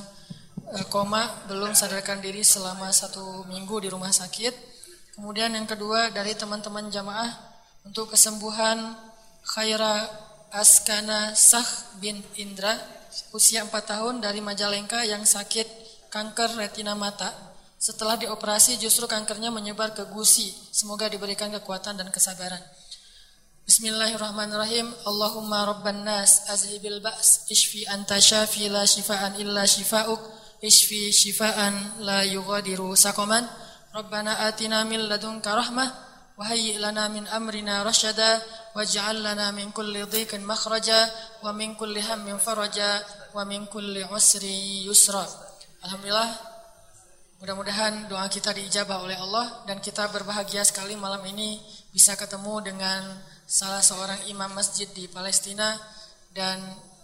uh, 0.70 0.86
koma 0.86 1.44
belum 1.50 1.74
sadarkan 1.74 2.22
diri 2.22 2.46
selama 2.46 2.94
satu 2.94 3.42
minggu 3.50 3.82
di 3.82 3.90
rumah 3.90 4.14
sakit. 4.14 4.73
Kemudian 5.14 5.54
yang 5.54 5.70
kedua 5.70 6.10
dari 6.10 6.34
teman-teman 6.34 6.90
jamaah 6.90 7.30
untuk 7.86 8.10
kesembuhan 8.10 8.98
Khaira 9.46 10.10
Askana 10.50 11.38
Sah 11.38 11.66
bin 12.02 12.18
Indra 12.34 12.74
usia 13.30 13.62
4 13.62 13.70
tahun 13.70 14.18
dari 14.18 14.42
Majalengka 14.42 15.06
yang 15.06 15.22
sakit 15.22 15.66
kanker 16.10 16.58
retina 16.58 16.98
mata 16.98 17.30
setelah 17.78 18.18
dioperasi 18.18 18.74
justru 18.82 19.06
kankernya 19.06 19.54
menyebar 19.54 19.94
ke 19.94 20.02
gusi. 20.10 20.50
Semoga 20.74 21.06
diberikan 21.06 21.46
kekuatan 21.52 21.94
dan 21.94 22.10
kesabaran. 22.10 22.62
Bismillahirrahmanirrahim. 23.70 24.90
Allahumma 25.06 25.62
rabban 25.62 26.02
nas 26.02 26.50
azhibil 26.50 26.98
ba's 26.98 27.46
ishfi 27.54 27.86
anta 27.86 28.18
syafi 28.18 28.66
la 28.66 28.82
shifaan 28.82 29.38
illa 29.38 29.62
shifauk 29.62 30.20
ishfi 30.58 31.14
shifaan 31.14 32.02
la 32.02 32.26
yughadiru 32.26 32.98
saqaman. 32.98 33.63
Rabbana 33.94 34.42
atina 34.50 34.82
min 34.82 35.06
ladunka 35.06 35.54
rahmah 35.54 35.86
wa 36.34 36.50
lana 36.82 37.06
min 37.14 37.30
amrina 37.30 37.86
rasyada 37.86 38.42
waj'al 38.74 39.22
lana 39.22 39.54
min 39.54 39.70
kulli 39.70 40.02
dhiqin 40.02 40.42
makhraja 40.42 41.06
wa 41.46 41.54
min 41.54 41.78
kulli 41.78 42.02
hammin 42.02 42.34
faraja 42.42 42.98
wa 43.30 43.46
min 43.46 43.70
kulli 43.70 44.02
usri 44.10 44.82
yusra. 44.82 45.22
Alhamdulillah 45.86 46.54
Mudah-mudahan 47.38 48.08
doa 48.08 48.24
kita 48.26 48.56
diijabah 48.56 49.04
oleh 49.04 49.20
Allah 49.20 49.68
dan 49.68 49.76
kita 49.76 50.08
berbahagia 50.08 50.64
sekali 50.64 50.96
malam 50.96 51.20
ini 51.28 51.60
bisa 51.92 52.16
ketemu 52.16 52.72
dengan 52.72 53.20
salah 53.44 53.84
seorang 53.84 54.26
imam 54.32 54.48
masjid 54.56 54.88
di 54.96 55.12
Palestina 55.12 55.76
dan 56.32 56.56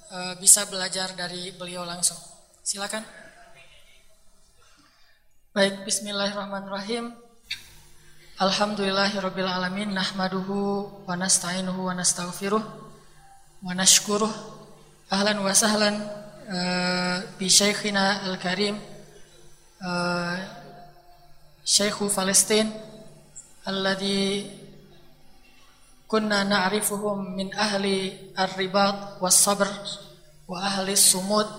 e, 0.08 0.18
bisa 0.40 0.64
belajar 0.64 1.12
dari 1.12 1.52
beliau 1.52 1.84
langsung. 1.84 2.16
Silakan. 2.64 3.29
Baik, 5.50 5.82
bismillahirrahmanirrahim. 5.82 7.10
Alhamdulillahirabbil 8.38 9.50
alamin 9.50 9.90
nahmaduhu 9.90 10.86
wa 11.02 11.18
nasta'inuhu 11.18 11.90
wa 11.90 11.98
nastaghfiruh 11.98 12.62
wa 12.62 13.74
nashkuruh. 13.74 14.30
Ahlan 15.10 15.42
wa 15.42 15.50
sahlan 15.50 16.06
uh, 16.46 17.26
bi 17.34 17.50
Syekhina 17.50 18.30
al-Karim 18.30 18.78
eh, 18.78 19.86
uh, 19.90 20.38
Syekhu 21.66 22.06
Palestin 22.14 22.70
alladhi 23.66 24.54
kunna 26.06 26.46
na'rifuhum 26.46 27.34
min 27.34 27.50
ahli 27.58 28.14
ar-ribat 28.38 29.18
was-sabr 29.18 29.66
wa 30.46 30.62
ahli 30.62 30.94
sumud 30.94 31.50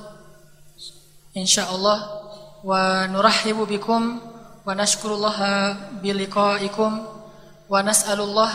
insyaallah 1.35 2.20
ونرحب 2.64 3.56
بكم 3.56 4.02
ونشكر 4.66 5.14
الله 5.14 5.38
بلقائكم 6.02 7.06
ونسأل 7.68 8.20
الله 8.20 8.54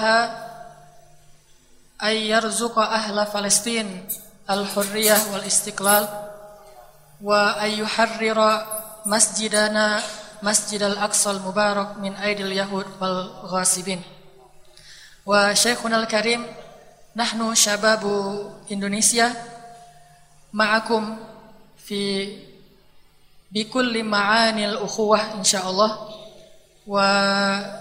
أن 2.03 2.16
يرزق 2.16 2.80
أهل 2.80 3.26
فلسطين 3.26 4.07
الحرية 4.49 5.18
والاستقلال 5.34 6.07
وأن 7.22 7.70
يحرر 7.70 8.39
masjidana 9.05 10.01
Masjid 10.41 10.82
Al-Aqsa 10.82 11.38
Al-Mubarak 11.38 12.01
min 12.01 12.18
aidil 12.18 12.53
Yahud 12.53 12.86
wal 12.97 13.30
ghasibin. 13.49 14.01
Wa 15.26 15.53
Syekhuna 15.53 16.01
Al-Karim, 16.01 16.41
nahnu 17.14 17.53
syababu 17.53 18.49
Indonesia 18.70 19.30
بكل 23.53 24.05
معاني 24.05 24.64
الأخوة 24.68 25.34
إن 25.34 25.44
شاء 25.44 25.70
الله. 25.70 25.99
وهذا 26.86 27.76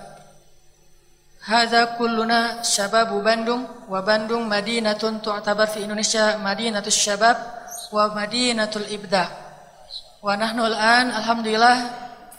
كلنا 1.99 2.63
شباب 2.63 3.09
بندung 3.23 3.91
وبندung 3.91 4.49
مدينة 4.49 5.19
تعتبر 5.25 5.65
في 5.65 5.83
إندونيسيا 5.83 6.37
مدينة 6.37 6.83
الشباب 6.87 7.37
ومدينة 7.91 8.71
الإبداع. 8.75 9.29
ونحن 10.23 10.59
الآن 10.59 11.07
الحمد 11.09 11.47
لله 11.47 11.77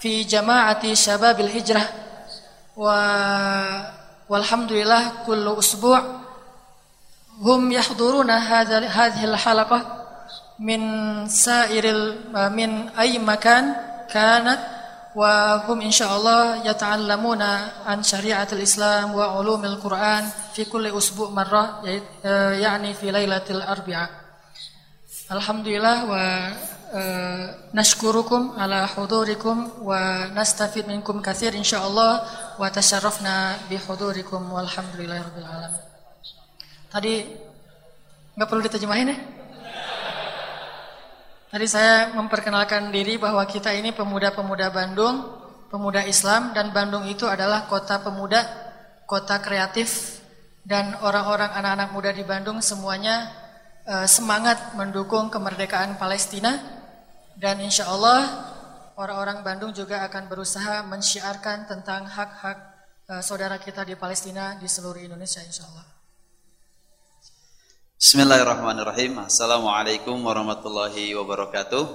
في 0.00 0.22
جماعة 0.24 0.94
شباب 0.94 1.40
الهجرة. 1.40 1.88
و 2.76 2.86
والحمد 4.28 4.72
لله 4.72 5.12
كل 5.26 5.54
أسبوع 5.58 6.02
هم 7.40 7.72
يحضرون 7.72 8.30
هذا 8.30 8.78
هذه 8.86 9.24
الحلقة. 9.24 10.05
min 10.58 10.82
sairil 11.28 12.32
eh, 12.32 12.50
min 12.52 12.88
ay 12.96 13.20
makan 13.20 13.76
kanat 14.08 14.60
wa 15.16 15.64
hum 15.64 15.80
insyaallah 15.80 16.64
yata'allamuna 16.64 17.84
an 17.88 18.04
syari'atil 18.04 18.60
Islam 18.60 19.16
wa 19.16 19.40
ulumil 19.40 19.80
Quran 19.80 20.28
fi 20.52 20.68
kulli 20.68 20.92
usbu' 20.92 21.32
marrah 21.32 21.80
yakni 22.56 22.90
eh, 22.92 22.96
fi 22.96 23.06
lailatil 23.12 23.64
arbi'a 23.64 24.06
Alhamdulillah 25.26 25.96
wa 26.06 26.22
eh, 26.94 27.44
nashkurukum 27.72 28.56
ala 28.56 28.88
hudurikum 28.88 29.84
wa 29.84 30.28
nastafid 30.32 30.88
minkum 30.88 31.20
kathir 31.24 31.52
insyaallah 31.52 32.12
wa 32.60 32.66
tasharrafna 32.72 33.60
bi 33.68 33.76
hudurikum 33.76 34.40
walhamdulillahirabbil 34.52 35.48
alamin 35.48 35.84
Tadi 36.92 37.14
nggak 38.36 38.48
perlu 38.48 38.62
diterjemahin 38.64 39.12
ya? 39.12 39.35
Tadi 41.56 41.72
saya 41.72 42.12
memperkenalkan 42.12 42.92
diri 42.92 43.16
bahwa 43.16 43.40
kita 43.48 43.72
ini 43.72 43.88
pemuda-pemuda 43.96 44.68
Bandung, 44.68 45.24
pemuda 45.72 46.04
Islam 46.04 46.52
dan 46.52 46.68
Bandung 46.68 47.08
itu 47.08 47.24
adalah 47.24 47.64
kota 47.64 47.96
pemuda, 47.96 48.44
kota 49.08 49.40
kreatif 49.40 50.20
dan 50.68 51.00
orang-orang 51.00 51.48
anak-anak 51.56 51.88
muda 51.96 52.12
di 52.12 52.28
Bandung 52.28 52.60
semuanya 52.60 53.32
uh, 53.88 54.04
semangat 54.04 54.76
mendukung 54.76 55.32
kemerdekaan 55.32 55.96
Palestina 55.96 56.60
dan 57.40 57.56
insya 57.64 57.88
Allah 57.88 58.20
orang-orang 59.00 59.40
Bandung 59.40 59.72
juga 59.72 60.04
akan 60.04 60.28
berusaha 60.28 60.84
mensyiarkan 60.84 61.72
tentang 61.72 62.04
hak-hak 62.04 62.58
uh, 63.08 63.24
saudara 63.24 63.56
kita 63.56 63.80
di 63.80 63.96
Palestina 63.96 64.60
di 64.60 64.68
seluruh 64.68 65.00
Indonesia 65.00 65.40
insya 65.40 65.64
Allah. 65.72 65.95
Bismillahirrahmanirrahim. 67.96 69.24
Assalamualaikum 69.24 70.20
warahmatullahi 70.20 71.16
wabarakatuh. 71.16 71.88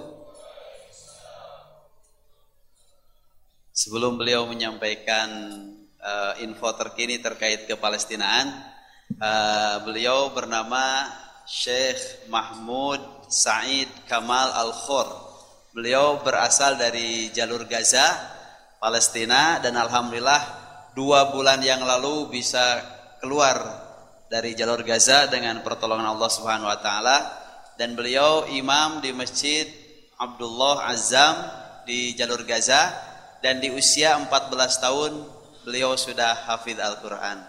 Sebelum 3.69 4.17
beliau 4.17 4.49
menyampaikan 4.49 5.29
uh, 6.01 6.33
info 6.41 6.73
terkini 6.73 7.21
terkait 7.21 7.69
kepalestinaan, 7.69 8.49
uh, 9.21 9.85
beliau 9.85 10.33
bernama 10.33 11.05
Syekh 11.45 12.25
Mahmud 12.33 13.29
Said 13.29 13.93
Kamal 14.09 14.57
Al-Khur. 14.57 15.05
Beliau 15.69 16.17
berasal 16.25 16.81
dari 16.81 17.29
jalur 17.29 17.69
Gaza, 17.69 18.09
Palestina, 18.81 19.61
dan 19.61 19.77
alhamdulillah 19.77 20.41
dua 20.97 21.29
bulan 21.29 21.61
yang 21.61 21.85
lalu 21.85 22.33
bisa 22.33 22.81
keluar 23.21 23.85
dari 24.31 24.55
jalur 24.55 24.79
Gaza 24.87 25.27
dengan 25.27 25.59
pertolongan 25.59 26.07
Allah 26.15 26.31
Subhanahu 26.31 26.71
wa 26.71 26.79
taala 26.79 27.17
dan 27.75 27.99
beliau 27.99 28.47
imam 28.47 29.03
di 29.03 29.11
Masjid 29.11 29.67
Abdullah 30.15 30.87
Azam 30.87 31.35
di 31.83 32.15
jalur 32.15 32.47
Gaza 32.47 32.95
dan 33.43 33.59
di 33.59 33.67
usia 33.75 34.15
14 34.15 34.31
tahun 34.79 35.11
beliau 35.67 35.99
sudah 35.99 36.47
hafid 36.47 36.79
Al-Qur'an. 36.79 37.43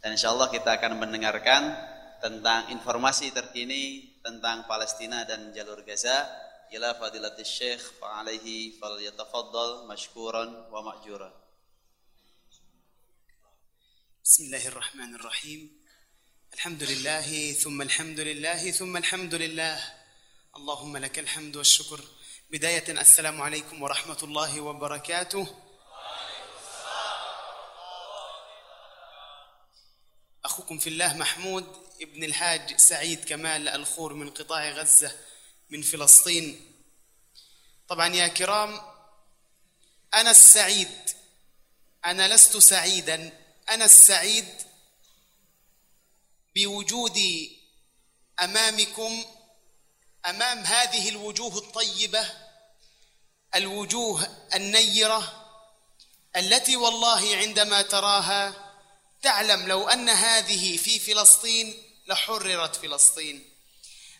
Dan 0.00 0.16
insyaallah 0.16 0.48
kita 0.48 0.80
akan 0.80 0.96
mendengarkan 0.96 1.76
tentang 2.24 2.72
informasi 2.72 3.36
terkini 3.36 4.16
tentang 4.24 4.64
Palestina 4.64 5.28
dan 5.28 5.52
jalur 5.52 5.84
Gaza 5.84 6.24
ila 6.72 6.96
fadilatis 6.96 7.44
syekh 7.44 8.00
fa 8.00 8.24
alaihi 8.24 8.80
falyatafaddal 8.80 9.84
mashkuran 9.84 10.48
wa 10.72 10.80
ma'juran. 10.80 11.34
Bismillahirrahmanirrahim. 14.24 15.75
الحمد 16.54 16.82
لله 16.82 17.52
ثم 17.52 17.82
الحمد 17.82 18.20
لله 18.20 18.70
ثم 18.70 18.96
الحمد 18.96 19.34
لله. 19.34 19.94
اللهم 20.56 20.96
لك 20.96 21.18
الحمد 21.18 21.56
والشكر. 21.56 22.00
بداية 22.50 23.00
السلام 23.00 23.42
عليكم 23.42 23.82
ورحمة 23.82 24.18
الله 24.22 24.60
وبركاته. 24.60 25.56
أخوكم 30.44 30.78
في 30.78 30.86
الله 30.86 31.16
محمود 31.16 31.86
ابن 32.00 32.24
الحاج 32.24 32.76
سعيد 32.76 33.24
كمال 33.24 33.68
الخور 33.68 34.14
من 34.14 34.30
قطاع 34.30 34.70
غزة 34.70 35.16
من 35.70 35.82
فلسطين. 35.82 36.72
طبعا 37.88 38.08
يا 38.14 38.28
كرام 38.28 38.80
أنا 40.14 40.30
السعيد. 40.30 41.10
أنا 42.04 42.34
لست 42.34 42.56
سعيدا. 42.56 43.40
أنا 43.68 43.84
السعيد 43.84 44.65
بوجودي 46.56 47.58
أمامكم 48.40 49.24
أمام 50.26 50.58
هذه 50.58 51.08
الوجوه 51.08 51.58
الطيبة 51.58 52.30
الوجوه 53.54 54.28
النيرة 54.54 55.46
التي 56.36 56.76
والله 56.76 57.36
عندما 57.36 57.82
تراها 57.82 58.54
تعلم 59.22 59.68
لو 59.68 59.88
أن 59.88 60.08
هذه 60.08 60.76
في 60.76 60.98
فلسطين 60.98 61.74
لحررت 62.06 62.76
فلسطين. 62.76 63.50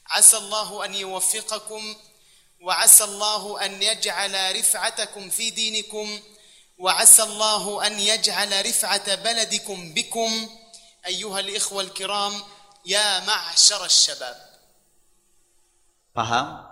عسى 0.07 0.37
الله 0.37 0.84
أن 0.84 0.95
يوفقكم 0.95 1.97
وعسى 2.61 3.05
الله 3.05 3.64
أن 3.64 3.82
يجعل 3.82 4.57
رفعتكم 4.57 5.30
في 5.30 5.51
دينكم 5.51 6.20
وعسى 6.78 7.22
الله 7.22 7.87
أن 7.87 8.01
يجعل 8.01 8.66
رفعة 8.66 9.14
بلدكم 9.14 9.95
بكم. 9.95 10.59
أيها 11.07 11.39
الإخوة 11.39 11.82
الكرام 11.82 12.34
يا 12.86 13.20
معشر 13.20 13.86
الشباب 13.86 14.51
Paham? 16.12 16.72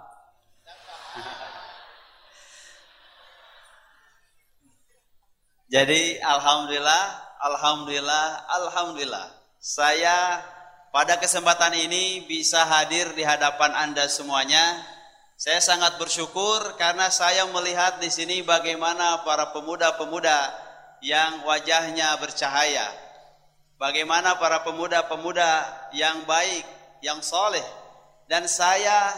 Jadi 5.72 6.20
alhamdulillah, 6.20 7.04
alhamdulillah, 7.40 8.26
alhamdulillah. 8.52 9.28
Saya 9.64 10.44
pada 10.92 11.22
kesempatan 11.22 11.78
ini 11.78 12.26
bisa 12.28 12.66
hadir 12.68 13.16
di 13.16 13.24
hadapan 13.24 13.78
Anda 13.78 14.10
semuanya. 14.12 14.82
Saya 15.40 15.64
sangat 15.64 15.96
bersyukur 15.96 16.76
karena 16.76 17.08
saya 17.08 17.48
melihat 17.48 18.04
di 18.04 18.12
sini 18.12 18.44
bagaimana 18.44 19.24
para 19.24 19.56
pemuda-pemuda 19.56 20.52
yang 21.00 21.48
wajahnya 21.48 22.18
bercahaya, 22.20 22.92
Bagaimana 23.84 24.36
para 24.36 24.60
pemuda-pemuda 24.68 25.52
yang 25.96 26.28
baik, 26.28 26.68
yang 27.00 27.24
soleh. 27.24 27.64
Dan 28.28 28.44
saya 28.46 29.16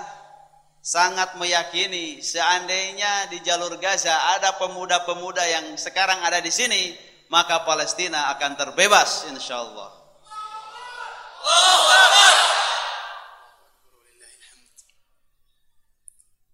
sangat 0.82 1.38
meyakini 1.38 2.22
seandainya 2.22 3.30
di 3.30 3.42
jalur 3.42 3.78
Gaza 3.82 4.14
ada 4.38 4.58
pemuda-pemuda 4.62 5.42
yang 5.46 5.66
sekarang 5.78 6.22
ada 6.22 6.38
di 6.42 6.54
sini, 6.54 6.94
maka 7.34 7.66
Palestina 7.66 8.30
akan 8.38 8.54
terbebas 8.58 9.30
insya 9.34 9.62
Allah. 9.62 10.02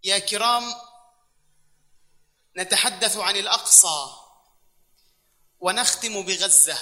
يا 0.07 0.19
كرام 0.19 0.63
نتحدث 2.57 3.17
عن 3.17 3.35
الأقصى 3.35 3.99
ونختم 5.59 6.21
بغزة 6.21 6.77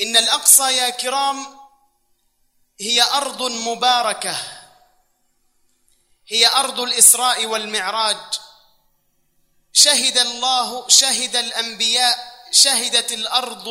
إن 0.00 0.16
الأقصى 0.16 0.76
يا 0.76 0.90
كرام 0.90 1.46
هي 2.80 3.02
أرض 3.02 3.42
مباركة. 3.42 4.36
هي 6.28 6.46
أرض 6.46 6.80
الإسراء 6.80 7.46
والمعراج. 7.46 8.16
شهد 9.72 10.18
الله 10.18 10.88
شهد 10.88 11.36
الأنبياء 11.36 12.16
شهدت 12.50 13.12
الأرض 13.12 13.68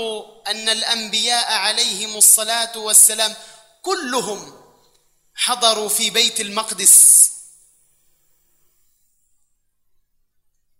أن 0.47 0.69
الأنبياء 0.69 1.51
عليهم 1.51 2.15
الصلاة 2.15 2.77
والسلام 2.77 3.35
كلهم 3.81 4.39
حضروا 5.35 5.89
في 5.89 6.09
بيت 6.09 6.39
المقدس. 6.39 7.29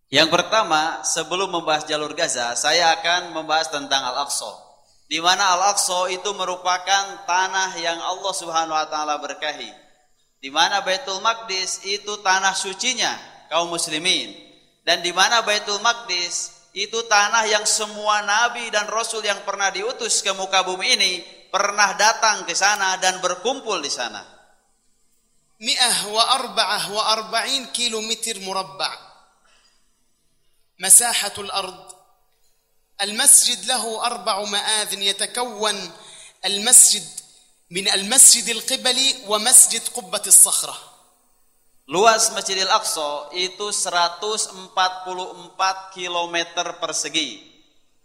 Yang 0.09 0.29
pertama, 0.33 1.05
sebelum 1.05 1.53
membahas 1.53 1.85
jalur 1.85 2.17
Gaza, 2.17 2.57
saya 2.57 2.97
akan 2.97 3.29
membahas 3.29 3.69
tentang 3.69 4.01
Al-Aqsa. 4.09 4.68
di 5.09 5.17
mana 5.17 5.57
Al-Aqsa 5.57 6.13
itu 6.13 6.29
merupakan 6.37 7.25
tanah 7.25 7.73
yang 7.81 7.97
Allah 7.97 8.33
Subhanahu 8.33 8.77
wa 8.77 8.85
taala 8.85 9.17
berkahi. 9.17 9.73
Di 10.39 10.47
mana 10.53 10.85
Baitul 10.85 11.19
Maqdis 11.19 11.83
itu 11.83 12.21
tanah 12.23 12.55
sucinya 12.55 13.11
kaum 13.51 13.73
muslimin 13.73 14.31
dan 14.85 15.03
di 15.03 15.11
mana 15.11 15.43
Baitul 15.43 15.81
Maqdis 15.81 16.69
itu 16.77 17.01
tanah 17.09 17.49
yang 17.49 17.65
semua 17.65 18.23
nabi 18.23 18.69
dan 18.69 18.87
rasul 18.87 19.25
yang 19.25 19.41
pernah 19.43 19.73
diutus 19.73 20.21
ke 20.23 20.31
muka 20.37 20.63
bumi 20.63 20.95
ini 20.95 21.13
pernah 21.49 21.97
datang 21.97 22.45
ke 22.45 22.53
sana 22.53 22.95
dan 23.01 23.17
berkumpul 23.19 23.81
di 23.81 23.91
sana. 23.91 24.21
Mi'ah 25.59 26.07
wa 26.07 26.23
arba'ah 26.39 26.83
wa 26.87 27.03
arba'in 27.19 27.67
kilometer 27.75 28.39
murabba' 28.39 29.09
masahatul 30.79 31.51
ardh. 31.51 31.98
المسجد 33.02 33.66
له 33.66 34.06
أربع 34.06 34.42
مآذن 34.42 35.02
يتكون 35.02 35.90
المسجد 36.44 37.06
من 37.70 37.88
المسجد 37.88 38.48
القبلي 38.48 39.14
ومسجد 39.26 39.82
قبة 39.88 40.22
الصخرة 40.26 40.94
Luas 41.84 42.32
Masjidil 42.32 42.72
Aqsa 42.72 43.28
itu 43.36 43.68
144 43.68 44.72
km 45.92 46.36
persegi 46.80 47.54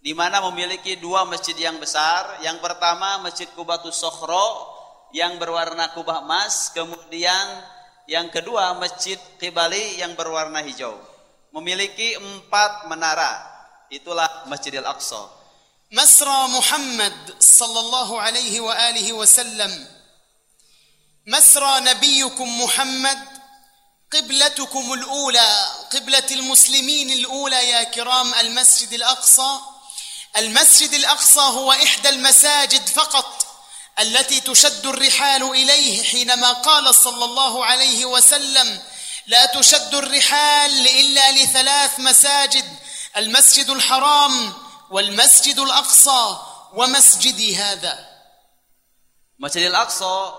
di 0.04 0.12
mana 0.16 0.44
memiliki 0.52 1.00
dua 1.00 1.24
masjid 1.28 1.56
yang 1.56 1.80
besar. 1.80 2.44
Yang 2.44 2.60
pertama 2.60 3.24
Masjid 3.24 3.48
Kubatus 3.56 4.00
Sokhro 4.00 4.68
yang 5.16 5.40
berwarna 5.40 5.92
kubah 5.96 6.24
emas, 6.24 6.72
kemudian 6.76 7.48
yang 8.08 8.28
kedua 8.32 8.76
Masjid 8.80 9.20
Qibali 9.40 10.00
yang 10.00 10.16
berwarna 10.16 10.64
hijau. 10.64 10.96
Memiliki 11.56 12.20
empat 12.20 12.92
menara. 12.92 13.48
Itulah 13.90 14.33
Masjidil 14.47 14.87
Aqsa. 14.87 15.29
مسرى 15.93 16.49
محمد 16.49 17.37
صلى 17.41 17.81
الله 17.81 18.21
عليه 18.21 18.61
وآله 18.61 19.13
وسلم 19.13 19.89
مسرى 21.27 21.81
نبيكم 21.81 22.63
محمد 22.63 23.19
قبلتكم 24.13 24.93
الأولى 24.93 25.67
قبلة 25.93 26.27
المسلمين 26.31 27.11
الأولى 27.11 27.69
يا 27.71 27.83
كرام 27.83 28.35
المسجد 28.35 28.93
الأقصى 28.93 29.59
المسجد 30.37 30.95
الأقصى 30.95 31.41
هو 31.41 31.73
إحدى 31.73 32.09
المساجد 32.09 32.87
فقط 32.87 33.47
التي 33.99 34.41
تشد 34.41 34.87
الرحال 34.87 35.43
إليه 35.43 36.03
حينما 36.03 36.53
قال 36.53 36.95
صلى 36.95 37.25
الله 37.25 37.65
عليه 37.65 38.05
وسلم 38.05 38.83
لا 39.27 39.47
تشد 39.47 39.95
الرحال 39.95 40.89
إلا 40.89 41.33
لثلاث 41.33 42.01
مساجد 42.01 42.65
المسجد 43.18 43.70
الحرام 43.70 44.54
والمسجد 44.90 45.60
الأقصى 45.60 46.24
ومسجدي 46.74 47.50
هذا 47.56 47.96
Masjidil 49.40 49.72
Aqsa 49.72 50.36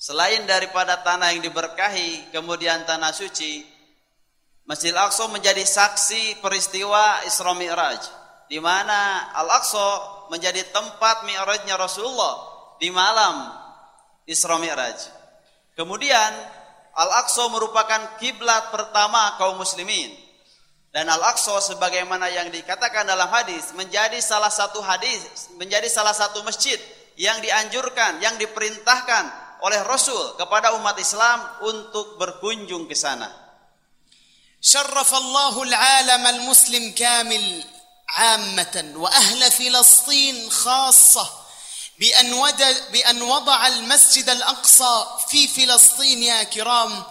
selain 0.00 0.48
daripada 0.48 1.04
tanah 1.04 1.36
yang 1.36 1.44
diberkahi 1.44 2.32
kemudian 2.32 2.88
tanah 2.88 3.12
suci 3.12 3.60
Masjidil 4.64 4.96
Aqsa 4.96 5.28
menjadi 5.28 5.60
saksi 5.60 6.40
peristiwa 6.40 7.20
Isra 7.28 7.52
Mi'raj 7.52 8.00
di 8.48 8.56
mana 8.56 9.30
Al-Aqsa 9.36 9.86
menjadi 10.32 10.64
tempat 10.70 11.26
mi'rajnya 11.26 11.76
Rasulullah 11.78 12.34
di 12.78 12.90
malam 12.90 13.52
Isra 14.26 14.58
Mi'raj. 14.58 14.98
Kemudian 15.78 16.32
Al-Aqsa 16.96 17.52
merupakan 17.52 18.16
kiblat 18.16 18.72
pertama 18.72 19.36
kaum 19.36 19.60
muslimin. 19.60 20.19
Dan 20.92 21.12
Al-Aqsa 21.12 21.60
sebagaimana 21.60 22.24
yang 22.32 22.48
dikatakan 22.48 23.04
dalam 23.04 23.28
hadis 23.28 23.76
menjadi 23.76 24.16
salah 24.24 24.48
satu 24.48 24.80
hadis, 24.80 25.52
menjadi 25.60 25.84
salah 25.92 26.16
satu 26.16 26.40
masjid 26.40 26.80
yang 27.20 27.36
dianjurkan, 27.44 28.16
yang 28.24 28.40
diperintahkan 28.40 29.24
oleh 29.60 29.80
Rasul 29.84 30.36
kepada 30.40 30.72
umat 30.80 30.96
Islam 30.96 31.40
untuk 31.64 32.16
berkunjung 32.16 32.88
ke 32.88 32.96
sana. 32.96 33.28
شرف 34.66 35.14
الله 35.14 35.62
العالم 35.62 36.26
المسلم 36.26 36.84
كامل 36.92 37.64
عامة 38.08 38.92
وأهل 38.96 39.52
فلسطين 39.52 40.50
خاصة 40.50 41.26
بأن, 42.00 42.32
ود- 42.32 42.82
بأن 42.92 43.22
وضع 43.22 43.66
المسجد 43.66 44.28
الأقصى 44.28 44.94
في 45.28 45.48
فلسطين 45.48 46.22
يا 46.22 46.42
كرام 46.42 47.04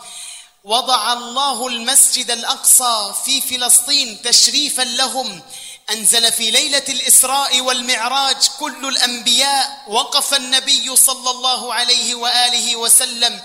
وضع 0.65 1.13
الله 1.13 1.67
المسجد 1.67 2.31
الأقصى 2.31 3.15
في 3.25 3.41
فلسطين 3.41 4.23
تشريفا 4.23 4.83
لهم 4.83 5.43
أنزل 5.91 6.33
في 6.33 6.51
ليلة 6.51 6.85
الإسراء 6.89 7.61
والمعراج 7.61 8.49
كل 8.61 8.89
الأنبياء 8.89 9.85
وقف 9.89 10.35
النبي 10.35 10.97
صلى 10.97 11.31
الله 11.31 11.75
عليه 11.75 12.15
وآله 12.15 12.77
وسلم 12.77 13.41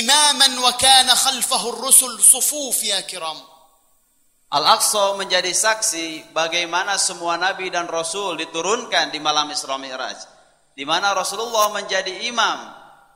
إماما 0.00 0.68
وكان 0.68 1.14
خلفه 1.14 1.68
الرسل 1.68 2.22
صفوف 2.22 2.82
يا 2.84 3.00
كرام 3.00 3.50
Al-Aqsa 4.50 5.14
menjadi 5.14 5.54
saksi 5.54 6.34
bagaimana 6.34 6.98
semua 6.98 7.38
nabi 7.38 7.70
dan 7.70 7.86
rasul 7.86 8.34
diturunkan 8.34 9.14
di 9.14 9.22
malam 9.22 9.46
Isra 9.54 9.78
Mi'raj. 9.78 10.18
Di 10.74 10.82
mana 10.82 11.14
Rasulullah 11.14 11.70
menjadi 11.70 12.26
imam 12.26 12.58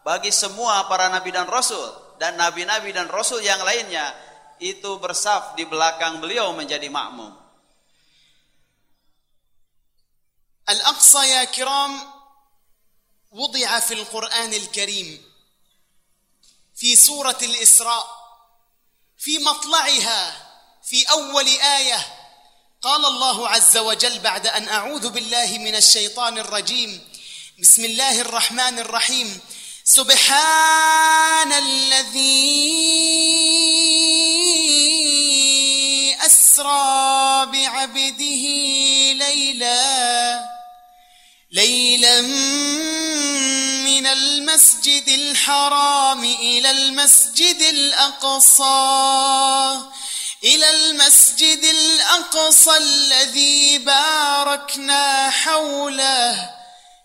bagi 0.07 0.31
semua 0.31 0.87
para 0.87 1.11
nabi 1.11 1.35
dan 1.35 1.51
rasul 1.51 2.04
dan 2.21 2.39
nabi-nabi 2.39 2.95
dan 2.95 3.11
rasul 3.11 3.43
yang 3.43 3.61
lainnya 3.63 4.15
itu 4.63 4.99
bersaf 5.03 5.59
di 5.59 5.67
belakang 5.67 6.23
beliau 6.23 6.55
menjadi 6.55 6.87
makmum. 6.91 7.45
الأقصى 10.65 11.29
يا 11.29 11.45
كرام 11.45 11.93
وضع 13.31 13.81
في 13.81 13.95
القرآن 13.95 14.53
الكريم 14.55 15.23
في 16.77 16.97
سورة 16.97 17.39
الإسراء 17.43 18.07
في 19.19 19.39
مطلعها 19.39 20.21
في 20.85 21.11
أول 21.11 21.49
آية 21.49 22.01
قال 22.83 23.05
الله 23.05 23.49
عز 23.49 23.77
وجل 23.77 24.19
بعد 24.19 24.47
أن 24.47 24.69
أعوذ 24.69 25.09
بالله 25.09 25.59
من 25.59 25.75
الشيطان 25.77 26.39
الرجيم 26.39 27.09
بسم 27.59 27.85
الله 27.85 28.21
الرحمن 28.21 28.79
الرحيم 28.79 29.41
سبحان 29.87 31.53
الذي 31.53 32.57
أسرى 36.27 37.47
بعبده 37.47 38.45
ليلا 39.13 40.41
ليلا 41.53 42.21
من 43.85 44.07
المسجد 44.07 45.09
الحرام 45.09 46.25
إلى 46.25 46.71
المسجد 46.71 47.63
الأقصى 47.63 48.63
إلى 50.45 50.71
المسجد 50.71 51.65
الأقصى 51.65 52.77
الذي 52.77 53.79
باركنا 53.79 55.31
حوله. 55.31 56.64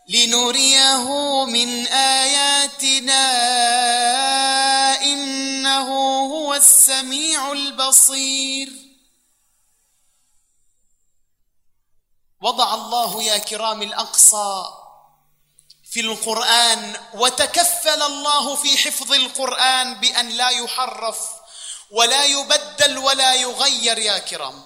لنريه 0.09 1.05
من 1.45 1.87
آياتنا 1.87 3.25
إنه 5.01 5.89
هو 6.33 6.53
السميع 6.53 7.51
البصير. 7.51 8.69
وضع 12.41 12.73
الله 12.73 13.23
يا 13.23 13.37
كرام 13.37 13.81
الأقصى 13.81 14.65
في 15.91 15.99
القرآن 15.99 16.95
وتكفل 17.13 18.01
الله 18.01 18.55
في 18.55 18.77
حفظ 18.77 19.13
القرآن 19.13 19.93
بأن 19.93 20.29
لا 20.29 20.49
يحرف 20.49 21.19
ولا 21.91 22.23
يبدل 22.25 22.97
ولا 22.97 23.33
يغير 23.33 23.97
يا 23.97 24.17
كرام. 24.17 24.57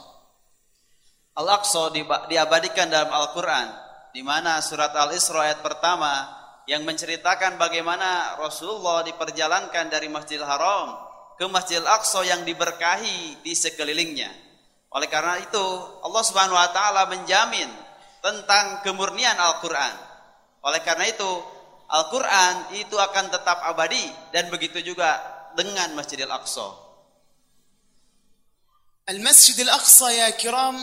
Al-Aqsa 1.34 1.90
diabadikan 2.30 2.94
dalam 2.94 3.10
Al-Quran. 3.10 3.83
di 4.14 4.22
mana 4.22 4.62
surat 4.62 4.94
Al-Isra 4.94 5.50
ayat 5.50 5.66
pertama 5.66 6.30
yang 6.70 6.86
menceritakan 6.86 7.58
bagaimana 7.58 8.38
Rasulullah 8.38 9.02
diperjalankan 9.04 9.90
dari 9.90 10.08
Masjidil 10.08 10.46
Haram 10.46 10.96
ke 11.36 11.50
masjidil 11.50 11.90
Aqsa 11.90 12.22
yang 12.24 12.46
diberkahi 12.46 13.42
di 13.42 13.54
sekelilingnya. 13.58 14.30
Oleh 14.94 15.10
karena 15.10 15.42
itu, 15.42 15.66
Allah 16.06 16.24
Subhanahu 16.24 16.54
wa 16.54 16.70
taala 16.70 17.10
menjamin 17.10 17.68
tentang 18.22 18.86
kemurnian 18.86 19.36
Al-Qur'an. 19.36 19.98
Oleh 20.62 20.80
karena 20.86 21.10
itu, 21.10 21.32
Al-Qur'an 21.90 22.78
itu 22.78 22.96
akan 22.96 23.34
tetap 23.34 23.66
abadi 23.66 24.06
dan 24.30 24.48
begitu 24.54 24.80
juga 24.86 25.20
dengan 25.58 25.98
Masjidil 25.98 26.30
Aqsa. 26.30 26.70
Al-Masjidil 29.10 29.74
Aqsa 29.74 30.08
ya 30.14 30.30
kiram 30.38 30.78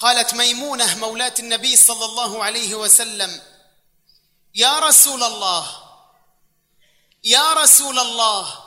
قالت 0.00 0.34
ميمونة 0.34 0.94
مولاة 0.94 1.34
النبي 1.38 1.76
صلى 1.76 2.04
الله 2.04 2.44
عليه 2.44 2.74
وسلم 2.74 3.42
يا 4.54 4.78
رسول 4.78 5.22
الله 5.22 5.90
يا 7.24 7.52
رسول 7.52 7.98
الله 7.98 8.64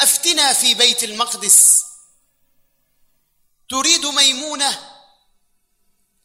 أفتنا 0.00 0.52
في 0.52 0.74
بيت 0.74 1.04
المقدس. 1.04 1.84
تريد 3.70 4.06
ميمونة 4.06 4.90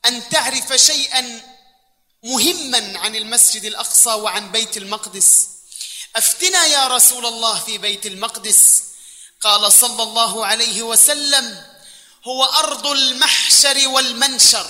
أن 0.05 0.29
تعرف 0.29 0.73
شيئا 0.73 1.41
مهما 2.23 2.99
عن 2.99 3.15
المسجد 3.15 3.65
الأقصى 3.65 4.09
وعن 4.09 4.51
بيت 4.51 4.77
المقدس؟ 4.77 5.47
أفتنا 6.15 6.65
يا 6.65 6.87
رسول 6.87 7.25
الله 7.25 7.59
في 7.59 7.77
بيت 7.77 8.05
المقدس. 8.05 8.83
قال 9.41 9.71
صلى 9.71 10.03
الله 10.03 10.45
عليه 10.45 10.81
وسلم 10.83 11.74
هو 12.27 12.43
أرض 12.43 12.87
المحشر 12.87 13.87
والمنشر. 13.87 14.67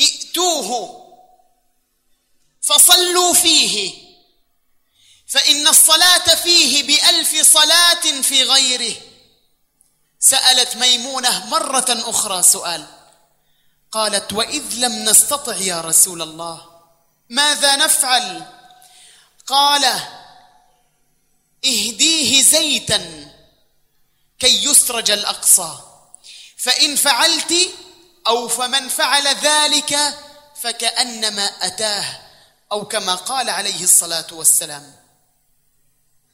ائتوه 0.00 1.00
فصلوا 2.62 3.34
فيه. 3.34 4.04
فإن 5.26 5.68
الصلاة 5.68 6.34
فيه 6.34 6.82
بألف 6.82 7.52
صلاة 7.52 8.20
في 8.22 8.42
غيره. 8.42 8.96
سألت 10.20 10.76
ميمونة 10.76 11.46
مرة 11.46 11.86
أخرى 11.88 12.42
سؤال. 12.42 12.86
قالت 13.92 14.32
وإذ 14.32 14.74
لم 14.74 15.04
نستطع 15.04 15.56
يا 15.56 15.80
رسول 15.80 16.22
الله 16.22 16.80
ماذا 17.28 17.76
نفعل؟ 17.76 18.52
قال 19.46 19.84
اهديه 21.64 22.42
زيتا 22.42 23.30
كي 24.38 24.64
يسرج 24.64 25.10
الأقصى. 25.10 25.93
فإن 26.63 26.95
فعلت 26.95 27.53
أو 28.27 28.47
فمن 28.47 28.89
فعل 28.89 29.27
ذلك 29.27 29.97
فكأنما 30.61 31.45
أتاه 31.61 32.05
أو 32.71 32.85
كما 32.85 33.15
قال 33.15 33.49
عليه 33.49 33.83
الصلاة 33.83 34.27
والسلام 34.31 34.99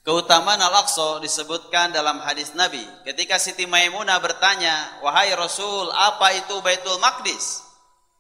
Keutamaan 0.06 0.62
Al-Aqsa 0.62 1.18
disebutkan 1.18 1.90
dalam 1.90 2.22
hadis 2.22 2.54
Nabi. 2.54 2.86
Ketika 3.02 3.42
Siti 3.42 3.66
Maimunah 3.66 4.22
bertanya, 4.22 5.02
"Wahai 5.02 5.34
Rasul, 5.34 5.90
apa 5.90 6.30
itu 6.30 6.62
Baitul 6.62 7.02
Maqdis?" 7.02 7.66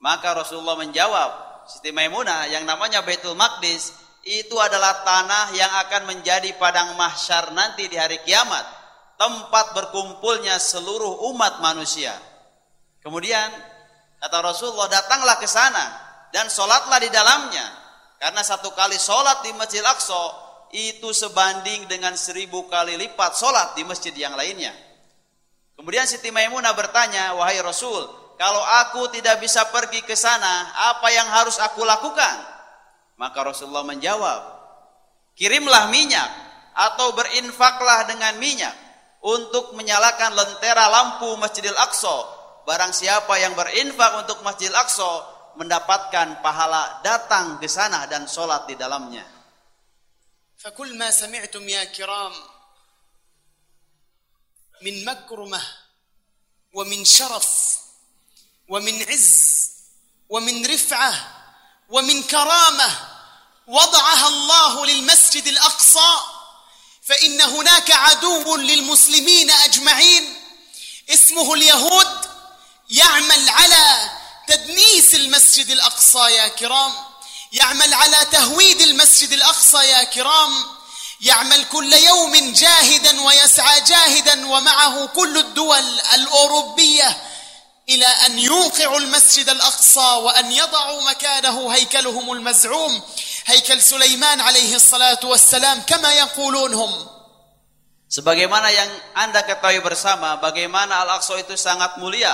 Maka 0.01 0.33
Rasulullah 0.33 0.81
menjawab, 0.81 1.29
Siti 1.69 1.93
Maimunah 1.93 2.49
yang 2.49 2.65
namanya 2.65 3.05
Baitul 3.05 3.37
Maqdis 3.37 3.93
itu 4.25 4.57
adalah 4.57 5.05
tanah 5.05 5.53
yang 5.53 5.69
akan 5.85 6.09
menjadi 6.09 6.57
padang 6.57 6.97
mahsyar 6.97 7.53
nanti 7.53 7.85
di 7.85 8.01
hari 8.01 8.17
kiamat, 8.25 8.65
Tempat 9.20 9.76
berkumpulnya 9.76 10.56
seluruh 10.56 11.28
umat 11.28 11.60
manusia. 11.60 12.16
Kemudian 13.04 13.52
kata 14.16 14.40
Rasulullah, 14.40 14.88
datanglah 14.88 15.36
ke 15.36 15.44
sana 15.44 15.84
dan 16.32 16.48
sholatlah 16.48 16.96
di 16.96 17.12
dalamnya. 17.12 17.68
Karena 18.16 18.40
satu 18.40 18.72
kali 18.72 18.96
sholat 18.96 19.44
di 19.44 19.52
Masjid 19.52 19.84
Aqsa 19.84 20.24
itu 20.72 21.12
sebanding 21.12 21.84
dengan 21.84 22.16
seribu 22.16 22.64
kali 22.72 22.96
lipat 22.96 23.36
sholat 23.36 23.76
di 23.76 23.84
masjid 23.84 24.12
yang 24.12 24.36
lainnya. 24.36 24.72
Kemudian 25.74 26.04
Siti 26.04 26.28
Maimunah 26.28 26.76
bertanya, 26.76 27.32
wahai 27.32 27.56
Rasul, 27.64 28.04
kalau 28.36 28.60
aku 28.84 29.08
tidak 29.08 29.40
bisa 29.40 29.64
pergi 29.72 30.04
ke 30.04 30.12
sana, 30.12 30.68
apa 30.92 31.08
yang 31.08 31.24
harus 31.32 31.56
aku 31.56 31.80
lakukan? 31.80 32.36
Maka 33.16 33.40
Rasulullah 33.40 33.88
menjawab, 33.88 34.40
kirimlah 35.34 35.88
minyak 35.88 36.28
atau 36.76 37.16
berinfaklah 37.16 38.04
dengan 38.04 38.36
minyak 38.36 38.89
untuk 39.25 39.73
menyalakan 39.73 40.37
lentera 40.37 40.85
lampu 40.89 41.33
Masjidil 41.41 41.77
Aqsa. 41.77 42.17
Barang 42.65 42.93
siapa 42.93 43.37
yang 43.41 43.53
berinfak 43.53 44.25
untuk 44.25 44.41
Masjidil 44.45 44.77
Aqsa 44.77 45.11
mendapatkan 45.55 46.43
pahala 46.43 46.99
datang 47.01 47.57
ke 47.57 47.65
sana 47.69 48.05
dan 48.05 48.27
sholat 48.29 48.67
di 48.69 48.75
dalamnya. 48.77 49.35
فكل 50.65 50.97
ما 50.97 51.11
سمعتم 51.11 51.69
يا 51.69 51.83
كرام 51.83 52.33
من 54.81 55.05
مكرمه 55.05 55.61
ومن 56.73 57.05
شرف 57.05 57.77
ومن 58.69 59.03
عز 59.03 59.71
ومن 60.29 60.65
رفعه 60.65 61.13
ومن 61.89 62.23
كرامه 62.23 62.91
وضعها 63.67 64.27
الله 64.27 64.85
للمسجد 64.85 65.47
الاقصى 65.47 66.11
فإن 67.10 67.40
هناك 67.40 67.90
عدو 67.90 68.56
للمسلمين 68.56 69.50
أجمعين 69.50 70.34
اسمه 71.10 71.54
اليهود 71.54 72.08
يعمل 72.90 73.48
على 73.48 74.10
تدنيس 74.48 75.14
المسجد 75.14 75.70
الأقصى 75.70 76.18
يا 76.18 76.48
كرام 76.48 76.92
يعمل 77.52 77.94
على 77.94 78.26
تهويد 78.32 78.80
المسجد 78.80 79.32
الأقصى 79.32 79.76
يا 79.78 80.04
كرام 80.04 80.64
يعمل 81.20 81.64
كل 81.64 81.92
يوم 81.92 82.52
جاهدا 82.52 83.22
ويسعى 83.22 83.80
جاهدا 83.80 84.46
ومعه 84.46 85.06
كل 85.06 85.38
الدول 85.38 86.00
الأوروبية 86.14 87.22
إلى 87.88 88.06
أن 88.06 88.38
يوقعوا 88.38 88.98
المسجد 88.98 89.48
الأقصى 89.48 90.00
وأن 90.00 90.52
يضعوا 90.52 91.02
مكانه 91.02 91.72
هيكلهم 91.74 92.32
المزعوم. 92.32 93.02
هيكل 93.49 93.81
سليمان 93.81 94.41
عليه 94.41 94.75
الصلاه 94.75 95.19
والسلام 95.23 95.81
كما 95.81 96.11
يقولون 96.13 96.73
هم 96.73 96.93
Sebagaimana 98.05 98.69
yang 98.69 98.91
Anda 99.17 99.43
ketahui 99.43 99.81
bersama, 99.81 100.37
bagaimana 100.37 101.03
Al-Aqsa 101.03 101.41
itu 101.41 101.57
sangat 101.57 101.97
mulia, 101.97 102.31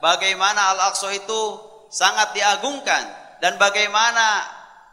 bagaimana 0.00 0.74
Al-Aqsa 0.74 1.12
itu 1.12 1.60
sangat 1.92 2.32
diagungkan, 2.32 3.04
dan 3.38 3.60
bagaimana 3.60 4.42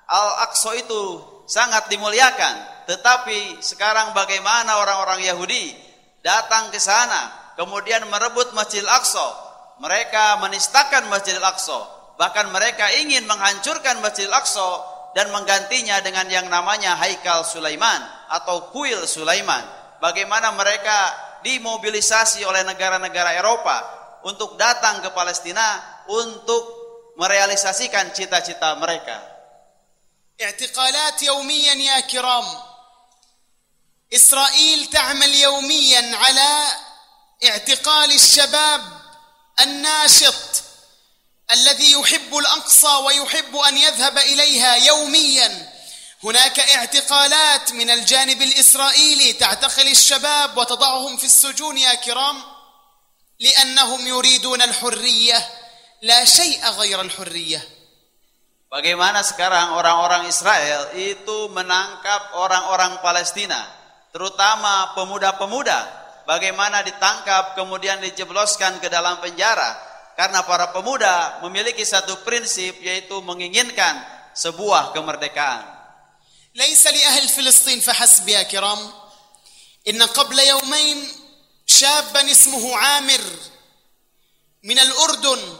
Al-Aqsa 0.05 0.77
itu 0.77 1.03
sangat 1.47 1.87
dimuliakan. 1.87 2.85
Tetapi 2.85 3.63
sekarang 3.63 4.11
bagaimana 4.11 4.83
orang-orang 4.83 5.23
Yahudi 5.25 5.73
datang 6.21 6.69
ke 6.75 6.79
sana, 6.79 7.55
kemudian 7.55 8.03
merebut 8.11 8.51
Masjid 8.51 8.83
Al-Aqsa. 8.83 9.47
Mereka 9.79 10.43
menistakan 10.43 11.07
Masjid 11.07 11.39
Al-Aqsa. 11.39 11.79
Bahkan 12.19 12.51
mereka 12.51 12.91
ingin 12.99 13.25
menghancurkan 13.25 14.03
Masjid 14.03 14.27
Al-Aqsa 14.27 14.90
dan 15.17 15.33
menggantinya 15.33 15.97
dengan 16.05 16.29
yang 16.29 16.45
namanya 16.51 16.93
Haikal 16.99 17.41
Sulaiman 17.41 18.01
atau 18.29 18.69
Kuil 18.69 19.07
Sulaiman. 19.09 19.65
Bagaimana 19.97 20.53
mereka 20.53 21.13
dimobilisasi 21.41 22.45
oleh 22.45 22.61
negara-negara 22.67 23.33
Eropa 23.33 23.77
untuk 24.27 24.59
datang 24.59 25.01
ke 25.01 25.09
Palestina 25.15 25.81
untuk 26.11 26.63
merealisasikan 27.17 28.13
cita-cita 28.13 28.77
mereka. 28.77 29.37
اعتقالات 30.37 31.23
يوميا 31.23 31.73
يا 31.73 31.99
كرام 31.99 32.45
اسرائيل 34.13 34.85
تعمل 34.85 35.35
يوميا 35.35 36.17
على 36.17 36.67
اعتقال 37.43 38.11
الشباب 38.11 38.81
الناشط 39.59 40.60
الذي 41.52 41.92
يحب 41.92 42.36
الاقصى 42.36 42.96
ويحب 43.06 43.56
ان 43.56 43.78
يذهب 43.78 44.18
اليها 44.18 44.74
يوميا 44.74 45.72
هناك 46.24 46.60
اعتقالات 46.60 47.72
من 47.72 47.90
الجانب 47.90 48.42
الاسرائيلي 48.42 49.32
تعتقل 49.32 49.88
الشباب 49.88 50.56
وتضعهم 50.58 51.16
في 51.16 51.24
السجون 51.24 51.78
يا 51.78 51.94
كرام 51.94 52.42
لانهم 53.40 54.06
يريدون 54.06 54.62
الحريه 54.62 55.48
لا 56.02 56.24
شيء 56.24 56.68
غير 56.68 57.00
الحريه 57.00 57.82
Bagaimana 58.72 59.20
sekarang 59.20 59.76
orang-orang 59.76 60.32
Israel 60.32 60.96
itu 60.96 61.52
menangkap 61.52 62.40
orang-orang 62.40 63.04
Palestina, 63.04 63.68
terutama 64.16 64.96
pemuda-pemuda. 64.96 65.92
Bagaimana 66.24 66.80
ditangkap 66.80 67.52
kemudian 67.52 68.00
dijebloskan 68.00 68.80
ke 68.80 68.88
dalam 68.88 69.20
penjara 69.20 69.91
karena 70.16 70.44
para 70.44 70.72
pemuda 70.72 71.40
memiliki 71.46 71.82
satu 71.84 72.20
prinsip 72.26 72.78
yaitu 72.80 73.18
menginginkan 73.24 74.00
sebuah 74.36 74.92
kemerdekaan. 74.96 75.82
ليس 76.54 76.86
لأهل 76.86 77.28
فلسطين 77.28 77.80
فحسب 77.80 78.28
يا 78.28 78.42
كرام 78.42 78.92
إن 79.88 80.02
قبل 80.02 80.38
يومين 80.38 81.08
شابا 81.66 82.30
اسمه 82.30 82.76
عامر 82.76 83.20
من 84.62 84.78
الأردن 84.78 85.56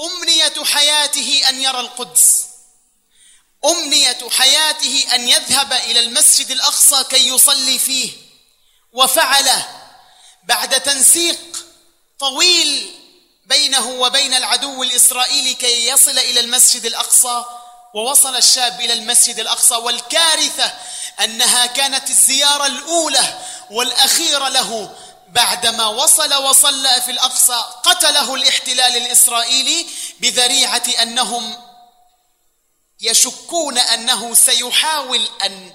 أمنية 0.00 0.64
حياته 0.64 1.42
أن 1.48 1.62
يرى 1.62 1.80
القدس 1.80 2.46
أمنية 3.64 4.18
حياته 4.30 5.04
أن 5.14 5.28
يذهب 5.28 5.72
إلى 5.72 6.00
المسجد 6.00 6.50
الأقصى 6.50 7.04
كي 7.04 7.28
يصلي 7.28 7.78
فيه 7.78 8.10
وفعله 8.92 9.68
بعد 10.44 10.80
تنسيق 10.80 11.66
طويل 12.18 12.94
بينه 13.46 13.88
وبين 13.90 14.34
العدو 14.34 14.82
الإسرائيلي 14.82 15.54
كي 15.54 15.88
يصل 15.88 16.18
إلى 16.18 16.40
المسجد 16.40 16.86
الأقصى 16.86 17.44
ووصل 17.94 18.36
الشاب 18.36 18.80
إلى 18.80 18.92
المسجد 18.92 19.38
الأقصى 19.38 19.74
والكارثة 19.74 20.72
أنها 21.20 21.66
كانت 21.66 22.10
الزيارة 22.10 22.66
الأولى 22.66 23.38
والأخيرة 23.70 24.48
له 24.48 24.96
بعدما 25.28 25.86
وصل 25.86 26.34
وصلى 26.34 27.02
في 27.04 27.10
الأقصى 27.10 27.64
قتله 27.82 28.34
الاحتلال 28.34 28.96
الإسرائيلي 28.96 29.86
بذريعة 30.20 30.82
أنهم 31.02 31.56
يشكون 33.00 33.78
أنه 33.78 34.34
سيحاول 34.34 35.28
أن 35.44 35.72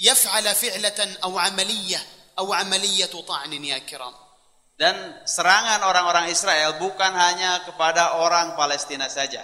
يفعل 0.00 0.54
فعلة 0.54 1.16
أو 1.24 1.38
عملية 1.38 2.06
أو 2.38 2.52
عملية 2.52 3.22
طعن 3.28 3.64
يا 3.64 3.78
كرام. 3.78 4.14
Dan 4.78 4.94
serangan 5.26 5.82
orang-orang 5.82 6.30
Israel 6.30 6.78
bukan 6.78 7.12
hanya 7.12 7.66
kepada 7.66 8.22
orang 8.22 8.54
Palestina 8.54 9.10
saja. 9.10 9.42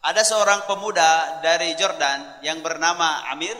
Ada 0.00 0.24
seorang 0.24 0.64
pemuda 0.64 1.44
dari 1.44 1.76
Jordan 1.76 2.40
yang 2.40 2.64
bernama 2.64 3.28
Amir. 3.28 3.54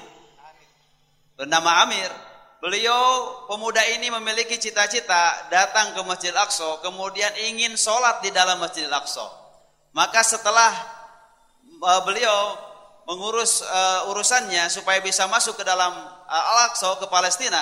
Bernama 1.37 1.85
Amir 1.85 2.09
Beliau 2.61 3.01
pemuda 3.49 3.81
ini 3.97 4.13
memiliki 4.13 4.61
cita-cita 4.61 5.49
datang 5.49 5.97
ke 5.97 6.01
Masjid 6.05 6.29
Al-Aqsa, 6.29 6.85
kemudian 6.85 7.33
ingin 7.49 7.73
sholat 7.73 8.21
di 8.21 8.29
dalam 8.37 8.61
Masjid 8.61 8.85
Al-Aqsa. 8.85 9.25
Maka 9.97 10.21
setelah 10.21 10.69
e, 11.65 11.91
beliau 12.05 12.39
mengurus 13.09 13.65
uh, 13.65 14.13
urusannya 14.13 14.71
supaya 14.71 15.03
bisa 15.03 15.27
masuk 15.27 15.59
ke 15.59 15.65
dalam 15.67 15.91
uh, 16.31 16.45
Al-Aqsa 16.55 17.01
ke 17.01 17.11
Palestina. 17.11 17.59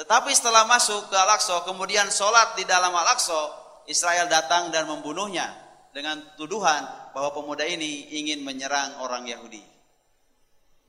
Tetapi 0.00 0.30
setelah 0.36 0.68
masuk 0.68 1.08
ke 1.08 1.16
Al-Aqsa 1.16 1.64
kemudian 1.64 2.08
sholat 2.12 2.52
di 2.58 2.68
dalam 2.68 2.92
Al-Aqsa, 2.92 3.40
Israel 3.88 4.28
datang 4.28 4.68
dan 4.68 4.84
membunuhnya 4.84 5.48
dengan 5.96 6.20
tuduhan 6.36 6.84
bahwa 7.16 7.32
pemuda 7.32 7.64
ini 7.64 8.12
ingin 8.12 8.44
menyerang 8.44 9.00
orang 9.00 9.24
Yahudi. 9.24 9.76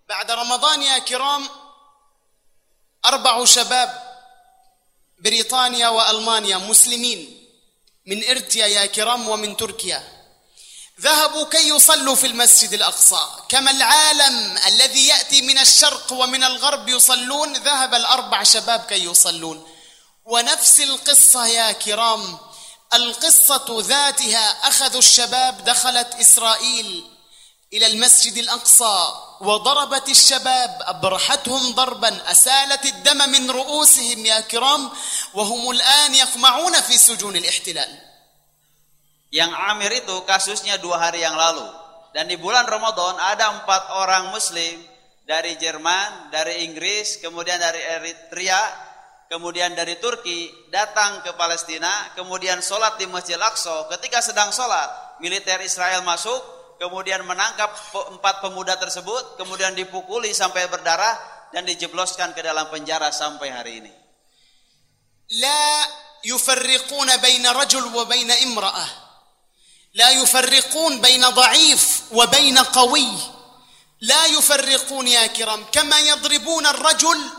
بعد 0.07 0.31
رمضان 0.31 0.81
يا 0.81 0.97
كرام 0.97 1.43
أربع 3.05 3.45
شباب 3.45 3.89
بريطانيا 5.19 5.89
وألمانيا 5.89 6.57
مسلمين 6.57 7.47
من 8.05 8.23
إرتيا 8.23 8.65
يا 8.67 8.85
كرام 8.85 9.27
ومن 9.27 9.57
تركيا 9.57 9.99
ذهبوا 11.00 11.44
كي 11.44 11.68
يصلوا 11.68 12.14
في 12.14 12.26
المسجد 12.26 12.72
الأقصى. 12.72 13.26
كما 13.48 13.70
العالم 13.70 14.58
الذي 14.66 15.06
يأتي 15.06 15.42
من 15.42 15.58
الشرق 15.58 16.12
ومن 16.12 16.44
الغرب 16.44 16.88
يصلون 16.88 17.52
ذهب 17.52 17.94
الأربع 17.94 18.42
شباب 18.42 18.80
كي 18.80 19.04
يصلون. 19.04 19.66
ونفس 20.24 20.80
القصة 20.80 21.46
يا 21.46 21.72
كرام. 21.72 22.38
القصة 22.94 23.64
ذاتها 23.80 24.68
أخذوا 24.68 24.98
الشباب 24.98 25.64
دخلت 25.64 26.14
إسرائيل 26.14 27.04
إلى 27.72 27.86
المسجد 27.86 28.36
الأقصى 28.36 29.08
وضربت 29.40 30.08
الشباب 30.08 30.78
أبرحتهم 30.80 31.72
ضربا 31.72 32.30
أسالت 32.30 32.84
الدم 32.86 33.18
من 33.30 33.50
رؤوسهم 33.50 34.26
يا 34.26 34.40
كرام 34.40 34.90
وهم 35.34 35.70
الآن 35.70 36.14
يقمعون 36.14 36.80
في 36.80 36.98
سجون 36.98 37.36
الاحتلال. 37.36 38.11
Yang 39.32 39.52
Amir 39.72 39.92
itu 39.96 40.16
kasusnya 40.28 40.76
dua 40.76 41.00
hari 41.00 41.24
yang 41.24 41.32
lalu. 41.32 41.64
Dan 42.12 42.28
di 42.28 42.36
bulan 42.36 42.68
Ramadan 42.68 43.16
ada 43.16 43.64
empat 43.64 43.82
orang 43.96 44.28
muslim 44.28 44.76
dari 45.24 45.56
Jerman, 45.56 46.28
dari 46.28 46.68
Inggris, 46.68 47.16
kemudian 47.24 47.56
dari 47.56 47.80
Eritrea, 47.80 48.60
kemudian 49.32 49.72
dari 49.72 49.96
Turki, 49.96 50.52
datang 50.68 51.24
ke 51.24 51.32
Palestina, 51.32 52.12
kemudian 52.12 52.60
sholat 52.60 53.00
di 53.00 53.08
Masjid 53.08 53.40
Aqsa. 53.40 53.88
Ketika 53.96 54.20
sedang 54.20 54.52
sholat, 54.52 55.16
militer 55.24 55.64
Israel 55.64 56.04
masuk, 56.04 56.76
kemudian 56.76 57.24
menangkap 57.24 57.72
empat 58.12 58.44
pemuda 58.44 58.76
tersebut, 58.76 59.40
kemudian 59.40 59.72
dipukuli 59.72 60.36
sampai 60.36 60.68
berdarah, 60.68 61.48
dan 61.56 61.64
dijebloskan 61.64 62.36
ke 62.36 62.44
dalam 62.44 62.68
penjara 62.68 63.08
sampai 63.08 63.48
hari 63.48 63.72
ini. 63.80 63.92
La 65.40 65.88
yufarriquna 66.28 67.16
baina 67.16 67.56
rajul 67.56 67.88
wa 67.88 68.04
baina 68.04 68.36
imra'ah 68.44 69.01
لا 69.94 70.10
يفرقون 70.10 71.00
بين 71.00 71.28
ضعيف 71.28 72.00
وبين 72.12 72.58
قوي. 72.58 73.08
لا 74.00 74.26
يفرقون 74.26 75.08
يا 75.08 75.26
كرام. 75.26 75.64
كما 75.72 75.98
يضربون 75.98 76.66
الرجل 76.66 77.30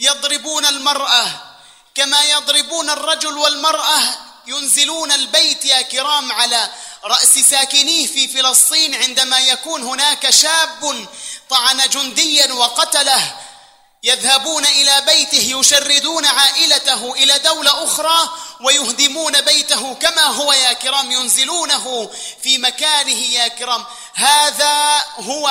يضربون 0.00 0.66
المرأة. 0.66 1.26
كما 1.94 2.22
يضربون 2.22 2.90
الرجل 2.90 3.38
والمرأة 3.38 4.00
ينزلون 4.46 5.12
البيت 5.12 5.64
يا 5.64 5.82
كرام 5.82 6.32
على 6.32 6.70
رأس 7.04 7.38
ساكنيه 7.38 8.06
في 8.06 8.28
فلسطين. 8.28 8.94
عندما 8.94 9.38
يكون 9.38 9.82
هناك 9.82 10.30
شاب 10.30 11.06
طعن 11.50 11.88
جنديا 11.88 12.52
وقتله 12.52 13.40
يذهبون 14.02 14.66
إلى 14.66 15.00
بيته 15.00 15.58
يشردون 15.58 16.26
عائلته 16.26 17.14
إلى 17.14 17.38
دولة 17.38 17.84
أخرى 17.84 18.30
ويهدمون 18.61 19.41
بيته 19.41 19.95
كما 19.95 20.25
هو 20.25 20.53
يا 20.53 20.73
كرام 20.73 21.11
ينزلونه 21.11 22.09
في 22.41 22.57
مكانه 22.57 23.21
يا 23.33 23.47
كرام 23.47 23.83
هذا 24.13 24.75
هو 25.19 25.45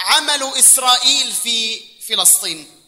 عمل 0.00 0.42
إسرائيل 0.58 1.32
في 1.32 1.80
فلسطين 2.08 2.82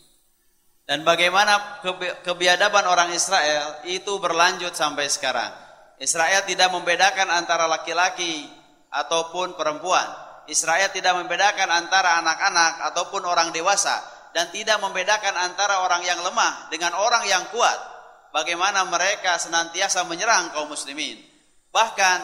Dan 0.85 1.01
bagaimana 1.01 1.80
kebiadaban 2.20 2.85
orang 2.85 3.16
Israel 3.16 3.80
itu 3.89 4.20
berlanjut 4.20 4.76
sampai 4.76 5.09
sekarang. 5.09 5.49
Israel 5.97 6.45
tidak 6.45 6.68
membedakan 6.76 7.32
antara 7.32 7.64
laki-laki 7.64 8.45
ataupun 8.93 9.57
perempuan. 9.57 10.05
Israel 10.45 10.93
tidak 10.93 11.16
membedakan 11.16 11.72
antara 11.72 12.20
anak-anak 12.20 12.93
ataupun 12.93 13.24
orang 13.24 13.49
dewasa 13.57 13.97
dan 14.37 14.53
tidak 14.53 14.76
membedakan 14.82 15.32
antara 15.41 15.80
orang 15.80 16.05
yang 16.05 16.20
lemah 16.20 16.68
dengan 16.68 16.93
orang 17.01 17.24
yang 17.24 17.49
kuat. 17.49 17.88
Bagaimana 18.35 18.82
mereka 18.91 19.39
senantiasa 19.39 20.03
menyerang 20.11 20.51
kaum 20.51 20.66
muslimin. 20.66 21.22
Bahkan 21.70 22.18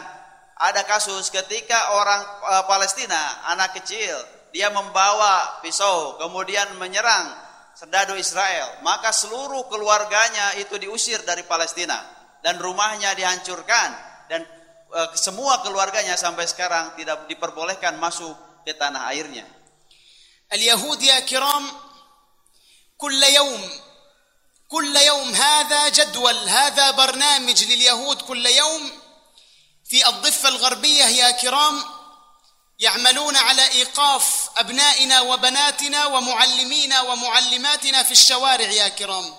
ada 0.58 0.82
kasus 0.84 1.30
ketika 1.30 1.94
orang 1.94 2.20
eh, 2.50 2.64
Palestina, 2.66 3.46
anak 3.46 3.78
kecil, 3.78 4.18
dia 4.50 4.68
membawa 4.74 5.62
pisau 5.62 6.18
kemudian 6.18 6.74
menyerang 6.76 7.30
serdadu 7.74 8.18
Israel, 8.18 8.82
maka 8.82 9.14
seluruh 9.14 9.70
keluarganya 9.70 10.58
itu 10.58 10.76
diusir 10.76 11.22
dari 11.22 11.46
Palestina 11.46 11.96
dan 12.42 12.58
rumahnya 12.58 13.14
dihancurkan 13.14 13.88
dan 14.28 14.42
e, 14.90 15.00
semua 15.16 15.62
keluarganya 15.64 16.18
sampai 16.18 16.44
sekarang 16.44 16.92
tidak 16.98 17.24
diperbolehkan 17.30 17.96
masuk 17.96 18.36
ke 18.66 18.74
tanah 18.76 19.08
airnya. 19.14 19.46
اليهود 20.50 21.02
يا 21.02 21.20
كرام 21.30 21.62
كل 22.98 23.22
يوم 23.22 23.62
كل 24.71 24.95
يوم 24.95 25.35
هذا 25.35 25.89
جدول 25.89 26.49
هذا 26.49 26.91
برنامج 26.91 27.63
لليهود 27.63 28.21
كل 28.21 28.45
يوم. 28.45 28.91
في 29.89 30.07
الضفة 30.07 30.49
الغربية 30.49 31.05
يا 31.05 31.31
كرام 31.31 31.83
يعملون 32.79 33.35
على 33.35 33.71
إيقاف 33.71 34.49
أبنائنا 34.57 35.21
وبناتنا 35.21 36.05
ومعلمينا 36.05 37.01
ومعلماتنا 37.01 38.03
في 38.03 38.11
الشوارع 38.11 38.71
يا 38.71 38.87
كرام. 38.87 39.35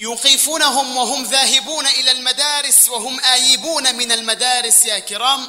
يوقفونهم 0.00 0.96
وهم 0.96 1.24
ذاهبون 1.24 1.86
إلى 1.86 2.10
المدارس 2.10 2.88
وهم 2.88 3.20
آيبون 3.20 3.94
من 3.94 4.12
المدارس 4.12 4.84
يا 4.84 4.98
كرام. 4.98 5.48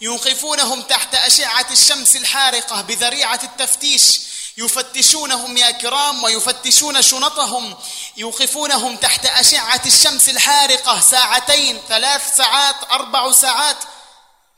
يوقفونهم 0.00 0.82
تحت 0.82 1.14
أشعة 1.14 1.66
الشمس 1.70 2.16
الحارقة 2.16 2.82
بذريعة 2.82 3.40
التفتيش 3.42 4.20
يفتشونهم 4.58 5.56
يا 5.56 5.70
كرام 5.70 6.24
ويفتشون 6.24 7.02
شنطهم 7.02 7.76
يوقفونهم 8.16 8.96
تحت 8.96 9.26
أشعة 9.26 9.82
الشمس 9.86 10.28
الحارقة 10.28 11.00
ساعتين 11.00 11.80
ثلاث 11.88 12.36
ساعات 12.36 12.76
أربع 12.90 13.32
ساعات 13.32 13.76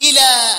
إلى 0.03 0.55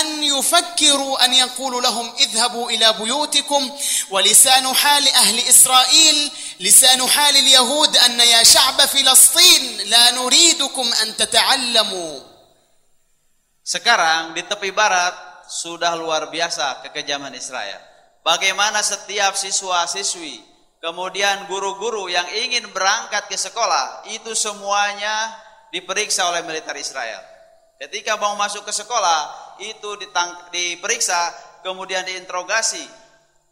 أن 0.00 0.22
يفكروا 0.22 1.24
أن 1.24 1.34
يقولوا 1.34 1.80
لهم 1.80 2.12
اذهبوا 2.18 2.70
إلى 2.70 2.92
بيوتكم 2.92 3.78
ولسان 4.10 4.74
حال 4.74 5.08
أهل 5.08 5.38
إسرائيل 5.38 6.30
لسان 6.60 7.08
حال 7.08 7.36
اليهود 7.36 7.96
أن 7.96 8.20
يا 8.20 8.42
شعب 8.42 8.80
فلسطين 8.80 9.76
لا 9.76 10.10
نريدكم 10.10 10.92
أن 11.02 11.16
تتعلموا 11.16 12.32
Sekarang 13.62 14.34
di 14.34 14.42
tepi 14.42 14.74
barat 14.74 15.14
sudah 15.46 15.94
luar 15.94 16.26
biasa 16.34 16.82
kekejaman 16.82 17.30
Israel. 17.38 17.91
Bagaimana 18.22 18.78
setiap 18.86 19.34
siswa-siswi, 19.34 20.38
kemudian 20.78 21.50
guru-guru 21.50 22.06
yang 22.06 22.26
ingin 22.38 22.70
berangkat 22.70 23.26
ke 23.26 23.34
sekolah, 23.34 24.06
itu 24.14 24.30
semuanya 24.38 25.10
diperiksa 25.74 26.30
oleh 26.30 26.46
militer 26.46 26.78
Israel. 26.78 27.18
Ketika 27.82 28.14
mau 28.22 28.38
masuk 28.38 28.62
ke 28.62 28.70
sekolah, 28.70 29.20
itu 29.58 29.98
ditang, 29.98 30.54
diperiksa, 30.54 31.34
kemudian 31.66 32.06
diinterogasi, 32.06 32.86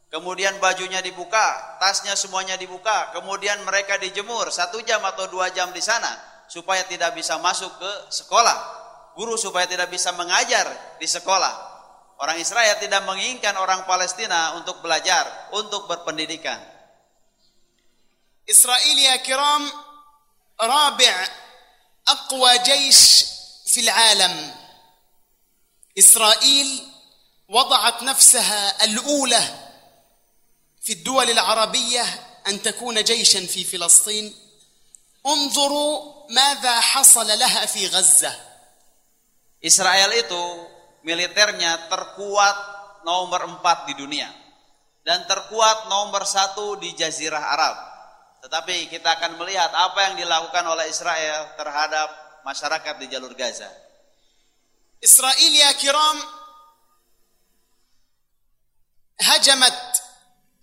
kemudian 0.06 0.54
bajunya 0.62 1.02
dibuka, 1.02 1.78
tasnya 1.82 2.14
semuanya 2.14 2.54
dibuka, 2.54 3.10
kemudian 3.10 3.58
mereka 3.66 3.98
dijemur 3.98 4.54
satu 4.54 4.78
jam 4.86 5.02
atau 5.02 5.26
dua 5.26 5.50
jam 5.50 5.74
di 5.74 5.82
sana 5.82 6.14
supaya 6.50 6.86
tidak 6.86 7.14
bisa 7.18 7.38
masuk 7.42 7.70
ke 7.78 7.92
sekolah, 8.10 8.58
guru 9.14 9.34
supaya 9.34 9.66
tidak 9.66 9.90
bisa 9.90 10.14
mengajar 10.14 10.66
di 10.98 11.06
sekolah. 11.06 11.69
Orang 12.20 12.36
Israel 12.36 12.76
tidak 12.76 13.00
menginginkan 13.08 13.56
orang 13.56 13.88
Palestina 13.88 14.52
untuk 14.60 14.84
belajar, 14.84 15.24
untuk 15.56 15.88
berpendidikan. 15.88 16.60
إسرائيل 18.50 18.98
يا 18.98 19.16
كرام 19.16 19.72
رابع 20.60 21.28
أقوى 22.08 22.58
جيش 22.58 23.24
في 23.66 23.80
العالم 23.80 24.54
إسرائيل 25.98 26.88
وضعت 27.48 28.02
نفسها 28.02 28.84
الأولى 28.84 29.70
في 30.82 30.92
الدول 30.92 31.30
العربية 31.30 32.04
أن 32.46 32.62
تكون 32.62 33.04
جيشا 33.04 33.46
في 33.46 33.64
فلسطين 33.64 34.34
انظروا 35.26 36.26
ماذا 36.30 36.80
حصل 36.80 37.38
لها 37.38 37.66
في 37.66 37.86
غزة 37.86 38.50
Israel 39.60 40.10
itu 40.16 40.42
militernya 41.05 41.87
terkuat 41.91 42.57
nomor 43.05 43.45
empat 43.45 43.85
di 43.89 43.93
dunia 43.99 44.27
dan 45.05 45.21
terkuat 45.29 45.85
nomor 45.85 46.25
satu 46.25 46.81
di 46.81 46.91
Jazirah 46.97 47.43
Arab. 47.53 47.75
Tetapi 48.41 48.89
kita 48.89 49.21
akan 49.21 49.37
melihat 49.41 49.69
apa 49.73 50.11
yang 50.11 50.15
dilakukan 50.21 50.65
oleh 50.65 50.89
Israel 50.89 51.53
terhadap 51.57 52.09
masyarakat 52.45 52.95
di 53.01 53.07
jalur 53.09 53.33
Gaza. 53.37 53.85
إسرائيل 55.05 55.55
يا 55.55 55.71
كرام 55.71 56.17
هجمت 59.21 60.03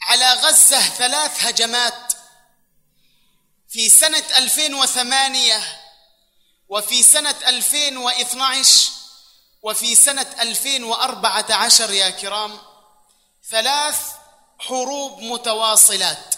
على 0.02 0.32
غزة 0.32 0.80
ثلاث 0.80 1.46
هجمات 1.46 2.12
في 3.68 3.88
سنة 3.88 4.24
2008 4.38 5.62
وفي 6.68 7.02
سنة 7.02 7.34
2012 7.48 8.95
وفي 9.61 9.95
سنة 9.95 10.27
2014 10.41 11.91
يا 11.91 12.09
كرام 12.09 12.59
ثلاث 13.49 13.99
حروب 14.59 15.21
متواصلات 15.21 16.35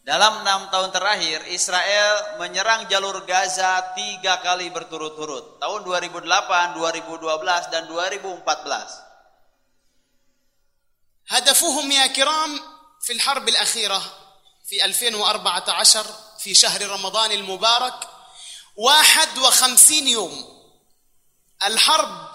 Dalam 0.00 0.42
enam 0.42 0.72
tahun 0.72 0.90
terakhir, 0.96 1.44
Israel 1.52 2.40
menyerang 2.40 2.88
jalur 2.88 3.20
Gaza 3.28 3.92
tiga 3.94 4.40
kali 4.40 4.72
berturut-turut. 4.72 5.60
Tahun 5.60 5.80
2008, 5.86 6.24
2012, 6.24 7.68
dan 7.70 7.84
2014. 7.84 8.42
هدفهم 11.30 11.90
يا 11.92 12.06
كرام 12.06 12.60
في 13.00 13.12
الحرب 13.12 13.48
الأخيرة 13.48 14.02
في 14.66 14.84
2014 14.84 16.06
في 16.38 16.54
شهر 16.54 16.90
رمضان 16.90 17.32
المبارك 17.32 18.08
واحد 18.76 19.38
وخمسين 19.38 20.08
يوم 20.08 20.59
الحرب 21.66 22.28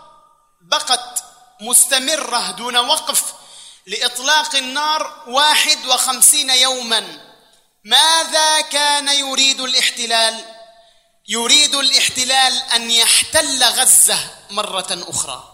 بقت 0.61 1.23
مستمرة 1.61 2.51
دون 2.51 2.77
وقف 2.77 3.33
لإطلاق 3.85 4.55
النار 4.55 5.23
واحد 5.27 5.85
وخمسين 5.85 6.49
يوما. 6.49 7.03
ماذا 7.83 8.61
كان 8.61 9.07
يريد 9.07 9.59
الاحتلال؟ 9.59 10.45
يريد 11.27 11.75
الاحتلال 11.75 12.53
أن 12.75 12.91
يحتل 12.91 13.63
غزة 13.63 14.17
مرة 14.51 14.91
أخرى. 15.09 15.51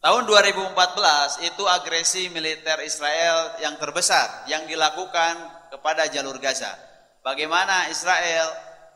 Tahun 0.00 0.24
2014 0.24 1.44
itu 1.44 1.68
agresi 1.68 2.32
militer 2.32 2.80
Israel 2.80 3.60
yang 3.60 3.76
terbesar 3.76 4.48
yang 4.48 4.64
dilakukan 4.64 5.36
kepada 5.68 6.08
jalur 6.08 6.40
Gaza. 6.40 6.72
Bagaimana 7.20 7.92
Israel 7.92 8.48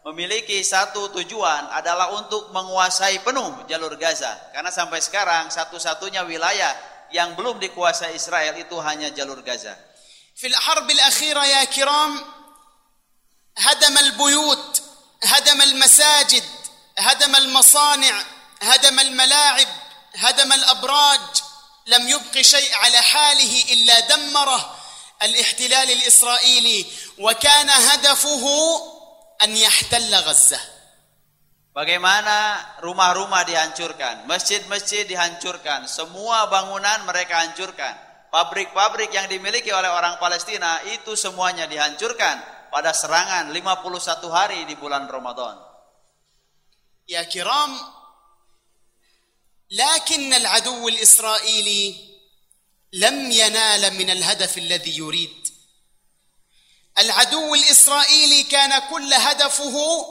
memiliki 0.05 0.61
satu 0.61 1.09
tujuan 1.17 1.73
adalah 1.73 2.13
untuk 2.13 2.53
menguasai 2.53 3.25
penuh 3.25 3.65
jalur 3.65 3.97
Gaza. 3.97 4.53
Karena 4.53 4.69
sampai 4.69 5.01
sekarang 5.01 5.49
satu-satunya 5.49 6.29
wilayah 6.29 6.77
yang 7.09 7.33
belum 7.33 7.57
dikuasai 7.57 8.13
Israel 8.13 8.53
itu 8.61 8.77
hanya 8.85 9.09
jalur 9.11 9.41
Gaza. 9.41 9.75
في 10.35 10.47
الحرب 10.47 10.91
الأخيرة 10.91 11.45
يا 11.47 11.65
كرام 11.65 12.25
هدم 13.59 13.99
البيوت 13.99 14.83
هدم 15.25 15.63
المساجد 15.63 16.45
هدم 16.99 17.37
المصانع 17.37 18.23
هدم 18.63 19.01
الملاعب 19.01 19.69
هدم 20.15 20.53
الأبراج 20.53 21.21
لم 21.87 22.09
يبق 22.09 22.41
شيء 22.41 22.75
على 22.75 22.99
حاله 23.03 23.65
إلا 23.73 24.01
دمره 24.01 24.77
الاحتلال 25.23 25.91
الإسرائيلي 25.91 26.87
وكان 27.19 27.71
هدفه 27.71 28.45
an 29.45 29.53
yahtalla 29.53 30.25
Gaza. 30.25 30.61
Bagaimana 31.75 32.63
rumah-rumah 32.81 33.45
dihancurkan, 33.45 34.25
masjid-masjid 34.31 35.05
dihancurkan, 35.05 35.85
semua 35.91 36.47
bangunan 36.49 37.05
mereka 37.05 37.45
hancurkan. 37.45 37.93
Pabrik-pabrik 38.31 39.11
yang 39.11 39.27
dimiliki 39.27 39.71
oleh 39.75 39.91
orang 39.91 40.19
Palestina 40.19 40.83
itu 40.91 41.19
semuanya 41.19 41.67
dihancurkan 41.67 42.41
pada 42.71 42.95
serangan 42.95 43.51
51 43.51 44.27
hari 44.31 44.61
di 44.67 44.75
bulan 44.79 45.07
Ramadan. 45.11 45.55
Ya 47.11 47.27
kiram, 47.27 47.75
lakin 49.71 50.31
al-adu 50.31 50.79
al-Israili 50.89 51.95
lam 52.99 53.31
yanala 53.31 53.91
min 53.99 54.15
al-hadaf 54.15 54.55
alladhi 54.59 54.95
yurid. 54.95 55.44
العدو 56.99 57.55
الإسرائيلي 57.55 58.43
كان 58.43 58.79
كل 58.91 59.15
هدفه 59.15 60.07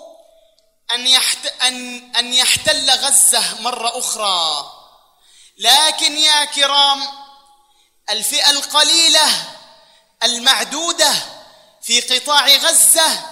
أن 0.93 1.07
يحت... 1.07 1.45
ان 1.61 2.11
أن 2.15 2.34
يحتل 2.34 2.91
غزة 2.91 3.61
مرة 3.61 3.99
أخرى. 3.99 4.71
لكن 5.57 6.17
يا 6.17 6.45
كرام 6.45 7.03
الفئة 8.09 8.49
القليلة 8.49 9.27
المعدودة 10.23 11.13
في 11.81 12.01
قطاع 12.01 12.47
غزة 12.47 13.29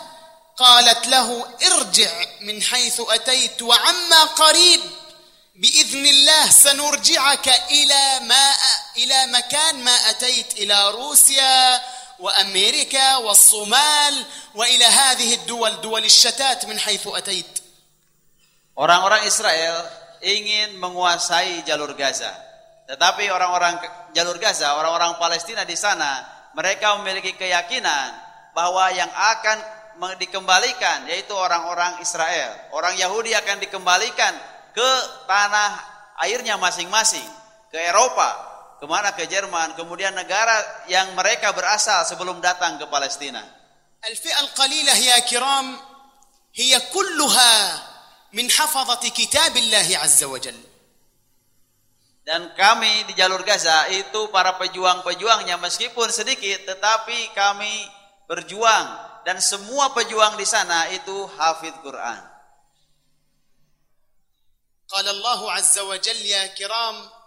قالت 0.58 1.08
له 1.08 1.48
ارجع 1.64 2.26
من 2.42 2.64
حيث 2.64 3.02
أتيت 3.10 3.62
وعما 3.62 4.24
قريب 4.24 4.82
بإذن 5.56 6.06
الله 6.06 6.50
سنرجعك 6.52 7.48
إلى 7.48 8.20
ما 8.20 8.54
إلى 8.98 9.26
مكان 9.26 9.84
ما 9.84 10.10
أتيت 10.10 10.54
إلى 10.54 10.92
روسيا. 10.92 11.82
وأمريكا 12.21 13.17
والصومال 13.17 14.25
وإلى 14.55 14.85
هذه 14.85 15.35
الدول 15.35 15.81
دول 15.81 16.05
الشتات 16.05 16.65
من 16.67 16.79
حيث 16.79 17.07
أتيت 17.07 17.53
Orang-orang 18.77 19.25
Israel 19.25 19.89
ingin 20.21 20.77
menguasai 20.77 21.65
jalur 21.65 21.97
Gaza. 21.97 22.29
Tetapi 22.85 23.25
orang-orang 23.33 23.81
jalur 24.13 24.37
Gaza, 24.37 24.77
orang-orang 24.77 25.17
Palestina 25.17 25.65
di 25.65 25.73
sana, 25.73 26.21
mereka 26.53 27.01
memiliki 27.01 27.33
keyakinan 27.41 28.13
bahwa 28.53 28.93
yang 28.93 29.09
akan 29.09 29.59
dikembalikan 30.21 31.09
yaitu 31.09 31.33
orang-orang 31.33 32.05
Israel. 32.05 32.53
Orang 32.77 33.01
Yahudi 33.01 33.33
akan 33.33 33.65
dikembalikan 33.65 34.37
ke 34.77 34.91
tanah 35.25 35.73
airnya 36.21 36.61
masing-masing, 36.61 37.25
ke 37.73 37.81
Eropa, 37.81 38.50
ke 38.82 38.90
mana 38.90 39.14
ke 39.14 39.30
Jerman, 39.30 39.78
kemudian 39.78 40.10
negara 40.18 40.58
yang 40.90 41.14
mereka 41.14 41.54
berasal 41.54 42.02
sebelum 42.10 42.42
datang 42.42 42.82
ke 42.82 42.90
Palestina. 42.90 43.46
Al-fi'al 44.02 44.58
qalilah 44.58 44.98
ya 44.98 45.22
kiram, 45.22 45.78
hiya 46.50 46.90
kulluha 46.90 47.54
min 48.34 48.50
hafazati 48.50 49.14
kitabillah 49.14 49.86
azza 50.02 50.26
wa 50.26 50.42
jalla. 50.42 50.70
Dan 52.26 52.58
kami 52.58 53.06
di 53.06 53.14
jalur 53.14 53.46
Gaza 53.46 53.86
itu 53.94 54.34
para 54.34 54.58
pejuang-pejuangnya 54.58 55.62
meskipun 55.62 56.10
sedikit 56.10 56.66
tetapi 56.66 57.38
kami 57.38 57.86
berjuang 58.26 58.88
dan 59.30 59.38
semua 59.38 59.94
pejuang 59.94 60.42
di 60.42 60.46
sana 60.50 60.90
itu 60.90 61.30
hafid 61.38 61.78
Quran. 61.86 62.22
Qala 64.90 65.14
azza 65.54 65.86
wa 65.86 65.98
jalla 66.02 66.26
ya 66.26 66.50
kiram 66.58 67.21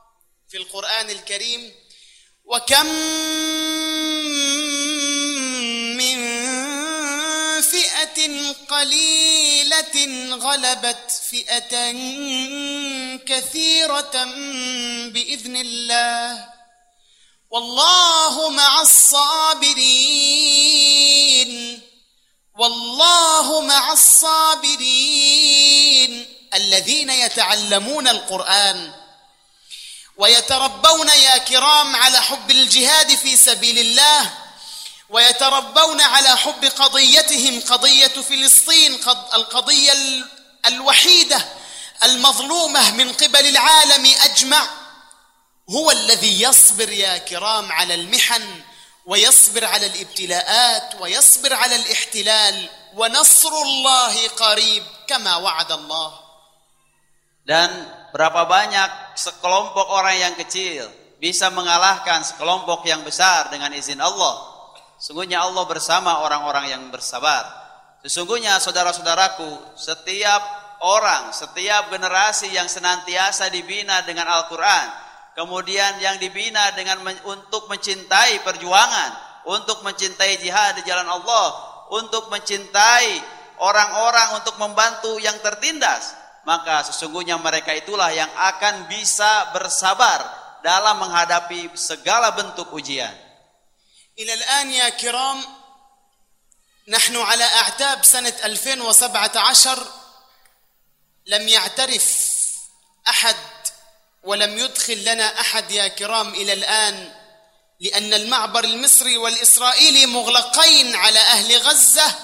في 0.55 0.61
القرآن 0.61 1.11
الكريم 1.11 1.73
وكم 2.45 2.87
من 5.97 6.19
فئة 7.63 8.53
قليلة 8.71 10.07
غلبت 10.37 11.11
فئة 11.31 11.93
كثيرة 13.27 14.25
بإذن 15.09 15.57
الله 15.57 16.49
والله 17.51 18.51
مع 18.51 18.81
الصابرين 18.81 19.91
والله 22.59 23.61
مع 23.61 23.93
الصابرين 23.93 24.87
الذين 26.55 27.11
يتعلمون 27.11 28.09
القرآن 28.09 29.04
ويتربون 30.17 31.09
يا 31.09 31.39
كرام 31.39 31.97
على 31.97 32.21
حب 32.21 32.51
الجهاد 32.51 33.15
في 33.15 33.37
سبيل 33.37 33.79
الله 33.79 34.31
ويتربون 35.11 36.01
على 36.01 36.37
حب 36.37 36.65
قضيتهم 36.65 37.61
قضية 37.61 38.07
فلسطين 38.09 38.97
قض- 38.97 39.35
القضية 39.35 39.93
ال- 39.93 40.29
الوحيدة 40.67 41.45
المظلومة 42.03 42.91
من 42.91 43.13
قبل 43.13 43.47
العالم 43.47 44.07
أجمع. 44.21 44.67
هو 45.71 45.91
الذي 45.91 46.43
يصبر 46.43 46.93
يا 46.93 47.19
كرام 47.19 47.73
على 47.73 47.95
المحن 47.95 48.61
ويصبر 49.07 49.65
على 49.65 49.87
الابتلاءات 49.87 51.01
ويصبر 51.01 51.55
على 51.55 51.77
الاحتلال 51.77 52.69
ونصر 52.95 53.49
الله 53.63 54.29
قريب 54.29 54.83
كما 55.09 55.37
وعد 55.37 55.73
الله. 55.73 56.21
Dan 57.47 57.71
berapa 58.15 58.47
banyak 58.47 59.19
sekelompok 59.19 59.91
orang 59.91 60.15
yang 60.15 60.35
kecil 60.39 60.87
bisa 61.19 61.51
mengalahkan 61.51 62.23
sekelompok 62.23 62.87
yang 62.87 63.03
besar 63.03 63.51
dengan 63.51 63.75
izin 63.75 63.99
Allah. 63.99 64.55
Sungguhnya 65.03 65.43
Allah 65.43 65.67
bersama 65.67 66.23
orang-orang 66.23 66.71
yang 66.71 66.83
bersabar. 66.95 67.43
Sesungguhnya 68.07 68.63
saudara-saudaraku, 68.63 69.75
setiap 69.75 70.39
orang, 70.87 71.35
setiap 71.35 71.91
generasi 71.91 72.55
yang 72.55 72.71
senantiasa 72.71 73.51
dibina 73.51 74.07
dengan 74.07 74.31
Al-Quran, 74.31 74.87
kemudian 75.35 75.99
yang 75.99 76.15
dibina 76.23 76.71
dengan 76.79 77.03
men- 77.03 77.19
untuk 77.27 77.67
mencintai 77.67 78.47
perjuangan, 78.47 79.11
untuk 79.51 79.83
mencintai 79.83 80.39
jihad 80.39 80.79
di 80.79 80.87
jalan 80.87 81.11
Allah, 81.11 81.47
untuk 81.91 82.31
mencintai 82.31 83.35
orang-orang 83.59 84.39
untuk 84.39 84.55
membantu 84.63 85.19
yang 85.19 85.35
tertindas, 85.43 86.24
maka 86.45 86.85
sesungguhnya 86.85 87.41
mereka 87.41 87.73
itulah 87.73 88.13
yang 88.13 88.31
akan 88.33 88.89
bisa 88.89 89.51
bersabar 89.53 90.21
dalam 90.65 91.01
menghadapi 91.01 91.73
segala 91.77 92.33
bentuk 92.33 92.73
ujian. 92.73 93.25
إلى 94.19 94.35
الآن 94.35 94.71
يا 94.71 94.89
كرام 94.89 95.45
نحن 96.89 97.17
على 97.17 97.45
أعتاب 97.45 98.05
سنة 98.05 98.35
2017 98.45 99.87
لم 101.27 101.49
يعترف 101.49 102.07
أحد 103.09 103.37
ولم 104.23 104.59
يدخل 104.59 105.05
لنا 105.05 105.41
أحد 105.41 105.71
يا 105.71 105.89
كرام 105.89 106.29
إلى 106.29 106.53
الآن 106.53 107.13
لأن 107.81 108.15
المعبر 108.15 108.65
المصري 108.65 109.17
والإسرائيلي 109.17 110.07
مغلقين 110.07 110.97
على 110.97 111.19
أهل 111.19 111.59
غزة 111.59 112.15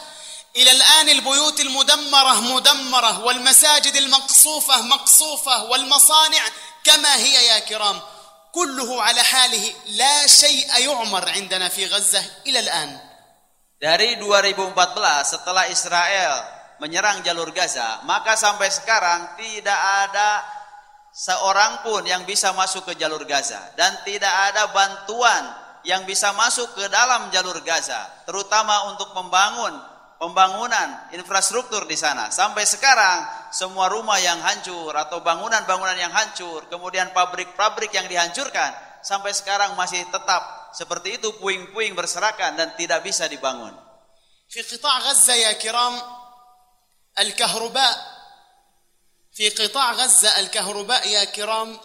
إلى 0.56 0.70
الآن 0.70 1.09
البيوت 1.09 1.60
المدمرة 1.60 2.40
مدمرة 2.40 3.24
والمساجد 3.24 3.97
المقصوفة 3.97 4.82
مقصوفة 4.82 5.64
والمصانع 5.64 6.43
كما 6.85 7.16
هي 7.16 7.47
يا 7.47 7.59
كرام 7.59 8.01
كله 8.52 9.02
على 9.02 9.22
حاله 9.22 9.72
لا 9.86 10.27
شيء 10.27 10.78
يعمر 10.78 11.28
عندنا 11.28 11.68
في 11.68 11.86
غزة 11.86 12.24
إلى 12.47 12.59
الآن 12.59 13.10
Dari 13.81 14.20
2014 14.20 14.77
setelah 15.24 15.64
Israel 15.72 16.44
menyerang 16.85 17.24
jalur 17.24 17.48
Gaza, 17.48 18.05
maka 18.05 18.36
sampai 18.36 18.68
sekarang 18.68 19.40
tidak 19.40 19.81
ada 20.05 20.44
seorang 21.16 21.81
pun 21.81 22.05
yang 22.05 22.28
bisa 22.28 22.52
masuk 22.52 22.93
ke 22.93 23.01
jalur 23.01 23.24
Gaza 23.24 23.72
dan 23.81 24.05
tidak 24.05 24.52
ada 24.52 24.68
bantuan 24.68 25.48
yang 25.89 26.05
bisa 26.05 26.28
masuk 26.36 26.77
ke 26.77 26.93
dalam 26.93 27.32
jalur 27.32 27.56
Gaza, 27.64 28.05
terutama 28.28 28.93
untuk 28.93 29.16
membangun 29.16 29.81
pembangunan 30.19 31.11
infrastruktur 31.11 31.86
di 31.86 31.98
sana. 31.99 32.32
Sampai 32.32 32.64
sekarang 32.64 33.52
semua 33.52 33.91
rumah 33.91 34.18
yang 34.18 34.40
hancur 34.41 34.95
atau 34.95 35.19
bangunan-bangunan 35.22 35.98
yang 35.99 36.11
hancur, 36.11 36.65
kemudian 36.72 37.11
pabrik-pabrik 37.11 37.91
yang 37.91 38.07
dihancurkan, 38.07 38.73
sampai 39.03 39.36
sekarang 39.36 39.76
masih 39.77 40.02
tetap 40.10 40.72
seperti 40.76 41.19
itu 41.22 41.32
puing-puing 41.40 41.95
berserakan 41.95 42.57
dan 42.57 42.73
tidak 42.76 43.03
bisa 43.03 43.27
dibangun. 43.30 43.86
في 44.49 44.61
قطاع 44.61 44.99
غزة 44.99 45.34
يا 45.34 45.52
كرام 45.57 46.02
الكهرباء 47.19 48.15
في 49.34 49.49
قطاع 49.49 49.91
غزة 49.91 50.40
الكهرباء 50.40 51.07
يا 51.07 51.23
كرام 51.23 51.80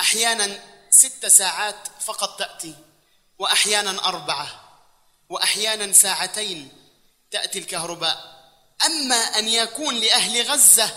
أحيانا 0.00 0.60
ست 0.90 1.26
ساعات 1.26 1.88
فقط 2.00 2.38
تأتي 2.38 2.74
وأحيانا 3.38 4.04
أربعة 4.04 4.46
وأحيانا 5.28 5.92
ساعتين 5.92 6.81
تأتي 7.32 7.58
الكهرباء 7.58 8.16
أما 8.86 9.38
أن 9.38 9.48
يكون 9.48 9.94
لأهل 9.94 10.50
غزة 10.50 10.90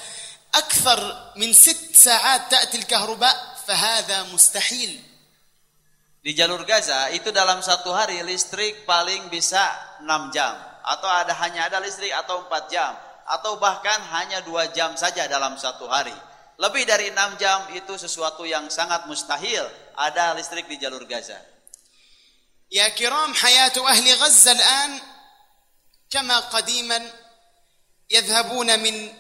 أكثر 0.55 1.31
من 1.35 1.53
ست 1.53 1.95
ساعات 1.95 2.51
تأتي 2.51 2.77
الكهرباء 2.77 3.55
فهذا 3.67 4.23
مستحيل 4.23 5.11
Di 6.21 6.37
jalur 6.37 6.61
Gaza 6.69 7.09
itu 7.17 7.33
dalam 7.33 7.65
satu 7.65 7.89
hari 7.89 8.21
listrik 8.21 8.85
paling 8.85 9.33
bisa 9.33 9.65
6 10.05 10.29
jam 10.29 10.53
atau 10.85 11.09
ada 11.09 11.33
hanya 11.41 11.65
ada 11.65 11.81
listrik 11.81 12.13
atau 12.13 12.45
4 12.45 12.69
jam 12.69 12.93
atau 13.25 13.57
bahkan 13.57 13.97
hanya 14.13 14.45
2 14.45 14.69
jam 14.69 14.93
saja 14.93 15.25
dalam 15.25 15.57
satu 15.57 15.89
hari. 15.89 16.13
Lebih 16.61 16.85
dari 16.85 17.09
6 17.09 17.41
jam 17.41 17.65
itu 17.73 17.97
sesuatu 17.97 18.45
yang 18.45 18.69
sangat 18.69 19.09
mustahil 19.09 19.65
ada 19.97 20.37
listrik 20.37 20.69
di 20.69 20.77
jalur 20.77 21.09
Gaza. 21.09 21.41
يا 22.71 22.89
كرام 22.89 23.33
حياة 23.33 23.89
أهل 23.89 24.13
غزة 24.13 24.51
الآن 24.51 24.99
كما 26.10 26.38
قديما 26.38 27.12
يذهبون 28.10 28.80
من 28.80 29.14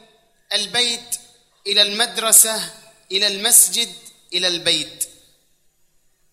البيت 0.52 1.20
إلى 1.66 1.82
المدرسة 1.82 2.74
إلى 3.12 3.26
المسجد 3.26 3.94
إلى 4.32 4.48
البيت. 4.48 5.08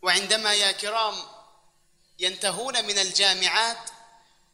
وعندما 0.01 0.53
يا 0.53 0.71
كرام 0.71 1.15
ينتهون 2.19 2.85
من 2.85 2.99
الجامعات 2.99 3.89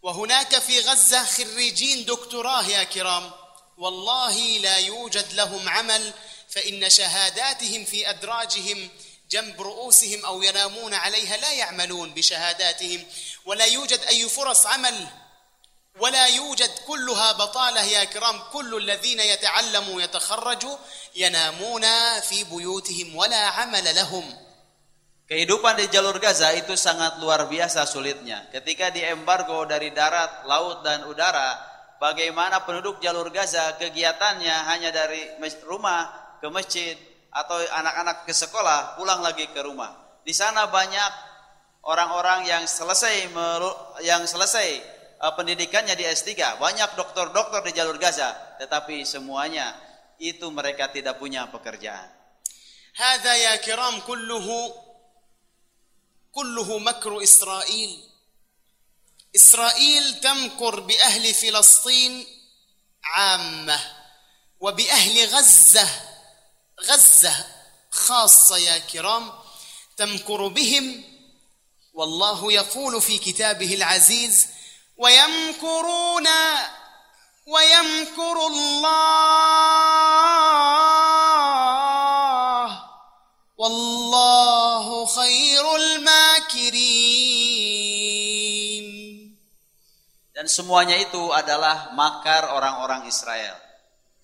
وهناك 0.01 0.59
في 0.59 0.79
غزة 0.79 1.25
خريجين 1.25 2.05
دكتوراه 2.05 2.63
يا 2.67 2.83
كرام 2.83 3.31
والله 3.77 4.37
لا 4.57 4.77
يوجد 4.77 5.33
لهم 5.33 5.69
عمل 5.69 6.13
فإن 6.49 6.89
شهاداتهم 6.89 7.85
في 7.85 8.09
أدراجهم 8.09 8.89
جنب 9.31 9.61
رؤوسهم 9.61 10.25
أو 10.25 10.43
ينامون 10.43 10.93
عليها 10.93 11.37
لا 11.37 11.51
يعملون 11.51 12.13
بشهاداتهم. 12.13 13.05
ولا 13.45 13.65
يوجد 13.65 13.99
أي 13.99 14.29
فرص 14.29 14.65
عمل 14.65 15.07
ولا 15.98 16.26
يوجد 16.26 16.70
كلها 16.86 17.32
بطالة 17.32 17.82
يا 17.82 18.04
كرام 18.04 18.40
كل 18.52 18.76
الذين 18.76 19.20
يتعلموا 19.20 20.02
يتخرجوا 20.02 20.76
ينامون 21.14 21.84
في 22.20 22.44
بيوتهم 22.44 23.16
ولا 23.16 23.42
عمل 23.46 23.94
لهم 23.94 24.44
Kehidupan 25.24 25.80
di 25.80 25.88
jalur 25.88 26.20
Gaza 26.20 26.52
itu 26.52 26.76
sangat 26.76 27.16
luar 27.16 27.48
biasa 27.48 27.88
sulitnya. 27.88 28.44
Ketika 28.52 28.92
diembargo 28.92 29.64
dari 29.64 29.88
darat, 29.88 30.44
laut, 30.44 30.84
dan 30.84 31.08
udara, 31.08 31.56
bagaimana 31.96 32.60
penduduk 32.68 33.00
jalur 33.00 33.32
Gaza 33.32 33.72
kegiatannya 33.80 34.52
hanya 34.68 34.92
dari 34.92 35.32
rumah 35.64 36.12
ke 36.44 36.48
masjid 36.52 36.92
atau 37.32 37.56
anak-anak 37.56 38.28
ke 38.28 38.36
sekolah, 38.36 39.00
pulang 39.00 39.24
lagi 39.24 39.48
ke 39.48 39.64
rumah. 39.64 40.20
Di 40.20 40.36
sana 40.36 40.68
banyak 40.68 41.12
orang-orang 41.88 42.44
yang 42.44 42.68
selesai 42.68 43.32
yang 44.04 44.28
selesai 44.28 44.68
uh, 44.76 44.97
pendidikannya 45.19 45.99
di 45.99 46.07
S3, 46.07 46.55
banyak 46.55 46.95
dokter-dokter 46.95 47.59
di 47.67 47.71
jalur 47.75 47.99
Gaza, 47.99 48.55
tetapi 48.59 49.03
semuanya 49.03 49.75
itu 50.19 50.47
mereka 50.51 50.87
tidak 50.91 51.19
punya 51.19 51.51
pekerjaan. 51.51 52.19
هذا 52.99 53.35
يا 53.35 53.55
كرام 53.55 53.99
كله 53.99 54.75
كله 56.31 56.77
مكر 56.79 57.23
اسرائيل 57.23 58.03
اسرائيل 59.35 60.19
تمكر 60.19 60.79
باهل 60.79 61.33
فلسطين 61.33 62.27
عامه 63.03 63.79
وباهل 64.59 65.25
غزه 65.25 65.89
غزه 66.81 67.45
خاصه 67.91 68.57
يا 68.57 68.77
كرام 68.77 69.31
تمكر 69.97 70.47
بهم 70.47 71.03
والله 71.93 72.53
يقول 72.53 73.01
في 73.01 73.17
كتابه 73.17 73.73
العزيز 73.73 74.47
ويمكرون 74.98 76.28
ويمكر 77.46 78.36
الله 78.46 79.34
والله 83.58 85.06
خير 85.06 85.64
الماكرين 85.76 87.24
Dan 90.34 90.50
semuanya 90.50 90.98
itu 90.98 91.30
adalah 91.30 91.94
makar 91.94 92.50
orang-orang 92.50 93.06
Israel. 93.06 93.54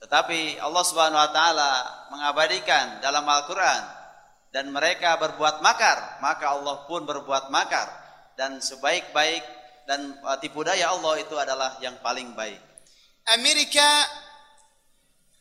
Tetapi 0.02 0.58
Allah 0.58 0.84
Subhanahu 0.84 1.22
wa 1.22 1.30
taala 1.30 1.72
mengabadikan 2.10 2.98
dalam 2.98 3.22
Al-Qur'an 3.22 3.86
dan 4.50 4.74
mereka 4.74 5.14
berbuat 5.22 5.62
makar, 5.62 6.18
maka 6.18 6.50
Allah 6.50 6.82
pun 6.90 7.06
berbuat 7.06 7.54
makar 7.54 7.86
dan 8.34 8.58
sebaik-baik 8.58 9.53
dan 9.85 10.17
uh, 10.25 10.37
tipu 10.41 10.65
daya 10.65 10.89
Allah 10.93 11.21
itu 11.21 11.37
adalah 11.37 11.77
yang 11.81 11.97
paling 12.01 12.33
baik. 12.33 12.61
أمريكا 13.25 14.07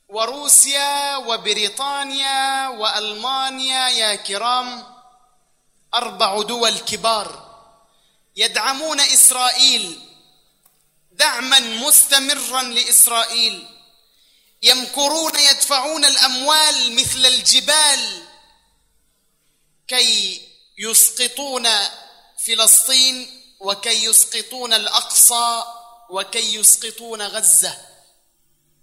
وروسيا 0.09 1.17
وبريطانيا 1.17 2.69
والمانيا 2.69 3.89
يا 3.89 4.15
كرام 4.15 4.87
أربع 5.95 6.43
دول 6.43 6.79
كبار 6.79 7.29
يدعمون 8.37 9.01
اسرائيل 9.01 10.01
دعما 11.13 11.61
مستمرا 11.61 12.63
لاسرائيل 12.63 13.69
يمكرون 14.63 15.39
يدفعون 15.39 16.05
الاموال 16.05 16.97
مثل 16.97 17.27
الجبال 17.27 18.23
كي 19.89 20.41
يسقطون 20.79 21.69
فلسطين 22.47 23.44
وكي 23.64 24.06
يسقطون 24.06 24.74
الاقصى 24.74 25.64
وكي 26.10 26.56
يسقطون 26.56 27.22
غزه 27.22 27.76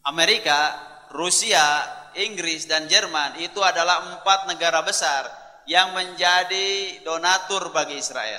Amerika, 0.07 0.71
Rusia, 1.11 1.83
Inggris 2.15 2.71
dan 2.71 2.87
Jerman 2.87 3.43
itu 3.43 3.59
adalah 3.59 4.07
empat 4.15 4.47
negara 4.47 4.79
besar 4.87 5.27
yang 5.67 5.99
menjadi 5.99 7.03
donatur 7.03 7.75
bagi 7.75 7.99
Israel. 7.99 8.39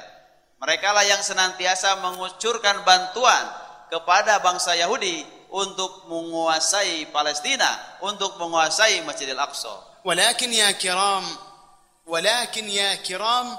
Mereka 0.64 0.95
lah 0.95 1.04
yang 1.04 1.20
senantiasa 1.20 1.99
mengucurkan 1.99 2.88
bantuan 2.88 3.45
kepada 3.91 4.40
bangsa 4.40 4.80
Yahudi 4.80 5.28
untuk 5.52 6.08
menguasai 6.08 7.12
Palestina, 7.12 7.99
untuk 7.99 8.40
menguasai 8.40 9.04
Masjidil 9.04 9.38
Aqsa. 9.38 9.99
ولكن 10.08 10.54
يا 10.54 10.72
كرام 10.72 11.26
ولكن 12.06 12.70
يا 12.70 12.95
كرام 12.95 13.58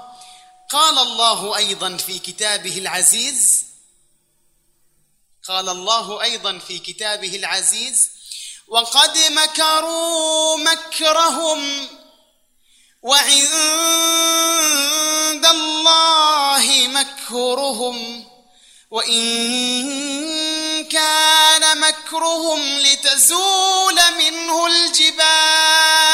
قال 0.70 0.98
الله 0.98 1.56
أيضا 1.56 1.96
في 1.96 2.18
كتابه 2.18 2.78
العزيز 2.78 3.64
قال 5.48 5.68
الله 5.68 6.22
أيضا 6.22 6.58
في 6.58 6.78
كتابه 6.78 7.36
العزيز 7.36 8.10
وقد 8.68 9.18
مكروا 9.18 10.56
مكرهم 10.56 11.88
وعند 13.02 13.44
الله 15.46 16.88
مكرهم 16.88 18.24
وإن 18.90 19.24
كان 20.84 21.80
مكرهم 21.80 22.78
لتزول 22.78 23.98
منه 24.18 24.66
الجبال 24.66 26.04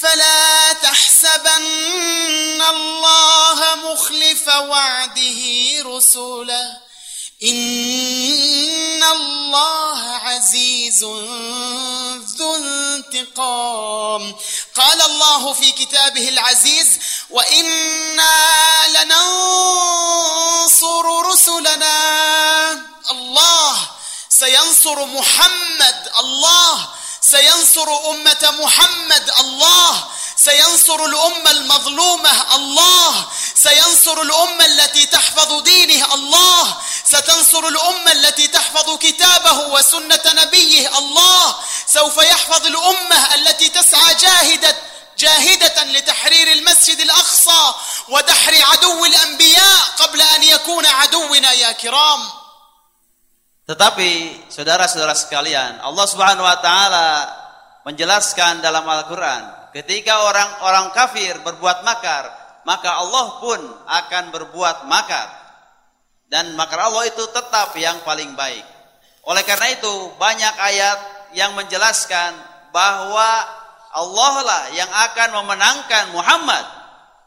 فلا 0.00 0.55
تحسبن 0.82 2.62
الله 2.62 3.74
مخلف 3.74 4.48
وعده 4.48 5.42
رسله 5.82 6.76
إن 7.42 9.02
الله 9.02 10.00
عزيز 10.16 11.04
ذو 12.38 12.56
انتقام. 12.56 14.36
قال 14.76 15.02
الله 15.02 15.52
في 15.52 15.72
كتابه 15.72 16.28
العزيز 16.28 16.88
وإنا 17.30 18.88
لننصر 18.88 20.26
رسلنا. 21.32 21.98
الله 23.10 23.88
سينصر 24.28 25.04
محمد. 25.04 26.10
الله 26.20 26.88
سينصر 27.20 27.88
أمة 28.10 28.54
محمد. 28.60 29.30
الله 29.40 30.04
سينصر 30.36 31.04
الأمة 31.04 31.50
المظلومة 31.50 32.54
الله 32.54 33.12
سينصر 33.54 34.20
الأمة 34.20 34.64
التي 34.64 35.06
تحفظ 35.06 35.62
دينه 35.62 36.14
الله 36.14 36.76
ستنصر 37.04 37.64
الأمة 37.66 38.12
التي 38.12 38.46
تحفظ 38.46 38.98
كتابه 38.98 39.58
وسنة 39.72 40.24
نبيه 40.26 40.98
الله. 40.98 41.44
سوف 41.86 42.16
يحفظ 42.16 42.66
الأمة 42.66 43.34
التي 43.34 43.68
تسعى 43.68 44.14
جاهدة 44.14 44.76
جاهدة 45.18 45.84
لتحرير 45.84 46.52
المسجد 46.52 47.00
الأقصى 47.00 47.64
ودحر 48.08 48.54
عدو 48.72 49.04
الأنبياء 49.04 49.80
قبل 49.98 50.20
أن 50.22 50.42
يكون 50.42 50.86
عدونا 50.86 51.52
يا 51.52 51.72
كرام. 51.72 52.20
Tetapi 53.66 54.46
saudara-saudara 54.46 55.16
sekalian, 55.18 55.82
Allah 55.82 56.06
Subhanahu 56.06 56.46
wa 56.46 56.54
taala 56.62 57.08
menjelaskan 57.82 58.62
dalam 58.62 58.86
Al-Qur'an, 58.86 59.65
ketika 59.76 60.24
orang-orang 60.24 60.88
kafir 60.96 61.36
berbuat 61.44 61.84
makar, 61.84 62.32
maka 62.64 62.96
Allah 62.96 63.26
pun 63.44 63.60
akan 63.84 64.24
berbuat 64.32 64.88
makar. 64.88 65.28
Dan 66.26 66.56
makar 66.56 66.88
Allah 66.88 67.06
itu 67.06 67.22
tetap 67.30 67.76
yang 67.76 68.00
paling 68.02 68.32
baik. 68.34 68.64
Oleh 69.28 69.44
karena 69.44 69.76
itu, 69.76 69.94
banyak 70.16 70.54
ayat 70.58 70.98
yang 71.36 71.52
menjelaskan 71.54 72.34
bahwa 72.72 73.30
Allah 73.96 74.34
lah 74.42 74.62
yang 74.74 74.90
akan 74.90 75.28
memenangkan 75.40 76.04
Muhammad 76.12 76.64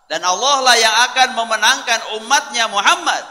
dan 0.06 0.22
Allah 0.22 0.56
lah 0.62 0.78
yang 0.78 0.96
akan 1.10 1.30
memenangkan 1.34 2.00
umatnya 2.22 2.66
Muhammad 2.70 3.24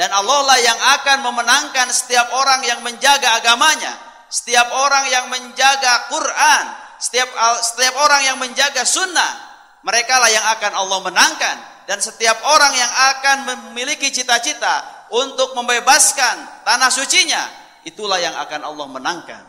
dan 0.00 0.08
Allah 0.12 0.40
lah 0.46 0.58
yang 0.60 0.78
akan 0.96 1.18
memenangkan 1.24 1.88
setiap 1.92 2.32
orang 2.32 2.64
yang 2.64 2.80
menjaga 2.80 3.42
agamanya, 3.42 3.92
setiap 4.32 4.70
orang 4.72 5.04
yang 5.12 5.26
menjaga 5.28 6.08
Quran, 6.08 6.64
setiap 6.99 7.29
setiap 7.61 7.93
orang 7.99 8.21
yang 8.23 8.37
menjaga 8.39 8.83
sunnah. 8.87 9.51
Mereka 9.83 10.15
lah 10.15 10.31
yang 10.31 10.45
akan 10.55 10.71
Allah 10.79 10.99
menangkan 11.03 11.57
dan 11.83 11.99
setiap 11.99 12.39
orang 12.47 12.71
yang 12.71 12.91
akan 13.15 13.37
memiliki 13.51 14.07
cita-cita 14.07 15.07
untuk 15.11 15.51
membebaskan 15.51 16.63
tanah 16.63 16.87
sucinya, 16.87 17.43
itulah 17.83 18.17
yang 18.17 18.33
akan 18.39 18.61
Allah 18.63 18.87
menangkan. 18.87 19.43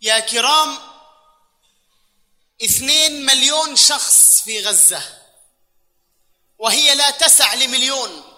Ya 0.00 0.20
kiram 0.24 0.96
اثنين 2.56 3.26
مليون 3.26 3.76
شخص 3.76 4.40
في 4.40 4.64
غزة 4.64 5.02
وهي 6.58 6.94
لا 6.94 7.10
تسع 7.10 7.54
لمليون 7.54 8.29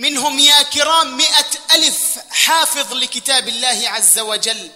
منهم 0.00 0.38
يا 0.38 0.62
كرام 0.62 1.16
مئة 1.16 1.46
ألف 1.74 2.18
حافظ 2.30 2.92
لكتاب 2.92 3.48
الله 3.48 3.82
عز 3.84 4.18
وجل. 4.18 4.70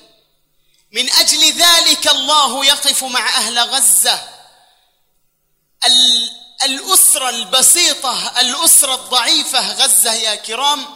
من 0.93 1.13
أجل 1.13 1.53
ذلك 1.53 2.09
الله 2.09 2.65
يقف 2.67 3.05
مع 3.05 3.29
أهل 3.29 3.59
غزة. 3.59 4.29
الأسرة 6.65 7.29
البسيطة 7.29 8.41
الأسرة 8.41 8.95
الضعيفة 8.95 9.73
غزة 9.73 10.13
يا 10.13 10.35
كرام 10.35 10.87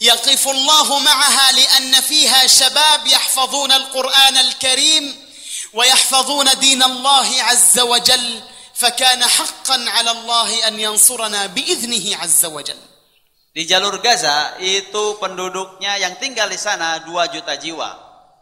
يقف 0.00 0.48
الله 0.48 0.98
معها 0.98 1.52
لأن 1.52 2.00
فيها 2.00 2.46
شباب 2.46 3.06
يحفظون 3.06 3.72
القرآن 3.72 4.36
الكريم 4.36 5.30
ويحفظون 5.72 6.58
دين 6.58 6.82
الله 6.82 7.42
عز 7.42 7.78
وجل 7.78 8.42
فكان 8.74 9.26
حقا 9.26 9.84
على 9.88 10.10
الله 10.10 10.68
أن 10.68 10.80
ينصرنا 10.80 11.46
بإذنه 11.46 12.16
عز 12.16 12.44
وجل. 12.44 12.93
Di 13.54 13.62
jalur 13.70 14.02
Gaza 14.02 14.58
itu 14.58 15.14
penduduknya 15.22 15.94
yang 16.02 16.18
tinggal 16.18 16.50
di 16.50 16.58
sana 16.58 17.06
2 17.06 17.34
juta 17.38 17.54
jiwa. 17.54 17.86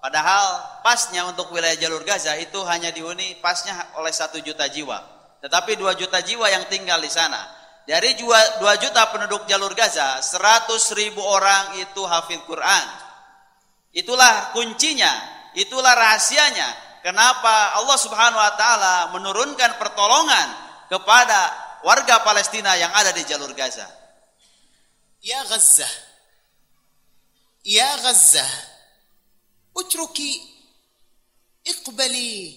Padahal 0.01 0.80
pasnya 0.80 1.28
untuk 1.28 1.52
wilayah 1.52 1.76
jalur 1.76 2.01
Gaza 2.01 2.32
itu 2.40 2.56
hanya 2.64 2.89
dihuni 2.89 3.36
pasnya 3.44 3.93
oleh 4.01 4.09
1 4.09 4.40
juta 4.40 4.72
jiwa. 4.72 4.98
Tetapi 5.44 5.76
2 5.76 6.01
juta 6.01 6.16
jiwa 6.24 6.48
yang 6.48 6.64
tinggal 6.72 6.97
di 6.97 7.12
sana. 7.12 7.44
Dari 7.84 8.16
2 8.16 8.64
juta 8.80 9.12
penduduk 9.12 9.44
jalur 9.44 9.76
Gaza, 9.76 10.24
100 10.24 10.80
ribu 10.97 11.20
orang 11.20 11.76
itu 11.76 12.01
hafid 12.09 12.40
Quran. 12.48 12.86
Itulah 13.93 14.56
kuncinya, 14.56 15.12
itulah 15.52 15.93
rahasianya 15.93 16.72
kenapa 17.05 17.76
Allah 17.76 17.98
Subhanahu 18.01 18.40
wa 18.40 18.55
taala 18.56 18.94
menurunkan 19.12 19.76
pertolongan 19.76 20.48
kepada 20.89 21.52
warga 21.84 22.24
Palestina 22.24 22.80
yang 22.80 22.97
ada 22.97 23.12
di 23.12 23.28
jalur 23.28 23.52
Gaza. 23.52 24.01
Ya 25.23 25.44
Gaza. 25.44 25.89
Ya 27.65 27.97
Gaza. 27.99 28.47
اتركي 29.77 30.43
اقبلي 31.66 32.57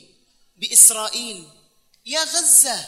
بإسرائيل. 0.57 1.49
يا 2.05 2.23
غزة 2.23 2.85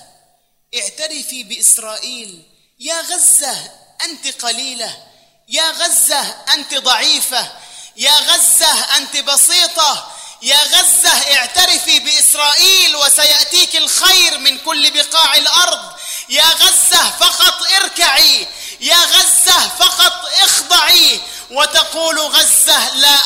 اعترفي 0.75 1.43
بإسرائيل. 1.43 2.43
يا 2.79 3.01
غزة 3.01 3.71
أنت 4.01 4.27
قليلة. 4.27 5.07
يا 5.49 5.71
غزة 5.71 6.19
أنت 6.53 6.73
ضعيفة. 6.73 7.57
يا 7.97 8.17
غزة 8.19 8.97
أنت 8.97 9.17
بسيطة. 9.17 10.11
يا 10.41 10.63
غزة 10.63 11.37
اعترفي 11.37 11.99
بإسرائيل 11.99 12.95
وسيأتيك 12.95 13.75
الخير 13.75 14.37
من 14.37 14.57
كل 14.57 14.91
بقاع 14.91 15.35
الأرض. 15.35 15.97
يا 16.29 16.45
غزة 16.45 17.09
فقط 17.17 17.71
اركعي. 17.71 18.47
يا 18.80 18.96
غزة 18.96 19.58
فقط 19.68 20.14
اخضعي 20.42 21.20
وتقول 21.50 22.18
غزة 22.18 22.96
لا 22.96 23.16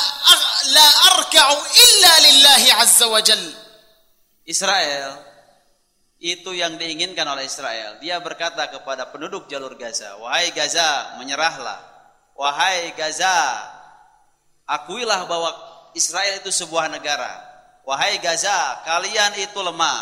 لا 0.67 0.89
أركع 1.15 1.47
إلا 1.53 2.13
لله 2.21 2.63
عز 2.75 3.03
وجل 3.03 3.45
Israel 4.47 5.19
itu 6.23 6.55
yang 6.55 6.79
diinginkan 6.79 7.27
oleh 7.27 7.45
Israel. 7.45 7.99
Dia 7.99 8.23
berkata 8.23 8.71
kepada 8.71 9.11
penduduk 9.11 9.51
jalur 9.51 9.75
Gaza, 9.75 10.17
"Wahai 10.23 10.55
Gaza, 10.55 11.19
menyerahlah. 11.19 11.77
Wahai 12.37 12.95
Gaza, 12.95 13.59
akuilah 14.69 15.25
bahwa 15.25 15.51
Israel 15.97 16.37
itu 16.43 16.53
sebuah 16.53 16.93
negara. 16.93 17.33
Wahai 17.87 18.19
Gaza, 18.21 18.83
kalian 18.85 19.41
itu 19.41 19.57
lemah. 19.63 19.99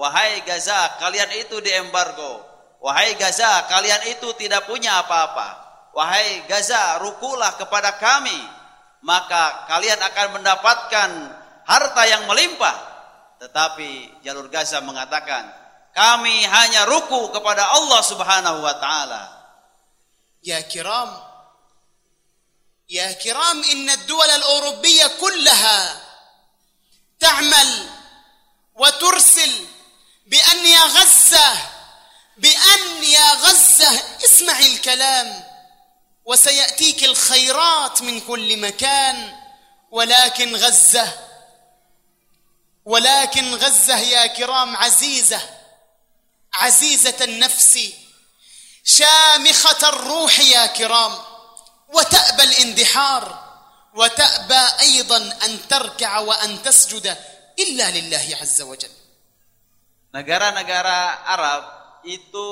Wahai 0.00 0.40
Gaza, 0.48 0.96
kalian 1.02 1.28
itu 1.44 1.60
diembargo. 1.60 2.47
Wahai 2.79 3.11
Gaza, 3.19 3.67
kalian 3.67 4.07
itu 4.07 4.31
tidak 4.39 4.63
punya 4.63 5.03
apa-apa. 5.03 5.47
Wahai 5.91 6.47
Gaza, 6.47 7.03
rukulah 7.03 7.59
kepada 7.59 7.99
kami, 7.99 8.39
maka 9.03 9.67
kalian 9.67 9.99
akan 9.99 10.27
mendapatkan 10.39 11.09
harta 11.67 12.03
yang 12.07 12.23
melimpah. 12.31 12.77
Tetapi 13.43 14.23
jalur 14.23 14.47
Gaza 14.47 14.79
mengatakan, 14.79 15.51
kami 15.91 16.47
hanya 16.47 16.87
ruku 16.87 17.35
kepada 17.35 17.67
Allah 17.67 18.01
Subhanahu 18.03 18.63
wa 18.63 18.75
taala. 18.79 19.23
Ya 20.39 20.63
kiram, 20.63 21.11
ya 22.87 23.11
kiram, 23.19 23.59
inna 23.75 23.91
ad-duwal 23.99 24.31
al-Eurobiyyah 24.39 25.19
kullaha 25.19 25.79
ta'mal 27.19 27.71
wa 28.79 28.87
tursil 28.95 29.51
bi 30.31 30.39
Gaza 30.39 31.78
بأن 32.39 33.03
يا 33.03 33.33
غزة 33.33 34.01
اسمعي 34.25 34.67
الكلام 34.67 35.43
وسيأتيك 36.25 37.03
الخيرات 37.03 38.01
من 38.01 38.19
كل 38.19 38.57
مكان. 38.57 39.35
ولكن 39.91 40.55
غزة 40.55 41.13
ولكن 42.85 43.55
غزة 43.55 43.97
يا 43.97 44.27
كرام 44.27 44.77
عزيزة 44.77 45.41
عزيزة 46.53 47.23
النفس 47.23 47.79
شامخة 48.83 49.89
الروح 49.89 50.39
يا 50.39 50.65
كرام. 50.65 51.17
وتأبى 51.93 52.43
الاندحار 52.43 53.49
وتأبى 53.93 54.81
أيضا 54.81 55.17
أن 55.17 55.67
تركع 55.67 56.17
وأن 56.19 56.63
تسجد 56.63 57.17
إلا 57.59 57.91
لله 57.91 58.37
عز 58.41 58.61
وجل. 58.61 58.89
Negara-negara 60.13 61.21
Arab 61.25 61.63
itu 62.04 62.50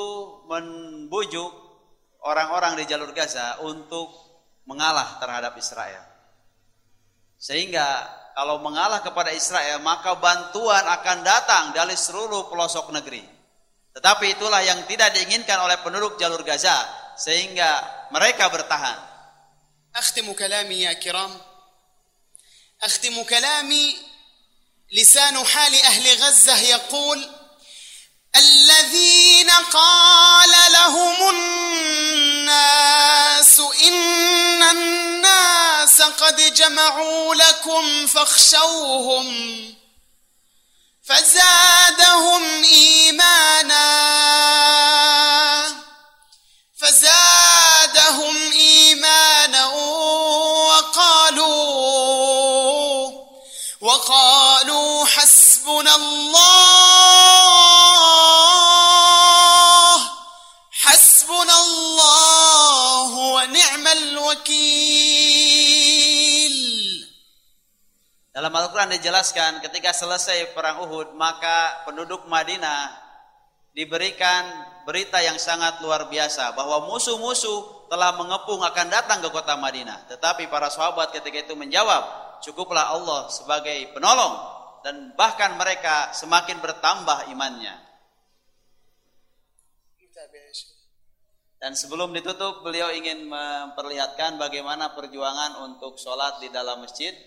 membujuk 0.48 1.50
orang-orang 2.24 2.78
di 2.80 2.84
jalur 2.88 3.10
Gaza 3.12 3.60
untuk 3.66 4.08
mengalah 4.64 5.18
terhadap 5.18 5.52
Israel. 5.58 6.02
Sehingga 7.36 8.06
kalau 8.32 8.62
mengalah 8.62 9.02
kepada 9.02 9.34
Israel, 9.34 9.82
maka 9.82 10.16
bantuan 10.16 10.86
akan 10.86 11.18
datang 11.26 11.64
dari 11.74 11.98
seluruh 11.98 12.48
pelosok 12.48 12.94
negeri. 12.94 13.20
Tetapi 13.92 14.40
itulah 14.40 14.64
yang 14.64 14.80
tidak 14.88 15.12
diinginkan 15.12 15.60
oleh 15.60 15.76
penduduk 15.84 16.16
jalur 16.16 16.40
Gaza, 16.46 16.74
sehingga 17.18 17.82
mereka 18.14 18.48
bertahan. 18.48 19.12
أختم 19.92 20.32
كلامي 20.32 20.80
يا 20.88 20.92
كرام 20.92 21.40
أختم 22.82 23.22
كلامي 23.22 23.96
لسان 24.92 25.44
حال 25.44 25.74
أهل 25.74 26.22
غزة 26.22 26.56
يقول 26.58 27.28
الذين 28.79 29.49
قال 29.51 30.49
لهم 30.71 31.29
الناس 31.29 32.79
إن 33.59 34.63
الناس 34.63 36.01
قد 36.01 36.53
جمعوا 36.53 37.35
لكم 37.35 38.07
فاخشوهم 38.07 39.27
فزادهم 41.07 42.63
إيمانا 42.63 43.87
فزادهم 46.81 48.51
إيمانا 48.51 49.65
وقالوا 50.65 51.57
وقالوا 53.81 55.05
حسبنا 55.05 55.95
الله 55.95 56.66
wakil. 64.37 65.73
Dalam 68.29 68.53
Al-Quran 68.53 68.93
dijelaskan 69.01 69.65
ketika 69.65 69.89
selesai 69.97 70.53
perang 70.53 70.85
Uhud 70.85 71.17
maka 71.17 71.81
penduduk 71.89 72.29
Madinah 72.29 72.93
diberikan 73.73 74.45
berita 74.85 75.17
yang 75.25 75.41
sangat 75.41 75.81
luar 75.81 76.05
biasa 76.05 76.53
bahwa 76.53 76.85
musuh-musuh 76.85 77.89
telah 77.89 78.13
mengepung 78.13 78.61
akan 78.61 78.87
datang 78.93 79.25
ke 79.25 79.29
kota 79.33 79.57
Madinah. 79.57 80.05
Tetapi 80.13 80.53
para 80.53 80.69
sahabat 80.69 81.09
ketika 81.17 81.49
itu 81.49 81.57
menjawab, 81.57 82.37
cukuplah 82.45 82.93
Allah 82.93 83.25
sebagai 83.33 83.89
penolong 83.97 84.37
dan 84.85 85.17
bahkan 85.17 85.57
mereka 85.57 86.13
semakin 86.13 86.61
bertambah 86.61 87.33
imannya. 87.33 87.86
Dan 91.57 91.73
sebelum 91.73 92.13
ditutup 92.13 92.61
beliau 92.61 92.93
ingin 92.93 93.25
memperlihatkan 93.25 94.37
bagaimana 94.37 94.93
perjuangan 94.93 95.65
untuk 95.65 95.97
sholat 95.97 96.37
di 96.37 96.53
dalam 96.53 96.85
masjid 96.85 97.17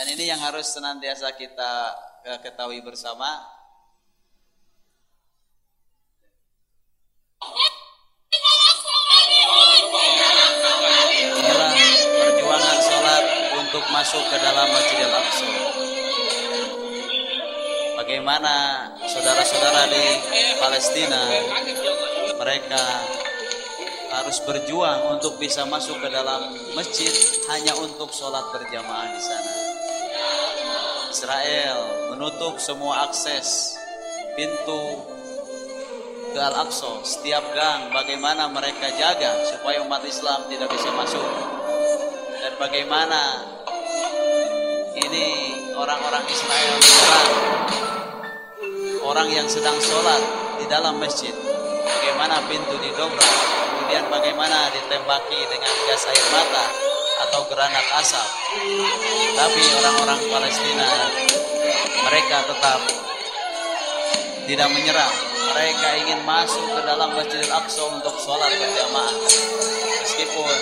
Dan 0.00 0.16
ini 0.16 0.32
yang 0.32 0.40
harus 0.40 0.64
senantiasa 0.64 1.36
kita 1.36 1.72
eh, 2.24 2.40
ketahui 2.40 2.80
bersama. 2.80 3.36
Inilah 11.36 11.72
perjuangan 12.16 12.78
sholat 12.80 13.24
untuk 13.60 13.84
masuk 13.92 14.24
ke 14.32 14.36
dalam 14.40 14.72
Masjidil 14.72 15.12
Aqsa. 15.12 15.99
Bagaimana 18.10 18.90
saudara-saudara 19.06 19.86
di 19.86 20.02
Palestina 20.58 21.30
mereka 22.42 22.82
harus 24.10 24.42
berjuang 24.42 25.14
untuk 25.14 25.38
bisa 25.38 25.62
masuk 25.70 25.94
ke 26.02 26.10
dalam 26.10 26.50
masjid 26.74 27.06
hanya 27.54 27.70
untuk 27.78 28.10
sholat 28.10 28.50
berjamaah 28.50 29.14
di 29.14 29.22
sana. 29.22 29.52
Israel 31.06 31.78
menutup 32.10 32.58
semua 32.58 33.06
akses 33.06 33.78
pintu 34.34 35.06
ke 36.34 36.40
Al-Aqsa, 36.42 37.06
setiap 37.06 37.46
gang 37.54 37.94
bagaimana 37.94 38.50
mereka 38.50 38.90
jaga 38.98 39.38
supaya 39.54 39.86
umat 39.86 40.02
Islam 40.02 40.50
tidak 40.50 40.66
bisa 40.66 40.90
masuk. 40.98 41.30
Dan 42.42 42.58
bagaimana 42.58 43.22
ini 44.98 45.26
orang-orang 45.78 46.26
Israel 46.26 46.74
menyerang 46.74 47.99
orang 49.10 49.26
yang 49.26 49.48
sedang 49.50 49.74
sholat 49.82 50.22
di 50.62 50.70
dalam 50.70 50.94
masjid. 51.02 51.34
Bagaimana 51.82 52.38
pintu 52.46 52.78
didobrak, 52.78 53.34
kemudian 53.74 54.06
bagaimana 54.06 54.70
ditembaki 54.70 55.40
dengan 55.50 55.74
gas 55.90 56.06
air 56.06 56.26
mata 56.30 56.66
atau 57.26 57.42
granat 57.50 57.86
asap. 57.98 58.28
Tapi 59.34 59.62
orang-orang 59.82 60.20
Palestina 60.30 60.88
mereka 62.06 62.36
tetap 62.54 62.80
tidak 64.46 64.68
menyerah. 64.70 65.12
Mereka 65.50 65.88
ingin 66.06 66.20
masuk 66.22 66.62
ke 66.70 66.80
dalam 66.86 67.10
Masjidil 67.10 67.50
Aqsa 67.50 67.82
untuk 67.90 68.14
sholat 68.22 68.54
berjamaah. 68.54 69.16
Meskipun 70.06 70.56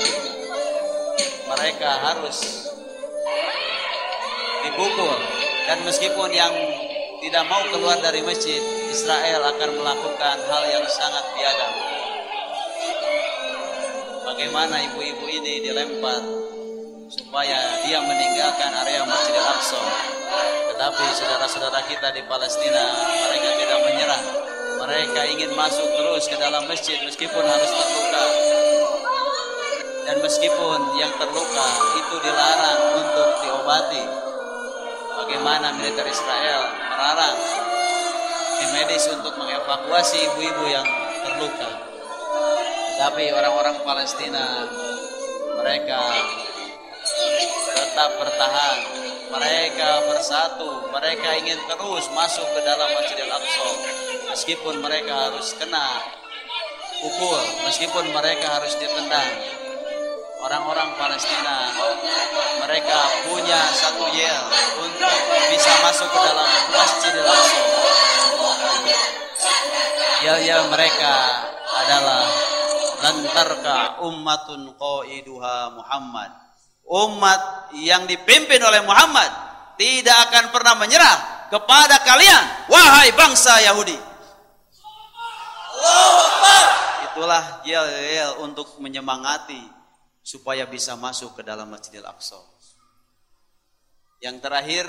mereka 1.53 1.91
harus 2.01 2.73
dipukul 4.65 5.19
dan 5.69 5.85
meskipun 5.85 6.33
yang 6.33 6.53
tidak 7.19 7.45
mau 7.51 7.63
keluar 7.75 7.99
dari 7.99 8.23
masjid, 8.23 8.63
Israel 8.91 9.43
akan 9.51 9.71
melakukan 9.75 10.37
hal 10.39 10.63
yang 10.71 10.87
sangat 10.87 11.25
biadab. 11.35 11.73
Bagaimana 14.23 14.77
ibu-ibu 14.87 15.27
ini 15.27 15.67
dilempar 15.67 16.23
supaya 17.11 17.59
dia 17.83 17.99
meninggalkan 18.05 18.71
area 18.85 19.03
Masjidil 19.03 19.43
Aqsa. 19.43 19.83
Tetapi 20.71 21.05
saudara-saudara 21.19 21.81
kita 21.91 22.15
di 22.15 22.23
Palestina 22.29 22.85
mereka 23.03 23.51
tidak 23.57 23.79
menyerah. 23.83 24.23
Mereka 24.79 25.21
ingin 25.35 25.51
masuk 25.59 25.89
terus 25.91 26.31
ke 26.31 26.37
dalam 26.39 26.71
masjid 26.71 27.03
meskipun 27.03 27.43
harus 27.43 27.71
terluka. 27.73 28.25
Dan 30.07 30.17
meskipun 30.23 30.79
yang 31.03 31.13
terluka 31.19 31.69
itu 31.99 32.15
dilarang 32.23 32.81
untuk 32.95 33.29
diobati. 33.43 34.05
Bagaimana 35.19 35.75
militer 35.75 36.07
Israel 36.07 36.88
melarang 36.99 37.39
tim 38.59 38.71
medis 38.75 39.07
untuk 39.15 39.39
mengevakuasi 39.39 40.19
ibu-ibu 40.35 40.67
yang 40.67 40.83
terluka. 41.23 41.71
Tapi 42.99 43.31
orang-orang 43.31 43.79
Palestina 43.87 44.67
mereka 45.63 46.03
tetap 47.71 48.11
bertahan. 48.19 48.79
Mereka 49.29 49.91
bersatu, 50.11 50.91
mereka 50.91 51.39
ingin 51.39 51.61
terus 51.71 52.11
masuk 52.17 52.49
ke 52.51 52.61
dalam 52.67 52.91
Masjidil 52.99 53.31
Aqsa. 53.31 53.69
Meskipun 54.35 54.83
mereka 54.83 55.31
harus 55.31 55.55
kena 55.55 56.03
pukul, 56.99 57.43
meskipun 57.63 58.11
mereka 58.11 58.59
harus 58.59 58.75
ditendang. 58.75 59.58
Orang-orang 60.39 60.95
Palestina 60.95 61.75
mereka 62.63 62.99
punya 63.27 63.59
satu 63.75 64.07
yel 64.15 64.45
untuk 64.79 65.15
bisa 65.51 65.73
masuk 65.83 66.07
ke 66.07 66.19
dalam 66.23 66.51
Masjidil 66.71 67.27
Aqsa. 67.27 67.61
Yel-yel 70.23 70.63
mereka 70.71 71.15
adalah 71.75 72.23
lantarka 73.03 73.79
ummatun 74.07 74.75
qaiduha 74.79 75.75
Muhammad 75.75 76.31
umat 76.89 77.71
yang 77.77 78.09
dipimpin 78.09 78.59
oleh 78.65 78.83
Muhammad 78.83 79.29
tidak 79.79 80.31
akan 80.31 80.45
pernah 80.51 80.75
menyerah 80.75 81.49
kepada 81.53 82.01
kalian 82.03 82.45
wahai 82.67 83.13
bangsa 83.15 83.61
Yahudi 83.63 83.99
itulah 87.13 87.63
yel-yel 87.63 88.43
untuk 88.43 88.79
menyemangati 88.83 89.78
supaya 90.29 90.69
bisa 90.69 90.93
masuk 90.93 91.41
ke 91.41 91.43
dalam 91.47 91.73
Masjidil 91.73 92.05
Aqsa. 92.05 92.37
Yang 94.21 94.37
terakhir 94.45 94.87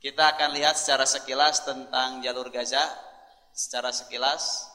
kita 0.00 0.32
akan 0.32 0.56
lihat 0.56 0.80
secara 0.80 1.04
sekilas 1.04 1.68
tentang 1.68 2.24
jalur 2.24 2.48
Gaza. 2.48 2.80
Secara 3.52 3.92
sekilas. 3.92 4.72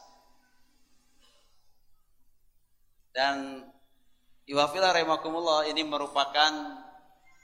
Dan 3.09 3.65
Iwafila 4.45 4.93
rahimakumullah 4.93 5.65
ini 5.73 5.85
merupakan 5.85 6.53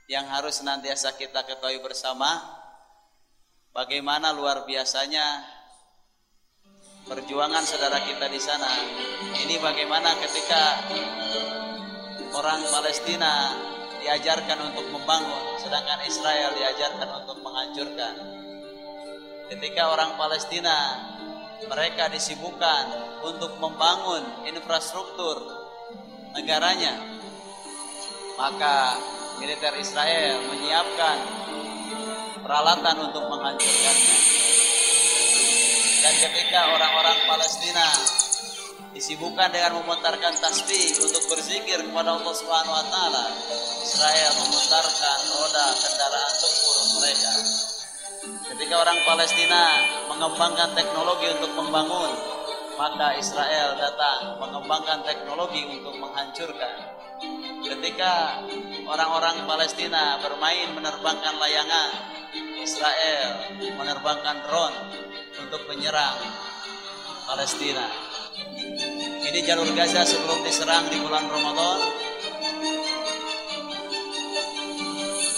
yang 0.05 0.25
harus 0.29 0.61
senantiasa 0.61 1.17
kita 1.17 1.45
ketahui 1.49 1.81
bersama 1.83 2.29
bagaimana 3.73 4.33
luar 4.33 4.65
biasanya 4.69 5.45
perjuangan 7.05 7.63
saudara 7.63 8.01
kita 8.05 8.27
di 8.27 8.41
sana. 8.41 8.71
Ini 9.45 9.55
bagaimana 9.61 10.15
ketika 10.19 10.61
orang 12.37 12.61
Palestina 12.69 13.49
diajarkan 13.97 14.69
untuk 14.69 14.85
membangun, 14.93 15.57
sedangkan 15.57 16.05
Israel 16.05 16.53
diajarkan 16.53 17.09
untuk 17.25 17.41
menghancurkan. 17.41 18.13
Ketika 19.49 19.89
orang 19.89 20.13
Palestina 20.21 20.77
mereka 21.65 22.13
disibukkan 22.13 22.83
untuk 23.25 23.57
membangun 23.57 24.21
infrastruktur 24.45 25.41
negaranya, 26.37 26.93
maka 28.37 29.01
militer 29.41 29.73
Israel 29.81 30.37
menyiapkan 30.45 31.17
peralatan 32.45 32.95
untuk 33.01 33.25
menghancurkannya. 33.33 34.17
Dan 36.05 36.13
ketika 36.21 36.59
orang-orang 36.77 37.17
Palestina 37.25 37.87
disibukkan 38.97 39.53
dengan 39.53 39.77
memutarkan 39.77 40.33
tasbih 40.41 40.97
untuk 41.05 41.29
berzikir 41.29 41.85
kepada 41.85 42.17
Allah 42.17 42.33
Subhanahu 42.33 42.73
wa 42.81 42.85
taala, 42.89 43.25
Israel 43.85 44.31
memutarkan 44.41 45.17
roda 45.37 45.67
kendaraan 45.77 46.35
tempur 46.41 46.77
mereka. 46.97 47.33
Ketika 48.49 48.75
orang 48.81 48.99
Palestina 49.05 49.61
mengembangkan 50.09 50.73
teknologi 50.73 51.29
untuk 51.29 51.51
membangun, 51.61 52.11
maka 52.73 53.13
Israel 53.21 53.77
datang 53.77 54.41
mengembangkan 54.41 55.05
teknologi 55.05 55.61
untuk 55.69 55.93
menghancurkan. 56.01 56.75
Ketika 57.69 58.41
orang-orang 58.89 59.45
Palestina 59.45 60.17
bermain 60.25 60.73
menerbangkan 60.73 61.37
layangan, 61.37 61.89
Israel 62.65 63.45
menerbangkan 63.77 64.41
drone 64.49 64.77
untuk 65.37 65.69
menyerang 65.69 66.17
Palestina. 67.29 68.07
Ini 69.27 69.39
jalur 69.47 69.69
Gaza 69.71 70.03
sebelum 70.03 70.43
diserang 70.43 70.91
di 70.91 70.99
bulan 70.99 71.23
Ramadan. 71.31 71.79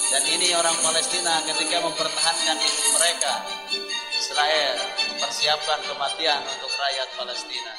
Dan 0.10 0.24
ini 0.26 0.50
orang 0.58 0.74
Palestina 0.82 1.38
ketika 1.46 1.78
mempertahankan 1.86 2.58
hidup 2.58 2.88
mereka, 2.98 3.34
Israel 4.18 4.74
mempersiapkan 5.14 5.80
kematian 5.86 6.42
untuk 6.42 6.72
rakyat 6.74 7.10
Palestina. 7.14 7.74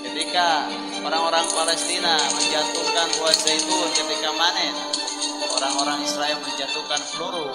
Ketika 0.00 0.66
orang-orang 1.06 1.46
Palestina 1.54 2.14
menjatuhkan 2.34 3.06
buah 3.18 3.36
zaitun 3.38 3.88
ketika 3.94 4.30
manen, 4.34 4.74
orang-orang 5.54 6.02
Israel 6.02 6.38
menjatuhkan 6.42 7.00
peluru 7.14 7.54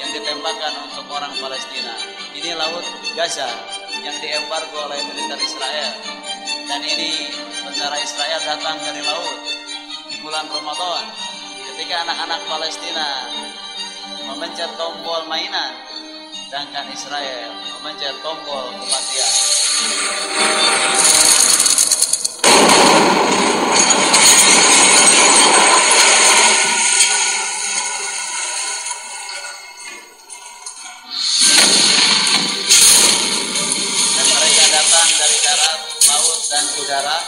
yang 0.00 0.10
ditembakkan 0.16 0.72
untuk 0.88 1.06
orang 1.12 1.30
Palestina. 1.38 1.94
Ini 2.34 2.56
laut 2.56 2.82
Gaza 3.14 3.46
yang 4.00 4.16
diembargo 4.20 4.88
oleh 4.88 5.00
militer 5.12 5.40
Israel. 5.40 5.92
Dan 6.68 6.80
ini 6.86 7.28
tentara 7.66 7.96
Israel 8.00 8.40
datang 8.44 8.76
dari 8.80 9.02
laut 9.04 9.38
di 10.08 10.16
bulan 10.22 10.46
Ramadan 10.48 11.04
ketika 11.70 12.06
anak-anak 12.06 12.40
Palestina 12.48 13.08
memencet 14.30 14.70
tombol 14.78 15.26
mainan 15.26 15.74
sedangkan 16.48 16.86
Israel 16.94 17.50
memencet 17.80 18.14
tombol 18.22 18.70
kematian. 18.78 19.32
Laut, 36.20 36.40
dan 36.52 36.64
udara. 36.76 37.18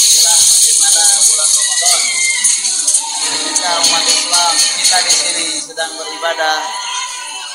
Inilah 0.00 0.38
bagaimana 0.40 1.04
bulan 1.20 1.48
Ramadan. 1.52 2.00
Ketika 3.20 3.70
umat 3.84 4.04
Islam 4.08 4.54
kita 4.80 4.98
di 5.04 5.12
sini 5.12 5.46
sedang 5.68 5.92
beribadah 6.00 6.58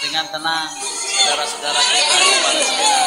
dengan 0.05 0.25
tenang, 0.29 0.69
saudara-saudara 1.25 1.81
kita 1.81 2.15
di 2.21 2.29
Palestina, 2.45 3.01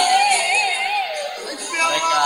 mereka 1.78 2.22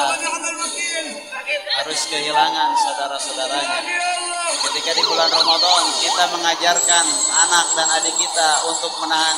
harus 1.76 2.00
kehilangan 2.08 2.70
saudara-saudaranya. 2.80 4.31
Ketika 4.62 4.94
di 4.94 5.02
bulan 5.10 5.26
Ramadan 5.26 5.82
kita 5.98 6.24
mengajarkan 6.38 7.04
anak 7.34 7.66
dan 7.74 7.88
adik 7.98 8.14
kita 8.14 8.50
untuk 8.70 8.94
menahan 9.02 9.36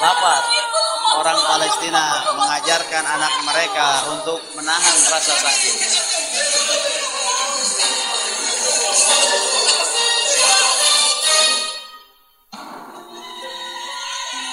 lapar. 0.00 0.42
Orang 1.20 1.36
Palestina 1.44 2.24
mengajarkan 2.32 3.04
anak 3.04 3.34
mereka 3.44 3.88
untuk 4.16 4.40
menahan 4.56 4.96
rasa 5.12 5.34
sakit. 5.36 5.76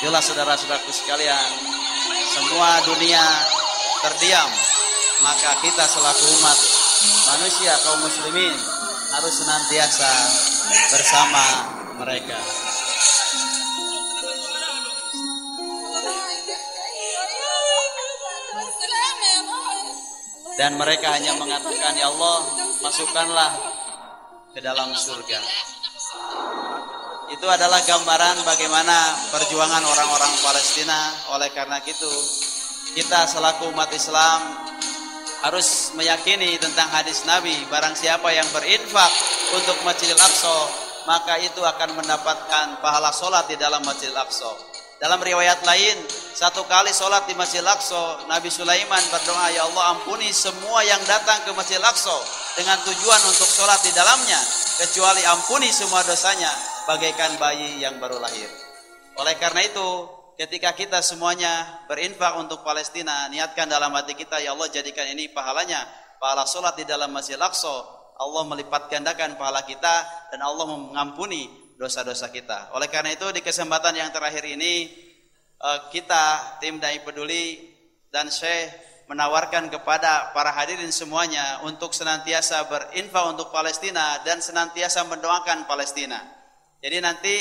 Itulah 0.03 0.19
saudara-saudaraku 0.19 0.91
sekalian, 0.91 1.49
semua 2.35 2.83
dunia 2.83 3.23
terdiam, 4.03 4.51
maka 5.23 5.55
kita 5.63 5.87
selaku 5.87 6.27
umat 6.43 6.59
manusia 7.31 7.71
kaum 7.87 8.03
muslimin 8.03 8.72
harus 9.13 9.33
senantiasa 9.37 10.11
bersama 10.89 11.45
mereka. 12.01 12.39
Dan 20.53 20.77
mereka 20.77 21.09
hanya 21.17 21.33
mengatakan, 21.41 21.97
Ya 21.97 22.13
Allah, 22.13 22.39
masukkanlah 22.85 23.51
ke 24.53 24.61
dalam 24.61 24.93
surga. 24.93 25.41
Itu 27.33 27.49
adalah 27.49 27.81
gambaran 27.81 28.45
bagaimana 28.45 28.97
perjuangan 29.33 29.81
orang-orang 29.81 30.33
Palestina. 30.45 31.09
Oleh 31.33 31.49
karena 31.57 31.81
itu, 31.81 32.13
kita 32.93 33.25
selaku 33.25 33.73
umat 33.73 33.89
Islam 33.97 34.39
harus 35.43 35.91
meyakini 35.99 36.55
tentang 36.55 36.87
hadis 36.95 37.27
Nabi. 37.27 37.53
Barang 37.67 37.93
siapa 37.93 38.31
yang 38.31 38.47
berinfak 38.55 39.11
untuk 39.51 39.75
Masjidil 39.83 40.17
Aqsa, 40.17 40.57
maka 41.03 41.35
itu 41.43 41.59
akan 41.59 41.99
mendapatkan 41.99 42.79
pahala 42.79 43.11
solat 43.11 43.51
di 43.51 43.59
dalam 43.59 43.83
Masjidil 43.83 44.15
Aqsa. 44.15 44.47
Dalam 45.03 45.19
riwayat 45.19 45.67
lain, 45.67 45.99
satu 46.31 46.63
kali 46.63 46.95
solat 46.95 47.27
di 47.27 47.35
Masjidil 47.35 47.67
Aqsa, 47.67 48.23
Nabi 48.31 48.47
Sulaiman 48.47 49.03
berdoa, 49.11 49.51
Ya 49.51 49.67
Allah 49.67 49.99
ampuni 49.99 50.31
semua 50.31 50.79
yang 50.87 51.03
datang 51.03 51.43
ke 51.43 51.51
Masjidil 51.51 51.83
Aqsa 51.83 52.15
dengan 52.55 52.79
tujuan 52.87 53.21
untuk 53.27 53.49
solat 53.51 53.83
di 53.83 53.91
dalamnya, 53.91 54.39
kecuali 54.79 55.27
ampuni 55.27 55.67
semua 55.75 56.07
dosanya, 56.07 56.55
bagaikan 56.87 57.35
bayi 57.35 57.83
yang 57.83 57.99
baru 57.99 58.15
lahir. 58.23 58.47
Oleh 59.19 59.35
karena 59.35 59.59
itu, 59.67 60.07
ketika 60.37 60.73
kita 60.73 60.99
semuanya 61.05 61.85
berinfak 61.85 62.37
untuk 62.39 62.65
Palestina, 62.65 63.29
niatkan 63.29 63.69
dalam 63.69 63.93
hati 63.93 64.17
kita, 64.17 64.41
ya 64.41 64.53
Allah 64.53 64.69
jadikan 64.69 65.05
ini 65.09 65.29
pahalanya, 65.29 65.85
pahala 66.17 66.47
solat 66.47 66.77
di 66.77 66.85
dalam 66.85 67.13
Masjid 67.13 67.37
Al-Aqsa, 67.37 67.75
Allah 68.13 68.43
melipat 68.45 68.87
gandakan 68.89 69.35
pahala 69.35 69.65
kita 69.65 70.29
dan 70.31 70.39
Allah 70.41 70.69
mengampuni 70.69 71.49
dosa-dosa 71.77 72.29
kita. 72.29 72.71
Oleh 72.77 72.87
karena 72.87 73.13
itu 73.13 73.25
di 73.33 73.41
kesempatan 73.41 73.97
yang 73.97 74.13
terakhir 74.13 74.45
ini 74.45 74.87
eh, 75.57 75.79
kita 75.89 76.57
tim 76.61 76.77
Dai 76.77 77.01
Peduli 77.01 77.73
dan 78.13 78.29
Syekh 78.29 78.71
menawarkan 79.09 79.67
kepada 79.67 80.31
para 80.31 80.55
hadirin 80.55 80.93
semuanya 80.93 81.59
untuk 81.67 81.91
senantiasa 81.91 82.65
berinfak 82.71 83.25
untuk 83.35 83.51
Palestina 83.51 84.21
dan 84.23 84.39
senantiasa 84.39 85.03
mendoakan 85.09 85.67
Palestina. 85.67 86.23
Jadi 86.79 86.97
nanti 87.03 87.35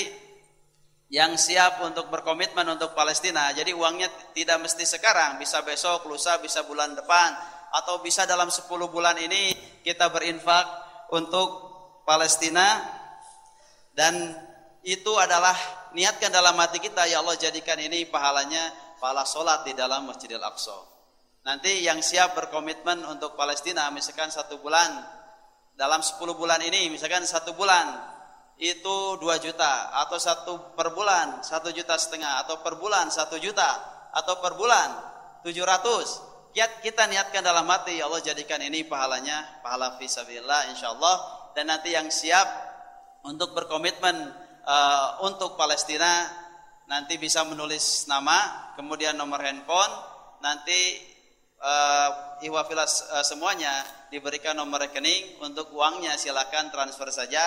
yang 1.13 1.37
siap 1.37 1.85
untuk 1.85 2.09
berkomitmen 2.09 2.65
untuk 2.73 2.97
Palestina. 2.97 3.53
Jadi 3.53 3.77
uangnya 3.77 4.09
tidak 4.33 4.65
mesti 4.65 4.89
sekarang, 4.89 5.37
bisa 5.37 5.61
besok, 5.61 6.09
lusa, 6.09 6.41
bisa 6.41 6.65
bulan 6.65 6.97
depan. 6.97 7.37
Atau 7.73 8.01
bisa 8.01 8.25
dalam 8.25 8.49
10 8.49 8.65
bulan 8.89 9.17
ini 9.21 9.53
kita 9.85 10.09
berinfak 10.09 10.65
untuk 11.13 11.49
Palestina. 12.09 12.81
Dan 13.93 14.33
itu 14.81 15.13
adalah 15.21 15.53
niatkan 15.93 16.33
dalam 16.33 16.57
hati 16.57 16.81
kita 16.81 17.05
ya 17.05 17.21
Allah 17.21 17.37
jadikan 17.37 17.77
ini 17.77 18.09
pahalanya 18.09 18.73
pahala 18.97 19.29
solat 19.29 19.69
di 19.69 19.77
dalam 19.77 20.09
Masjidil 20.09 20.41
Aqsa. 20.41 20.81
Nanti 21.45 21.85
yang 21.85 22.01
siap 22.01 22.33
berkomitmen 22.33 23.05
untuk 23.05 23.37
Palestina 23.37 23.93
misalkan 23.93 24.33
satu 24.33 24.65
bulan. 24.65 25.21
Dalam 25.77 26.01
10 26.01 26.17
bulan 26.37 26.61
ini 26.65 26.89
misalkan 26.89 27.25
satu 27.29 27.53
bulan 27.53 28.12
itu 28.63 29.19
2 29.19 29.27
juta 29.43 29.91
atau 30.07 30.23
satu 30.23 30.79
per 30.79 30.95
bulan 30.95 31.43
satu 31.43 31.75
juta 31.75 31.99
setengah 31.99 32.47
atau 32.47 32.63
per 32.63 32.79
bulan 32.79 33.11
satu 33.11 33.35
juta 33.43 33.67
atau 34.15 34.39
per 34.39 34.55
bulan 34.55 34.95
700 35.43 36.33
kita 36.53 37.09
niatkan 37.09 37.41
dalam 37.41 37.65
hati 37.65 37.97
ya 37.97 38.07
Allah 38.13 38.21
jadikan 38.21 38.61
ini 38.61 38.85
pahalanya 38.85 39.65
pahala 39.65 39.97
fisabilillah 39.97 40.69
insyaallah. 40.77 41.17
Dan 41.57 41.69
nanti 41.73 41.97
yang 41.97 42.13
siap 42.13 42.49
untuk 43.25 43.57
berkomitmen 43.57 44.17
uh, 44.65 45.25
untuk 45.25 45.57
Palestina 45.57 46.29
nanti 46.89 47.17
bisa 47.17 47.45
menulis 47.49 48.05
nama, 48.05 48.73
kemudian 48.77 49.17
nomor 49.17 49.41
handphone, 49.41 49.93
nanti 50.45 51.01
uh, 51.61 52.41
ihwafilas 52.45 53.09
uh, 53.17 53.25
semuanya 53.25 53.73
diberikan 54.13 54.53
nomor 54.53 54.85
rekening. 54.85 55.41
Untuk 55.41 55.73
uangnya 55.73 56.21
silakan 56.21 56.69
transfer 56.69 57.09
saja 57.09 57.41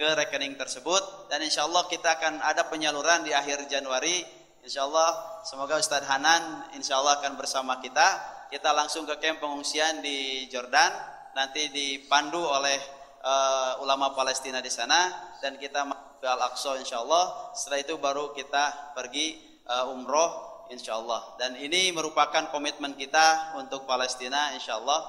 ke 0.00 0.08
rekening 0.16 0.56
tersebut. 0.56 1.28
Dan 1.28 1.44
insya 1.44 1.68
Allah 1.68 1.84
kita 1.84 2.16
akan 2.16 2.40
ada 2.40 2.64
penyaluran 2.72 3.20
di 3.20 3.36
akhir 3.36 3.68
Januari. 3.68 4.24
Insya 4.64 4.88
Allah 4.88 5.44
semoga 5.44 5.76
Ustadz 5.76 6.08
Hanan 6.08 6.72
insya 6.72 6.96
Allah 6.96 7.20
akan 7.20 7.36
bersama 7.36 7.76
kita. 7.84 8.08
Kita 8.48 8.72
langsung 8.72 9.04
ke 9.04 9.20
camp 9.20 9.44
pengungsian 9.44 10.00
di 10.00 10.48
Jordan. 10.48 10.88
Nanti 11.36 11.68
dipandu 11.68 12.40
oleh 12.40 12.80
uh, 13.20 13.84
ulama 13.84 14.16
Palestina 14.16 14.64
di 14.64 14.72
sana. 14.72 15.36
Dan 15.44 15.60
kita 15.60 15.84
ke 16.16 16.24
Al-Aqsa 16.24 16.80
insya 16.80 17.04
Allah 17.04 17.52
setelah 17.52 17.80
itu 17.84 18.00
baru 18.00 18.32
kita 18.32 18.96
pergi 18.96 19.36
uh, 19.68 19.92
umroh 19.92 20.64
insya 20.68 21.00
Allah 21.00 21.34
dan 21.40 21.56
ini 21.56 21.90
merupakan 21.96 22.52
komitmen 22.52 22.92
kita 22.92 23.56
untuk 23.56 23.88
Palestina 23.88 24.52
insya 24.52 24.76
Allah 24.76 25.00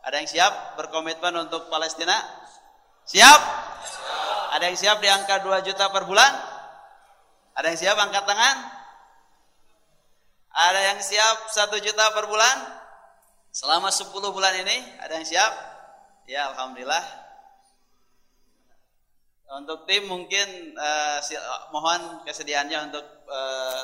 ada 0.00 0.16
yang 0.16 0.30
siap 0.30 0.80
berkomitmen 0.80 1.44
untuk 1.44 1.68
Palestina? 1.68 2.16
Siap 3.04 3.40
ada 4.50 4.66
yang 4.66 4.78
siap 4.78 4.98
di 4.98 5.06
angka 5.06 5.42
2 5.42 5.62
juta 5.62 5.86
per 5.94 6.04
bulan? 6.10 6.32
Ada 7.54 7.66
yang 7.70 7.78
siap 7.78 7.96
angkat 7.98 8.24
tangan? 8.26 8.56
Ada 10.50 10.80
yang 10.90 10.98
siap 10.98 11.36
1 11.46 11.86
juta 11.86 12.04
per 12.10 12.26
bulan? 12.26 12.56
Selama 13.50 13.90
10 13.90 14.10
bulan 14.10 14.54
ini 14.62 14.76
ada 15.02 15.18
yang 15.18 15.26
siap? 15.26 15.52
Ya 16.30 16.46
Alhamdulillah 16.54 17.02
Untuk 19.58 19.82
tim 19.90 20.06
mungkin 20.06 20.78
uh, 20.78 21.18
mohon 21.74 22.22
kesediaannya 22.22 22.78
untuk 22.90 23.06
uh, 23.26 23.82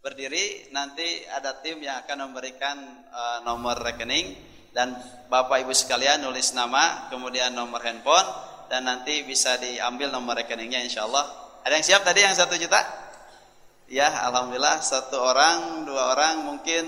berdiri 0.00 0.72
Nanti 0.72 1.28
ada 1.28 1.60
tim 1.60 1.84
yang 1.84 2.00
akan 2.04 2.32
memberikan 2.32 2.76
uh, 3.12 3.38
nomor 3.44 3.76
rekening 3.76 4.32
Dan 4.72 4.96
Bapak 5.28 5.68
Ibu 5.68 5.76
sekalian 5.76 6.24
nulis 6.24 6.56
nama 6.56 7.12
kemudian 7.12 7.52
nomor 7.52 7.84
handphone 7.84 8.55
dan 8.66 8.86
nanti 8.86 9.22
bisa 9.26 9.58
diambil 9.58 10.10
nomor 10.10 10.38
rekeningnya 10.38 10.82
insya 10.82 11.06
Allah. 11.06 11.26
Ada 11.66 11.72
yang 11.78 11.86
siap 11.86 12.02
tadi 12.06 12.22
yang 12.22 12.34
satu 12.34 12.54
juta? 12.54 12.78
Ya, 13.86 14.10
alhamdulillah 14.30 14.82
satu 14.82 15.18
orang, 15.18 15.86
dua 15.86 16.14
orang 16.14 16.42
mungkin 16.42 16.84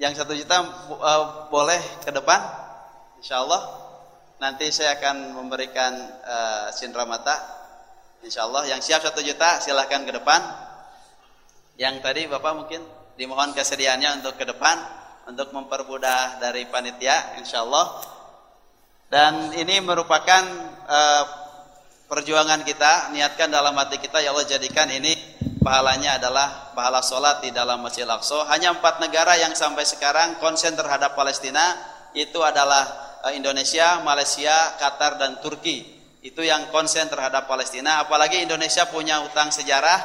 yang 0.00 0.12
satu 0.16 0.32
juta 0.32 0.64
uh, 0.88 1.48
boleh 1.52 1.80
ke 2.00 2.10
depan, 2.12 2.40
insya 3.20 3.44
Allah. 3.44 3.60
Nanti 4.40 4.72
saya 4.74 4.98
akan 4.98 5.36
memberikan 5.36 5.92
uh, 6.24 6.66
sindra 6.74 7.04
mata, 7.04 7.36
insya 8.24 8.48
Allah. 8.48 8.66
Yang 8.66 8.88
siap 8.88 9.00
satu 9.04 9.20
juta 9.20 9.60
silahkan 9.60 10.02
ke 10.02 10.12
depan. 10.16 10.40
Yang 11.76 12.04
tadi 12.04 12.22
bapak 12.28 12.52
mungkin 12.56 12.80
dimohon 13.16 13.52
kesediaannya 13.52 14.24
untuk 14.24 14.40
ke 14.40 14.44
depan 14.48 14.76
untuk 15.28 15.54
mempermudah 15.54 16.42
dari 16.42 16.66
panitia, 16.66 17.38
insya 17.38 17.62
Allah 17.62 18.11
dan 19.12 19.52
ini 19.52 19.84
merupakan 19.84 20.40
uh, 20.88 21.24
perjuangan 22.08 22.64
kita, 22.64 23.12
niatkan 23.12 23.52
dalam 23.52 23.76
hati 23.76 24.00
kita 24.00 24.24
ya 24.24 24.32
Allah 24.32 24.48
jadikan 24.48 24.88
ini 24.88 25.12
pahalanya 25.60 26.16
adalah 26.16 26.72
pahala 26.72 27.04
sholat 27.04 27.44
di 27.44 27.52
dalam 27.52 27.84
Masjid 27.84 28.08
Al-Aqsa. 28.08 28.48
Hanya 28.48 28.72
empat 28.72 29.04
negara 29.04 29.36
yang 29.36 29.52
sampai 29.52 29.84
sekarang 29.84 30.40
konsen 30.40 30.72
terhadap 30.80 31.12
Palestina 31.12 31.60
itu 32.16 32.40
adalah 32.40 32.88
uh, 33.20 33.36
Indonesia, 33.36 34.00
Malaysia, 34.00 34.80
Qatar 34.80 35.20
dan 35.20 35.44
Turki. 35.44 35.92
Itu 36.24 36.40
yang 36.40 36.72
konsen 36.72 37.12
terhadap 37.12 37.44
Palestina. 37.44 38.00
Apalagi 38.00 38.40
Indonesia 38.40 38.88
punya 38.88 39.20
utang 39.28 39.52
sejarah 39.52 40.00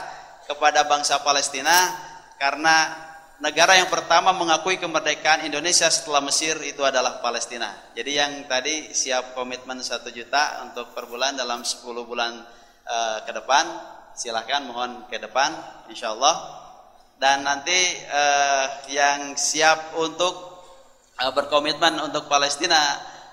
kepada 0.51 0.83
bangsa 0.83 1.23
Palestina 1.23 1.95
karena 2.35 3.06
negara 3.37 3.77
yang 3.77 3.89
pertama 3.89 4.33
mengakui 4.33 4.81
kemerdekaan 4.81 5.45
Indonesia 5.45 5.85
setelah 5.93 6.21
Mesir 6.25 6.57
itu 6.65 6.81
adalah 6.81 7.21
Palestina. 7.21 7.69
Jadi 7.93 8.11
yang 8.17 8.31
tadi 8.49 8.93
siap 8.93 9.37
komitmen 9.37 9.81
satu 9.81 10.09
juta 10.09 10.65
untuk 10.65 10.93
per 10.97 11.05
bulan 11.05 11.37
dalam 11.37 11.61
10 11.61 11.85
bulan 11.85 12.33
uh, 12.85 13.17
ke 13.25 13.31
depan, 13.33 13.65
silahkan 14.17 14.65
mohon 14.65 15.05
ke 15.05 15.21
depan, 15.21 15.53
insya 15.89 16.17
Allah. 16.17 16.65
Dan 17.17 17.45
nanti 17.45 17.77
uh, 18.09 18.65
yang 18.93 19.33
siap 19.37 19.97
untuk 19.97 20.33
uh, 21.21 21.31
berkomitmen 21.33 21.97
untuk 22.01 22.25
Palestina 22.29 22.77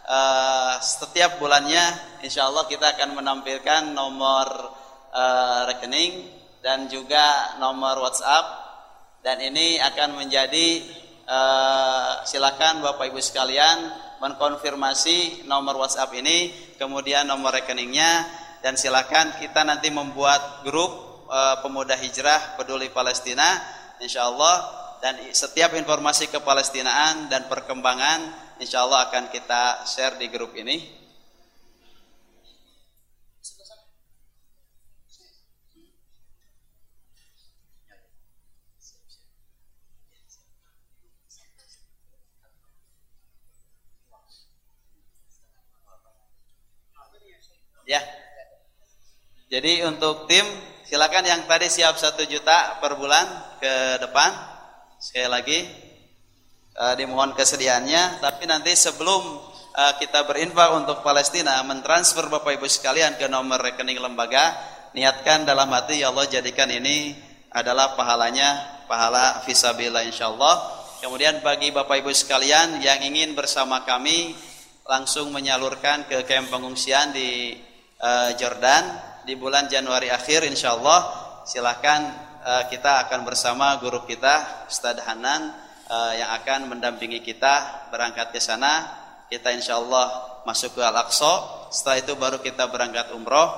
uh, 0.05 0.77
setiap 0.81 1.41
bulannya, 1.41 2.21
insya 2.25 2.49
Allah 2.49 2.69
kita 2.69 2.97
akan 2.97 3.21
menampilkan 3.21 3.93
nomor 3.93 4.47
uh, 5.13 5.69
rekening 5.69 6.29
dan 6.65 6.89
juga 6.89 7.57
nomor 7.61 8.01
WhatsApp 8.01 8.64
dan 9.25 9.41
ini 9.41 9.81
akan 9.81 10.21
menjadi 10.21 10.85
uh, 11.25 12.21
silakan 12.29 12.85
Bapak 12.85 13.09
Ibu 13.09 13.25
sekalian 13.25 13.89
mengkonfirmasi 14.21 15.49
nomor 15.49 15.81
WhatsApp 15.81 16.13
ini 16.13 16.53
kemudian 16.77 17.25
nomor 17.25 17.57
rekeningnya 17.57 18.29
dan 18.61 18.77
silakan 18.77 19.33
kita 19.41 19.65
nanti 19.65 19.89
membuat 19.89 20.61
grup 20.69 21.25
uh, 21.33 21.65
pemuda 21.65 21.97
hijrah 21.97 22.61
peduli 22.61 22.93
Palestina 22.93 23.49
insya 23.97 24.29
Allah 24.29 24.85
dan 25.01 25.17
setiap 25.33 25.73
informasi 25.73 26.29
kepalestinaan 26.29 27.33
dan 27.33 27.49
perkembangan 27.49 28.29
insya 28.61 28.85
Allah 28.85 29.09
akan 29.09 29.33
kita 29.33 29.89
share 29.89 30.21
di 30.21 30.29
grup 30.29 30.53
ini 30.53 31.04
Ya. 47.85 48.01
Jadi 49.53 49.85
untuk 49.85 50.25
tim 50.25 50.45
silakan 50.89 51.25
yang 51.29 51.45
tadi 51.45 51.69
siap 51.69 52.01
satu 52.01 52.25
juta 52.25 52.81
per 52.81 52.97
bulan 52.97 53.29
ke 53.61 54.01
depan. 54.01 54.31
Sekali 54.97 55.29
lagi 55.29 55.59
uh, 56.81 56.97
dimohon 56.97 57.37
kesediaannya. 57.37 58.25
Tapi 58.25 58.49
nanti 58.49 58.73
sebelum 58.73 59.21
uh, 59.77 59.93
kita 60.01 60.25
berinfak 60.25 60.73
untuk 60.81 61.05
Palestina, 61.05 61.61
mentransfer 61.61 62.25
Bapak 62.33 62.57
Ibu 62.57 62.65
sekalian 62.65 63.21
ke 63.21 63.29
nomor 63.29 63.61
rekening 63.61 64.01
lembaga, 64.01 64.57
niatkan 64.97 65.45
dalam 65.45 65.69
hati 65.77 66.01
ya 66.01 66.09
Allah 66.09 66.25
jadikan 66.25 66.73
ini 66.73 67.13
adalah 67.53 67.95
pahalanya 67.95 68.81
pahala 68.89 69.45
fisabilillah 69.45 70.09
insyaallah. 70.09 70.57
Kemudian 71.05 71.45
bagi 71.45 71.69
Bapak 71.69 72.01
Ibu 72.01 72.11
sekalian 72.17 72.81
yang 72.81 73.05
ingin 73.05 73.37
bersama 73.37 73.85
kami 73.85 74.33
langsung 74.89 75.33
menyalurkan 75.33 76.05
ke 76.09 76.25
kamp 76.29 76.53
pengungsian 76.53 77.13
di 77.13 77.57
uh, 78.01 78.31
Jordan 78.35 78.85
di 79.25 79.35
bulan 79.39 79.67
Januari 79.71 80.13
akhir 80.13 80.45
insya 80.49 80.77
Allah 80.77 81.01
silahkan 81.45 82.01
uh, 82.45 82.65
kita 82.69 83.09
akan 83.09 83.25
bersama 83.25 83.77
guru 83.81 84.05
kita 84.05 84.67
Ustadz 84.69 85.05
Hanan 85.05 85.53
uh, 85.89 86.13
yang 86.17 86.31
akan 86.41 86.73
mendampingi 86.73 87.21
kita 87.25 87.89
berangkat 87.93 88.33
ke 88.33 88.41
sana. 88.41 89.03
Kita 89.29 89.51
insya 89.51 89.81
Allah 89.81 90.41
masuk 90.45 90.77
ke 90.77 90.83
Al-Aqsa. 90.85 91.67
Setelah 91.73 91.97
itu 92.05 92.13
baru 92.15 92.39
kita 92.45 92.69
berangkat 92.69 93.13
umroh. 93.17 93.49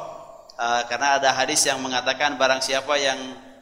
Uh, 0.57 0.83
karena 0.89 1.21
ada 1.21 1.37
hadis 1.37 1.69
yang 1.69 1.83
mengatakan 1.85 2.41
barang 2.41 2.65
siapa 2.65 2.97
yang 2.97 3.19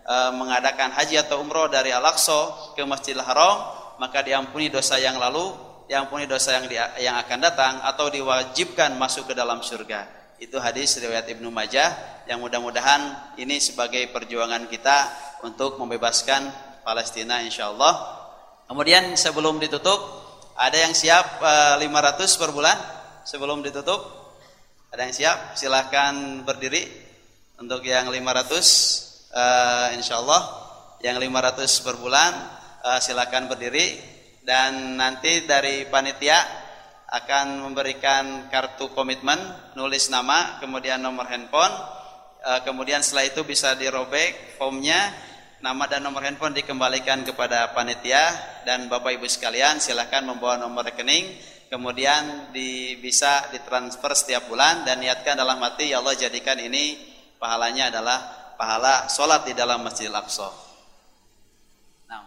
uh, 0.06 0.30
mengadakan 0.30 0.94
haji 0.94 1.18
atau 1.18 1.42
umroh 1.42 1.66
dari 1.66 1.90
Al-Aqsa 1.90 2.74
ke 2.78 2.86
Masjidil 2.86 3.24
Haram 3.24 3.82
maka 3.98 4.22
diampuni 4.22 4.70
dosa 4.70 4.98
yang 4.98 5.18
lalu 5.18 5.54
diampuni 5.90 6.30
dosa 6.30 6.54
yang 6.54 6.66
di, 6.70 6.78
yang 7.02 7.18
akan 7.18 7.38
datang 7.42 7.82
atau 7.82 8.08
diwajibkan 8.10 8.94
masuk 8.94 9.30
ke 9.30 9.34
dalam 9.34 9.58
surga 9.58 10.23
itu 10.42 10.56
hadis 10.58 10.98
riwayat 10.98 11.30
Ibnu 11.30 11.48
Majah 11.50 12.22
yang 12.26 12.42
mudah-mudahan 12.42 13.34
ini 13.38 13.60
sebagai 13.60 14.10
perjuangan 14.10 14.66
kita 14.66 15.10
untuk 15.46 15.76
membebaskan 15.78 16.48
Palestina 16.82 17.40
insyaallah. 17.44 18.22
Kemudian 18.66 19.14
sebelum 19.14 19.60
ditutup 19.60 20.00
ada 20.54 20.74
yang 20.78 20.94
siap 20.94 21.42
uh, 21.42 21.76
eh, 21.78 21.86
500 21.86 22.40
per 22.40 22.50
bulan 22.54 22.78
sebelum 23.26 23.60
ditutup? 23.60 24.00
Ada 24.94 25.10
yang 25.10 25.14
siap? 25.14 25.38
Silahkan 25.58 26.46
berdiri 26.46 26.86
untuk 27.58 27.82
yang 27.82 28.06
500 28.10 29.34
uh, 29.34 29.88
insyaallah 29.98 30.42
yang 31.02 31.20
500 31.20 31.84
per 31.84 31.96
bulan 32.00 32.32
uh, 32.80 33.00
silahkan 33.02 33.44
berdiri 33.44 33.98
dan 34.44 34.96
nanti 34.96 35.44
dari 35.44 35.84
panitia 35.88 36.63
akan 37.14 37.62
memberikan 37.62 38.50
kartu 38.50 38.90
komitmen, 38.90 39.38
nulis 39.78 40.10
nama, 40.10 40.58
kemudian 40.58 40.98
nomor 40.98 41.30
handphone, 41.30 41.70
eh, 42.42 42.60
kemudian 42.66 43.06
setelah 43.06 43.30
itu 43.30 43.46
bisa 43.46 43.78
dirobek 43.78 44.58
formnya, 44.58 45.14
nama 45.62 45.86
dan 45.86 46.02
nomor 46.02 46.26
handphone 46.26 46.58
dikembalikan 46.58 47.22
kepada 47.22 47.70
panitia. 47.70 48.34
Dan 48.66 48.90
Bapak 48.90 49.14
Ibu 49.14 49.30
sekalian 49.30 49.78
silahkan 49.78 50.26
membawa 50.26 50.58
nomor 50.58 50.90
rekening, 50.90 51.38
kemudian 51.70 52.50
di, 52.50 52.98
bisa 52.98 53.46
ditransfer 53.54 54.10
setiap 54.18 54.50
bulan 54.50 54.82
dan 54.82 54.98
niatkan 54.98 55.38
dalam 55.38 55.62
hati 55.62 55.94
ya 55.94 56.02
Allah 56.02 56.18
jadikan 56.18 56.58
ini 56.58 56.98
pahalanya 57.38 57.94
adalah 57.94 58.18
pahala 58.58 59.06
sholat 59.06 59.46
di 59.46 59.54
dalam 59.54 59.86
Masjidil 59.86 60.14
Aqsa. 60.14 60.50
Nah, 62.10 62.26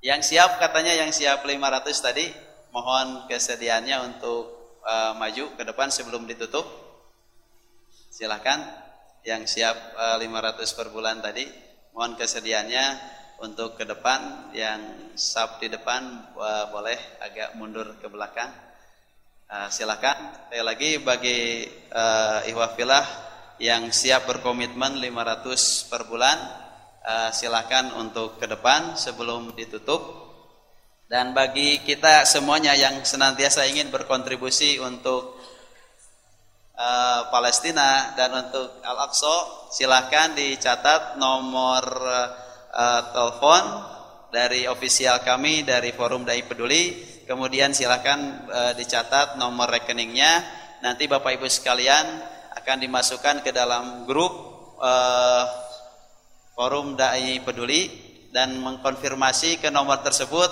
yang 0.00 0.24
siap 0.24 0.56
katanya 0.56 0.96
yang 0.96 1.12
siap 1.12 1.44
500 1.44 2.00
tadi 2.00 2.49
mohon 2.70 3.26
kesediaannya 3.26 3.96
untuk 4.14 4.78
uh, 4.86 5.12
maju 5.18 5.54
ke 5.54 5.62
depan 5.66 5.90
sebelum 5.90 6.26
ditutup. 6.26 6.66
Silahkan 8.10 8.62
yang 9.22 9.44
siap 9.44 9.76
uh, 9.94 10.16
eh, 10.16 10.26
500 10.26 10.76
per 10.76 10.88
bulan 10.90 11.20
tadi 11.20 11.44
mohon 11.92 12.16
kesediaannya 12.16 12.84
untuk 13.42 13.78
ke 13.78 13.84
depan. 13.86 14.52
Yang 14.54 15.14
sub 15.18 15.58
di 15.58 15.70
depan 15.70 16.34
uh, 16.38 16.70
boleh 16.70 16.98
agak 17.22 17.58
mundur 17.58 17.98
ke 17.98 18.06
belakang. 18.06 18.50
Uh, 19.50 19.66
silakan. 19.66 20.46
Sekali 20.46 20.62
lagi 20.62 20.90
bagi 21.02 21.66
uh, 21.90 22.46
ihwafilah 22.46 23.06
yang 23.60 23.90
siap 23.90 24.30
berkomitmen 24.30 25.02
500 25.02 25.90
per 25.90 26.06
bulan 26.06 26.38
uh, 27.04 27.30
silakan 27.34 27.98
untuk 27.98 28.38
ke 28.40 28.46
depan 28.48 28.94
sebelum 28.96 29.52
ditutup 29.58 30.29
dan 31.10 31.34
bagi 31.34 31.82
kita 31.82 32.22
semuanya 32.22 32.70
yang 32.78 33.02
senantiasa 33.02 33.66
ingin 33.66 33.90
berkontribusi 33.90 34.78
untuk 34.78 35.42
uh, 36.78 37.26
Palestina 37.34 38.14
dan 38.14 38.30
untuk 38.30 38.78
Al-Aqsa 38.78 39.66
silahkan 39.74 40.38
dicatat 40.38 41.18
nomor 41.18 41.82
uh, 42.70 43.00
telepon 43.10 43.62
dari 44.30 44.70
ofisial 44.70 45.18
kami 45.26 45.66
dari 45.66 45.90
Forum 45.90 46.22
Dai 46.22 46.46
Peduli. 46.46 47.02
Kemudian 47.26 47.74
silakan 47.74 48.46
uh, 48.46 48.72
dicatat 48.78 49.34
nomor 49.34 49.66
rekeningnya. 49.66 50.46
Nanti 50.78 51.10
Bapak 51.10 51.42
Ibu 51.42 51.50
sekalian 51.50 52.06
akan 52.54 52.86
dimasukkan 52.86 53.42
ke 53.42 53.50
dalam 53.50 54.06
grup 54.06 54.30
uh, 54.78 55.42
Forum 56.54 56.94
Dai 56.94 57.42
Peduli 57.42 58.09
dan 58.30 58.58
mengkonfirmasi 58.62 59.58
ke 59.58 59.68
nomor 59.70 60.02
tersebut. 60.02 60.48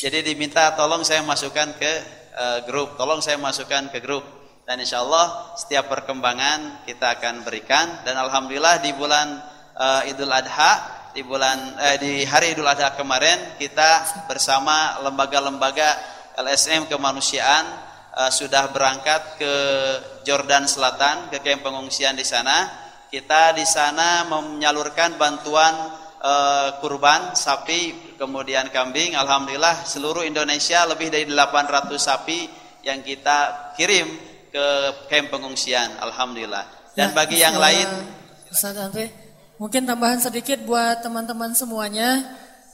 Jadi 0.00 0.24
diminta 0.24 0.72
tolong 0.76 1.04
saya 1.04 1.20
masukkan 1.24 1.76
ke 1.76 1.92
uh, 2.36 2.58
grup, 2.64 2.96
tolong 2.96 3.20
saya 3.20 3.36
masukkan 3.36 3.92
ke 3.92 4.00
grup. 4.00 4.24
Dan 4.68 4.84
insya 4.84 5.00
Allah 5.00 5.56
setiap 5.56 5.88
perkembangan 5.88 6.84
kita 6.84 7.16
akan 7.20 7.40
berikan. 7.44 8.04
Dan 8.04 8.20
Alhamdulillah 8.20 8.84
di 8.84 8.92
bulan 8.92 9.40
uh, 9.76 10.08
Idul 10.08 10.28
Adha 10.28 10.98
di 11.18 11.24
bulan 11.24 11.74
eh, 11.80 11.96
di 11.98 12.12
hari 12.22 12.52
Idul 12.52 12.68
Adha 12.68 12.94
kemarin 12.94 13.58
kita 13.58 14.06
bersama 14.28 15.02
lembaga-lembaga 15.02 15.96
LSM 16.38 16.86
kemanusiaan 16.86 17.64
eh, 18.12 18.30
sudah 18.30 18.70
berangkat 18.70 19.40
ke 19.40 19.52
Jordan 20.22 20.68
Selatan 20.68 21.32
ke 21.32 21.40
kamp 21.42 21.64
pengungsian 21.64 22.14
di 22.14 22.22
sana. 22.22 22.86
Kita 23.08 23.56
di 23.56 23.64
sana 23.64 24.28
menyalurkan 24.28 25.16
bantuan 25.16 25.72
eh, 26.18 26.68
kurban 26.82 27.34
sapi 27.34 28.14
kemudian 28.18 28.70
kambing. 28.74 29.14
Alhamdulillah 29.14 29.86
seluruh 29.86 30.26
Indonesia 30.26 30.84
lebih 30.86 31.10
dari 31.10 31.26
800 31.26 31.94
sapi 31.98 32.46
yang 32.82 33.02
kita 33.02 33.72
kirim 33.74 34.06
ke 34.50 34.66
kamp 35.10 35.30
pengungsian. 35.30 35.98
Alhamdulillah. 36.02 36.94
Dan 36.98 37.10
ya, 37.10 37.14
bagi 37.14 37.38
yang 37.38 37.54
lain 37.54 37.86
Ustaz 38.50 38.74
Andre 38.74 39.28
Mungkin 39.58 39.90
tambahan 39.90 40.22
sedikit 40.22 40.62
buat 40.62 41.02
teman-teman 41.02 41.50
semuanya. 41.50 42.22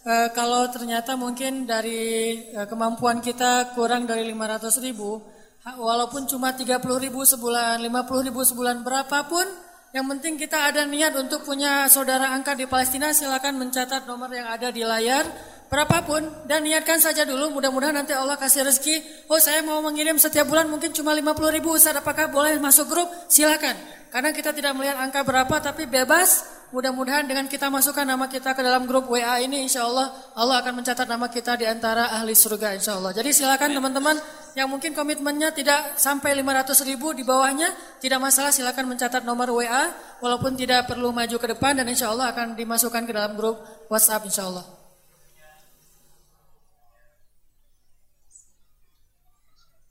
E, 0.05 0.29
kalau 0.37 0.69
ternyata 0.69 1.16
mungkin 1.16 1.65
dari 1.65 2.37
e, 2.53 2.61
kemampuan 2.69 3.25
kita 3.25 3.73
kurang 3.73 4.05
dari 4.05 4.29
500 4.29 4.85
ribu, 4.85 5.16
walaupun 5.65 6.29
cuma 6.29 6.53
30 6.53 6.85
ribu 7.01 7.25
sebulan, 7.25 7.81
50 7.81 8.29
ribu 8.29 8.45
sebulan, 8.45 8.85
berapapun, 8.85 9.49
yang 9.95 10.11
penting 10.11 10.35
kita 10.35 10.75
ada 10.75 10.83
niat 10.83 11.15
untuk 11.15 11.47
punya 11.47 11.87
saudara 11.87 12.35
angkat 12.35 12.59
di 12.59 12.66
Palestina, 12.66 13.15
silakan 13.15 13.62
mencatat 13.62 14.11
nomor 14.11 14.27
yang 14.35 14.51
ada 14.51 14.75
di 14.75 14.83
layar. 14.83 15.23
Berapapun 15.71 16.51
dan 16.51 16.66
niatkan 16.66 16.99
saja 16.99 17.23
dulu. 17.23 17.55
Mudah-mudahan 17.55 17.95
nanti 17.95 18.11
Allah 18.11 18.35
kasih 18.35 18.66
rezeki. 18.66 19.27
Oh 19.31 19.39
saya 19.39 19.62
mau 19.62 19.79
mengirim 19.83 20.19
setiap 20.19 20.51
bulan 20.51 20.66
mungkin 20.66 20.91
cuma 20.91 21.15
50 21.15 21.35
ribu. 21.55 21.75
Ustaz 21.75 21.95
apakah 21.95 22.27
boleh 22.27 22.59
masuk 22.59 22.91
grup? 22.91 23.07
Silakan. 23.31 23.75
Karena 24.11 24.31
kita 24.31 24.51
tidak 24.55 24.75
melihat 24.75 24.99
angka 24.99 25.23
berapa 25.23 25.55
tapi 25.62 25.87
bebas 25.87 26.43
mudah-mudahan 26.70 27.28
dengan 27.28 27.45
kita 27.51 27.69
masukkan 27.69 28.07
nama 28.07 28.31
kita 28.31 28.57
ke 28.57 28.62
dalam 28.65 28.89
grup 28.89 29.11
WA 29.11 29.43
ini 29.43 29.66
insya 29.66 29.85
Allah 29.85 30.09
Allah 30.39 30.65
akan 30.65 30.81
mencatat 30.81 31.05
nama 31.05 31.28
kita 31.28 31.61
di 31.61 31.66
antara 31.69 32.15
ahli 32.15 32.32
surga 32.32 32.78
insya 32.78 32.97
Allah 32.97 33.12
jadi 33.12 33.28
silakan 33.35 33.77
teman-teman 33.77 34.16
yang 34.55 34.70
mungkin 34.70 34.95
komitmennya 34.95 35.51
tidak 35.53 35.99
sampai 36.01 36.32
500 36.39 36.89
ribu 36.89 37.12
di 37.12 37.27
bawahnya 37.27 37.99
tidak 38.01 38.23
masalah 38.23 38.55
silakan 38.55 38.95
mencatat 38.95 39.27
nomor 39.27 39.51
WA 39.51 39.91
walaupun 40.23 40.55
tidak 40.57 40.89
perlu 40.89 41.11
maju 41.11 41.36
ke 41.36 41.47
depan 41.53 41.77
dan 41.77 41.86
insya 41.91 42.09
Allah 42.15 42.31
akan 42.32 42.57
dimasukkan 42.57 43.03
ke 43.05 43.12
dalam 43.12 43.35
grup 43.36 43.61
WhatsApp 43.91 44.24
insya 44.24 44.49
Allah 44.49 44.65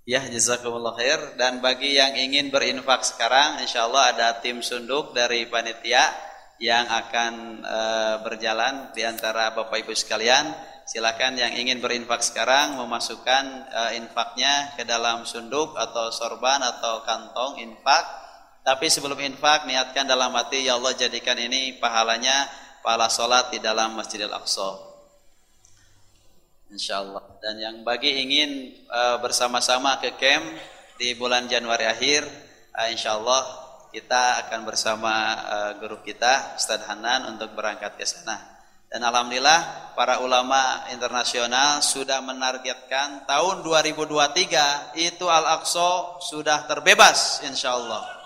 Ya, 0.03 0.19
jazakumullah 0.27 0.99
khair. 0.99 1.39
Dan 1.39 1.63
bagi 1.63 1.95
yang 1.95 2.11
ingin 2.11 2.51
berinfak 2.51 3.07
sekarang, 3.07 3.63
insya 3.63 3.87
Allah 3.87 4.11
ada 4.11 4.27
tim 4.43 4.59
sunduk 4.59 5.15
dari 5.15 5.47
panitia 5.47 6.32
yang 6.63 6.87
akan 6.87 7.59
e, 7.59 7.79
berjalan 8.23 8.95
di 8.95 9.03
antara 9.03 9.51
Bapak 9.51 9.83
Ibu 9.83 9.91
sekalian. 9.91 10.55
Silakan 10.87 11.35
yang 11.35 11.51
ingin 11.59 11.83
berinfak 11.83 12.23
sekarang 12.23 12.79
memasukkan 12.79 13.43
e, 13.67 13.81
infaknya 13.99 14.71
ke 14.79 14.87
dalam 14.87 15.27
sunduk 15.27 15.75
atau 15.75 16.07
sorban 16.15 16.63
atau 16.63 17.03
kantong 17.03 17.59
infak. 17.59 18.07
Tapi 18.63 18.87
sebelum 18.87 19.19
infak, 19.19 19.67
niatkan 19.67 20.07
dalam 20.07 20.31
hati, 20.39 20.63
Ya 20.63 20.79
Allah 20.79 20.95
jadikan 20.95 21.35
ini 21.35 21.83
pahalanya 21.83 22.47
pahala 22.79 23.11
sholat 23.11 23.51
di 23.51 23.59
dalam 23.59 23.99
Masjidil 23.99 24.31
Aqsa. 24.31 24.95
Insya 26.71 27.03
Allah. 27.03 27.27
Dan 27.43 27.59
yang 27.59 27.75
bagi 27.83 28.23
ingin 28.23 28.71
uh, 28.87 29.19
bersama-sama 29.19 29.99
ke 29.99 30.15
camp 30.15 30.47
di 30.95 31.11
bulan 31.19 31.51
Januari 31.51 31.83
akhir, 31.91 32.23
uh, 32.71 32.87
insya 32.87 33.19
Allah 33.19 33.62
kita 33.93 34.49
akan 34.49 34.65
bersama 34.65 35.13
uh, 35.45 35.71
guru 35.77 36.01
kita 36.01 36.57
Ustaz 36.57 36.81
Hanan 36.89 37.37
untuk 37.37 37.53
berangkat 37.53 37.93
ke 37.93 38.03
sana. 38.03 38.41
Dan 38.89 39.05
alhamdulillah 39.05 39.93
para 39.93 40.21
ulama 40.25 40.89
internasional 40.89 41.85
sudah 41.85 42.21
menargetkan 42.25 43.29
tahun 43.29 43.61
2023 43.61 44.97
itu 44.97 45.25
Al-Aqsa 45.29 46.21
sudah 46.25 46.65
terbebas 46.65 47.45
insya 47.45 47.73
Allah 47.73 48.23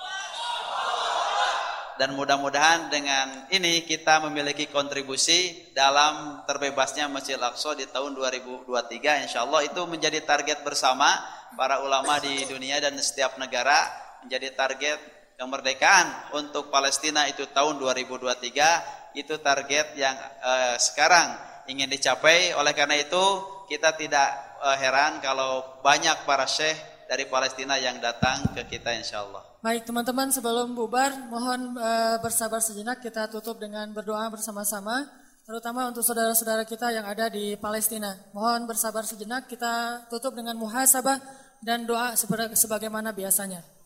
dan 1.97 2.13
mudah-mudahan 2.13 2.93
dengan 2.93 3.49
ini 3.49 3.81
kita 3.81 4.21
memiliki 4.29 4.69
kontribusi 4.69 5.71
dalam 5.73 6.45
terbebasnya 6.45 7.09
Masjid 7.09 7.35
Al-Aqsa 7.41 7.73
di 7.73 7.89
tahun 7.89 8.13
2023 8.13 9.25
insya 9.25 9.43
Allah 9.43 9.65
itu 9.65 9.81
menjadi 9.89 10.21
target 10.21 10.61
bersama 10.61 11.09
para 11.57 11.81
ulama 11.81 12.21
di 12.21 12.45
dunia 12.45 12.77
dan 12.77 12.93
setiap 13.01 13.41
negara 13.41 13.81
menjadi 14.21 14.53
target 14.53 15.16
kemerdekaan 15.37 16.33
untuk 16.33 16.73
Palestina 16.73 17.29
itu 17.29 17.45
tahun 17.53 17.77
2023 17.77 19.13
itu 19.13 19.37
target 19.37 19.93
yang 19.93 20.17
eh, 20.41 20.75
sekarang 20.81 21.37
ingin 21.69 21.87
dicapai 21.87 22.57
oleh 22.57 22.73
karena 22.73 22.97
itu 22.97 23.23
kita 23.69 23.93
tidak 23.93 24.29
eh, 24.65 24.77
heran 24.81 25.21
kalau 25.21 25.81
banyak 25.85 26.25
para 26.25 26.49
syekh 26.49 26.75
dari 27.05 27.29
Palestina 27.29 27.77
yang 27.77 28.01
datang 28.01 28.51
ke 28.51 28.65
kita 28.65 28.91
insya 28.97 29.23
Allah 29.23 29.45
Baik 29.61 29.89
teman-teman 29.89 30.29
sebelum 30.29 30.77
bubar 30.77 31.11
mohon 31.33 31.73
uh, 31.81 32.21
bersabar 32.21 32.61
sejenak 32.61 33.01
kita 33.01 33.25
tutup 33.31 33.57
dengan 33.57 33.89
berdoa 33.89 34.29
bersama-sama 34.29 35.07
terutama 35.47 35.87
untuk 35.87 36.03
saudara-saudara 36.03 36.67
kita 36.67 36.91
yang 36.91 37.07
ada 37.07 37.31
di 37.31 37.55
Palestina. 37.55 38.15
Mohon 38.35 38.67
bersabar 38.67 39.07
sejenak 39.07 39.47
kita 39.47 40.05
tutup 40.11 40.35
dengan 40.35 40.59
muhasabah 40.59 41.23
dan 41.63 41.87
doa 41.87 42.13
sebagaimana 42.53 43.15
biasanya. 43.15 43.76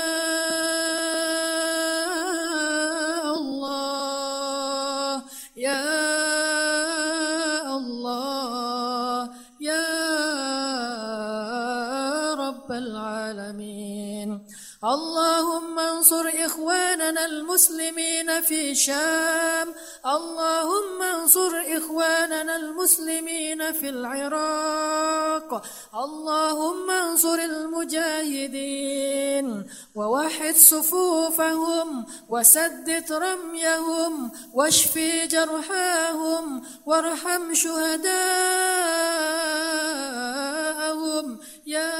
اللهم 16.04 16.22
انصر 16.22 16.44
إخواننا 16.44 17.24
المسلمين 17.24 18.40
في 18.40 18.74
شام. 18.74 19.74
اللهم 20.06 21.02
انصر 21.02 21.62
إخواننا 21.66 22.56
المسلمين 22.56 23.72
في 23.72 23.88
العراق. 23.88 25.64
اللهم 25.94 26.90
انصر 26.90 27.34
المجاهدين. 27.34 28.54
ووحد 29.94 30.54
صفوفهم 30.54 32.06
وسدد 32.28 33.12
رميهم 33.12 34.30
واشفي 34.54 35.26
جرحاهم 35.26 36.66
وارحم 36.86 37.54
شهداءهم. 37.54 38.18
يا 41.66 41.90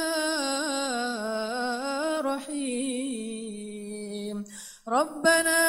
رحيم. 2.21 3.64
ربنا 4.87 5.61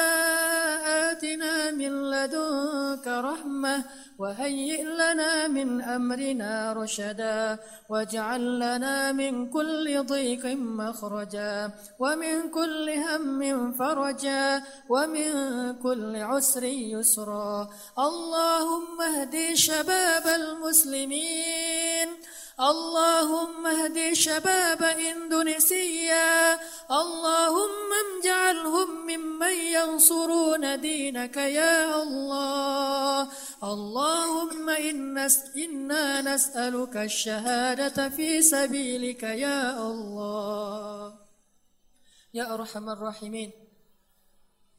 آتنا 1.11 1.71
من 1.71 2.11
لدنك 2.11 3.07
رحمة 3.09 3.85
وهيئ 4.19 4.83
لنا 4.85 5.49
من 5.49 5.83
أمرنا 5.83 6.73
رشدا 6.73 7.59
واجعل 7.89 8.57
لنا 8.57 9.13
من 9.13 9.51
كل 9.51 10.03
ضيق 10.07 10.47
مخرجا 10.57 11.71
ومن 11.99 12.51
كل 12.51 12.91
هم 12.91 13.73
فرجا 13.73 14.63
ومن 14.89 15.33
كل 15.83 16.17
عسر 16.17 16.65
يسرا 16.65 17.69
اللهم 17.99 19.01
اهدي 19.01 19.57
شباب 19.57 20.27
المسلمين 20.27 22.09
اللهم 22.57 23.67
اهد 23.67 24.13
شباب 24.13 24.83
إندونيسيا. 24.83 26.61
اللهم 26.91 27.91
اجعلهم 28.07 28.89
ممن 29.07 29.57
ينصرون 29.77 30.81
دينك 30.81 31.37
يا 31.37 32.03
الله. 32.03 33.29
اللهم 33.63 34.69
إنا 34.69 36.21
نسألك 36.21 36.97
الشهادة 36.97 38.09
في 38.09 38.43
سبيلك 38.43 39.23
يا 39.23 39.77
الله. 39.77 41.13
Ya 42.33 42.53
Arhamar 42.53 43.01
Rahimin 43.01 43.53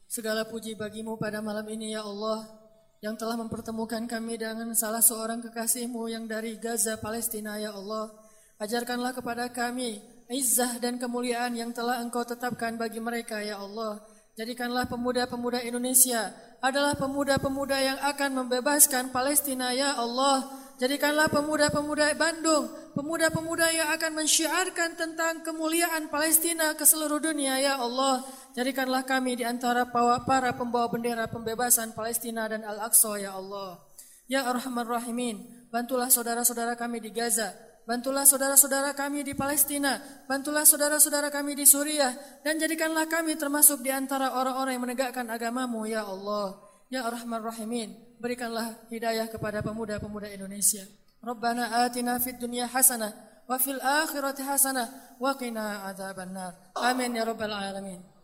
Segala 0.08 0.46
puji 0.46 0.74
bagimu 0.74 1.14
pada 1.14 1.38
malam 1.38 1.66
ini 1.68 1.94
ya 1.94 2.02
Allah. 2.02 2.57
Yang 2.98 3.14
telah 3.14 3.38
mempertemukan 3.38 4.10
kami 4.10 4.34
dengan 4.34 4.74
salah 4.74 4.98
seorang 4.98 5.38
kekasihmu 5.38 6.10
yang 6.10 6.26
dari 6.26 6.58
Gaza, 6.58 6.98
Palestina, 6.98 7.54
ya 7.54 7.70
Allah. 7.70 8.10
Ajarkanlah 8.58 9.14
kepada 9.14 9.46
kami 9.54 10.02
izzah 10.26 10.82
dan 10.82 10.98
kemuliaan 10.98 11.54
yang 11.54 11.70
telah 11.70 12.02
engkau 12.02 12.26
tetapkan 12.26 12.74
bagi 12.74 12.98
mereka, 12.98 13.38
ya 13.38 13.62
Allah. 13.62 14.02
Jadikanlah 14.34 14.90
pemuda-pemuda 14.90 15.62
Indonesia 15.62 16.34
adalah 16.58 16.98
pemuda-pemuda 16.98 17.78
yang 17.78 17.98
akan 18.02 18.42
membebaskan 18.42 19.14
Palestina, 19.14 19.70
ya 19.70 19.94
Allah. 19.94 20.57
Jadikanlah 20.78 21.26
pemuda-pemuda 21.26 22.14
Bandung, 22.14 22.70
pemuda-pemuda 22.94 23.66
yang 23.74 23.90
akan 23.98 24.22
mensyiarkan 24.22 24.94
tentang 24.94 25.42
kemuliaan 25.42 26.06
Palestina 26.06 26.78
ke 26.78 26.86
seluruh 26.86 27.18
dunia, 27.18 27.58
ya 27.58 27.82
Allah. 27.82 28.22
Jadikanlah 28.54 29.02
kami 29.02 29.42
di 29.42 29.44
antara 29.46 29.90
para 30.22 30.54
pembawa 30.54 30.86
bendera 30.86 31.26
pembebasan 31.26 31.98
Palestina 31.98 32.46
dan 32.46 32.62
Al-Aqsa 32.62 33.18
ya 33.18 33.34
Allah. 33.34 33.82
Ya 34.30 34.46
Arhamar 34.46 34.86
Rahimin, 34.86 35.66
bantulah 35.74 36.14
saudara-saudara 36.14 36.78
kami 36.78 37.02
di 37.02 37.10
Gaza, 37.10 37.58
bantulah 37.82 38.22
saudara-saudara 38.22 38.94
kami 38.94 39.26
di 39.26 39.34
Palestina, 39.34 39.98
bantulah 40.30 40.62
saudara-saudara 40.62 41.26
kami 41.34 41.58
di 41.58 41.66
Suriah, 41.66 42.14
dan 42.46 42.54
jadikanlah 42.54 43.10
kami 43.10 43.34
termasuk 43.34 43.82
di 43.82 43.90
antara 43.90 44.30
orang-orang 44.30 44.78
yang 44.78 44.84
menegakkan 44.86 45.26
agamamu 45.26 45.90
ya 45.90 46.06
Allah. 46.06 46.54
Ya 46.86 47.02
Arhamar 47.02 47.42
Rahimin, 47.42 48.07
berikanlah 48.18 48.76
hidayah 48.90 49.30
kepada 49.30 49.62
pemuda-pemuda 49.62 50.28
Indonesia. 50.30 50.84
Rabbana 51.18 51.86
atina 51.86 52.18
fid 52.22 52.38
dunya 52.38 52.66
hasanah 52.70 53.10
wa 53.48 53.56
fil 53.58 53.80
akhirati 53.80 54.42
hasanah 54.44 55.18
wa 55.18 55.34
qina 55.34 55.88
adzabannar. 55.90 56.74
Amin 56.78 57.14
ya 57.16 57.26
rabbal 57.26 57.50
alamin. 57.50 58.17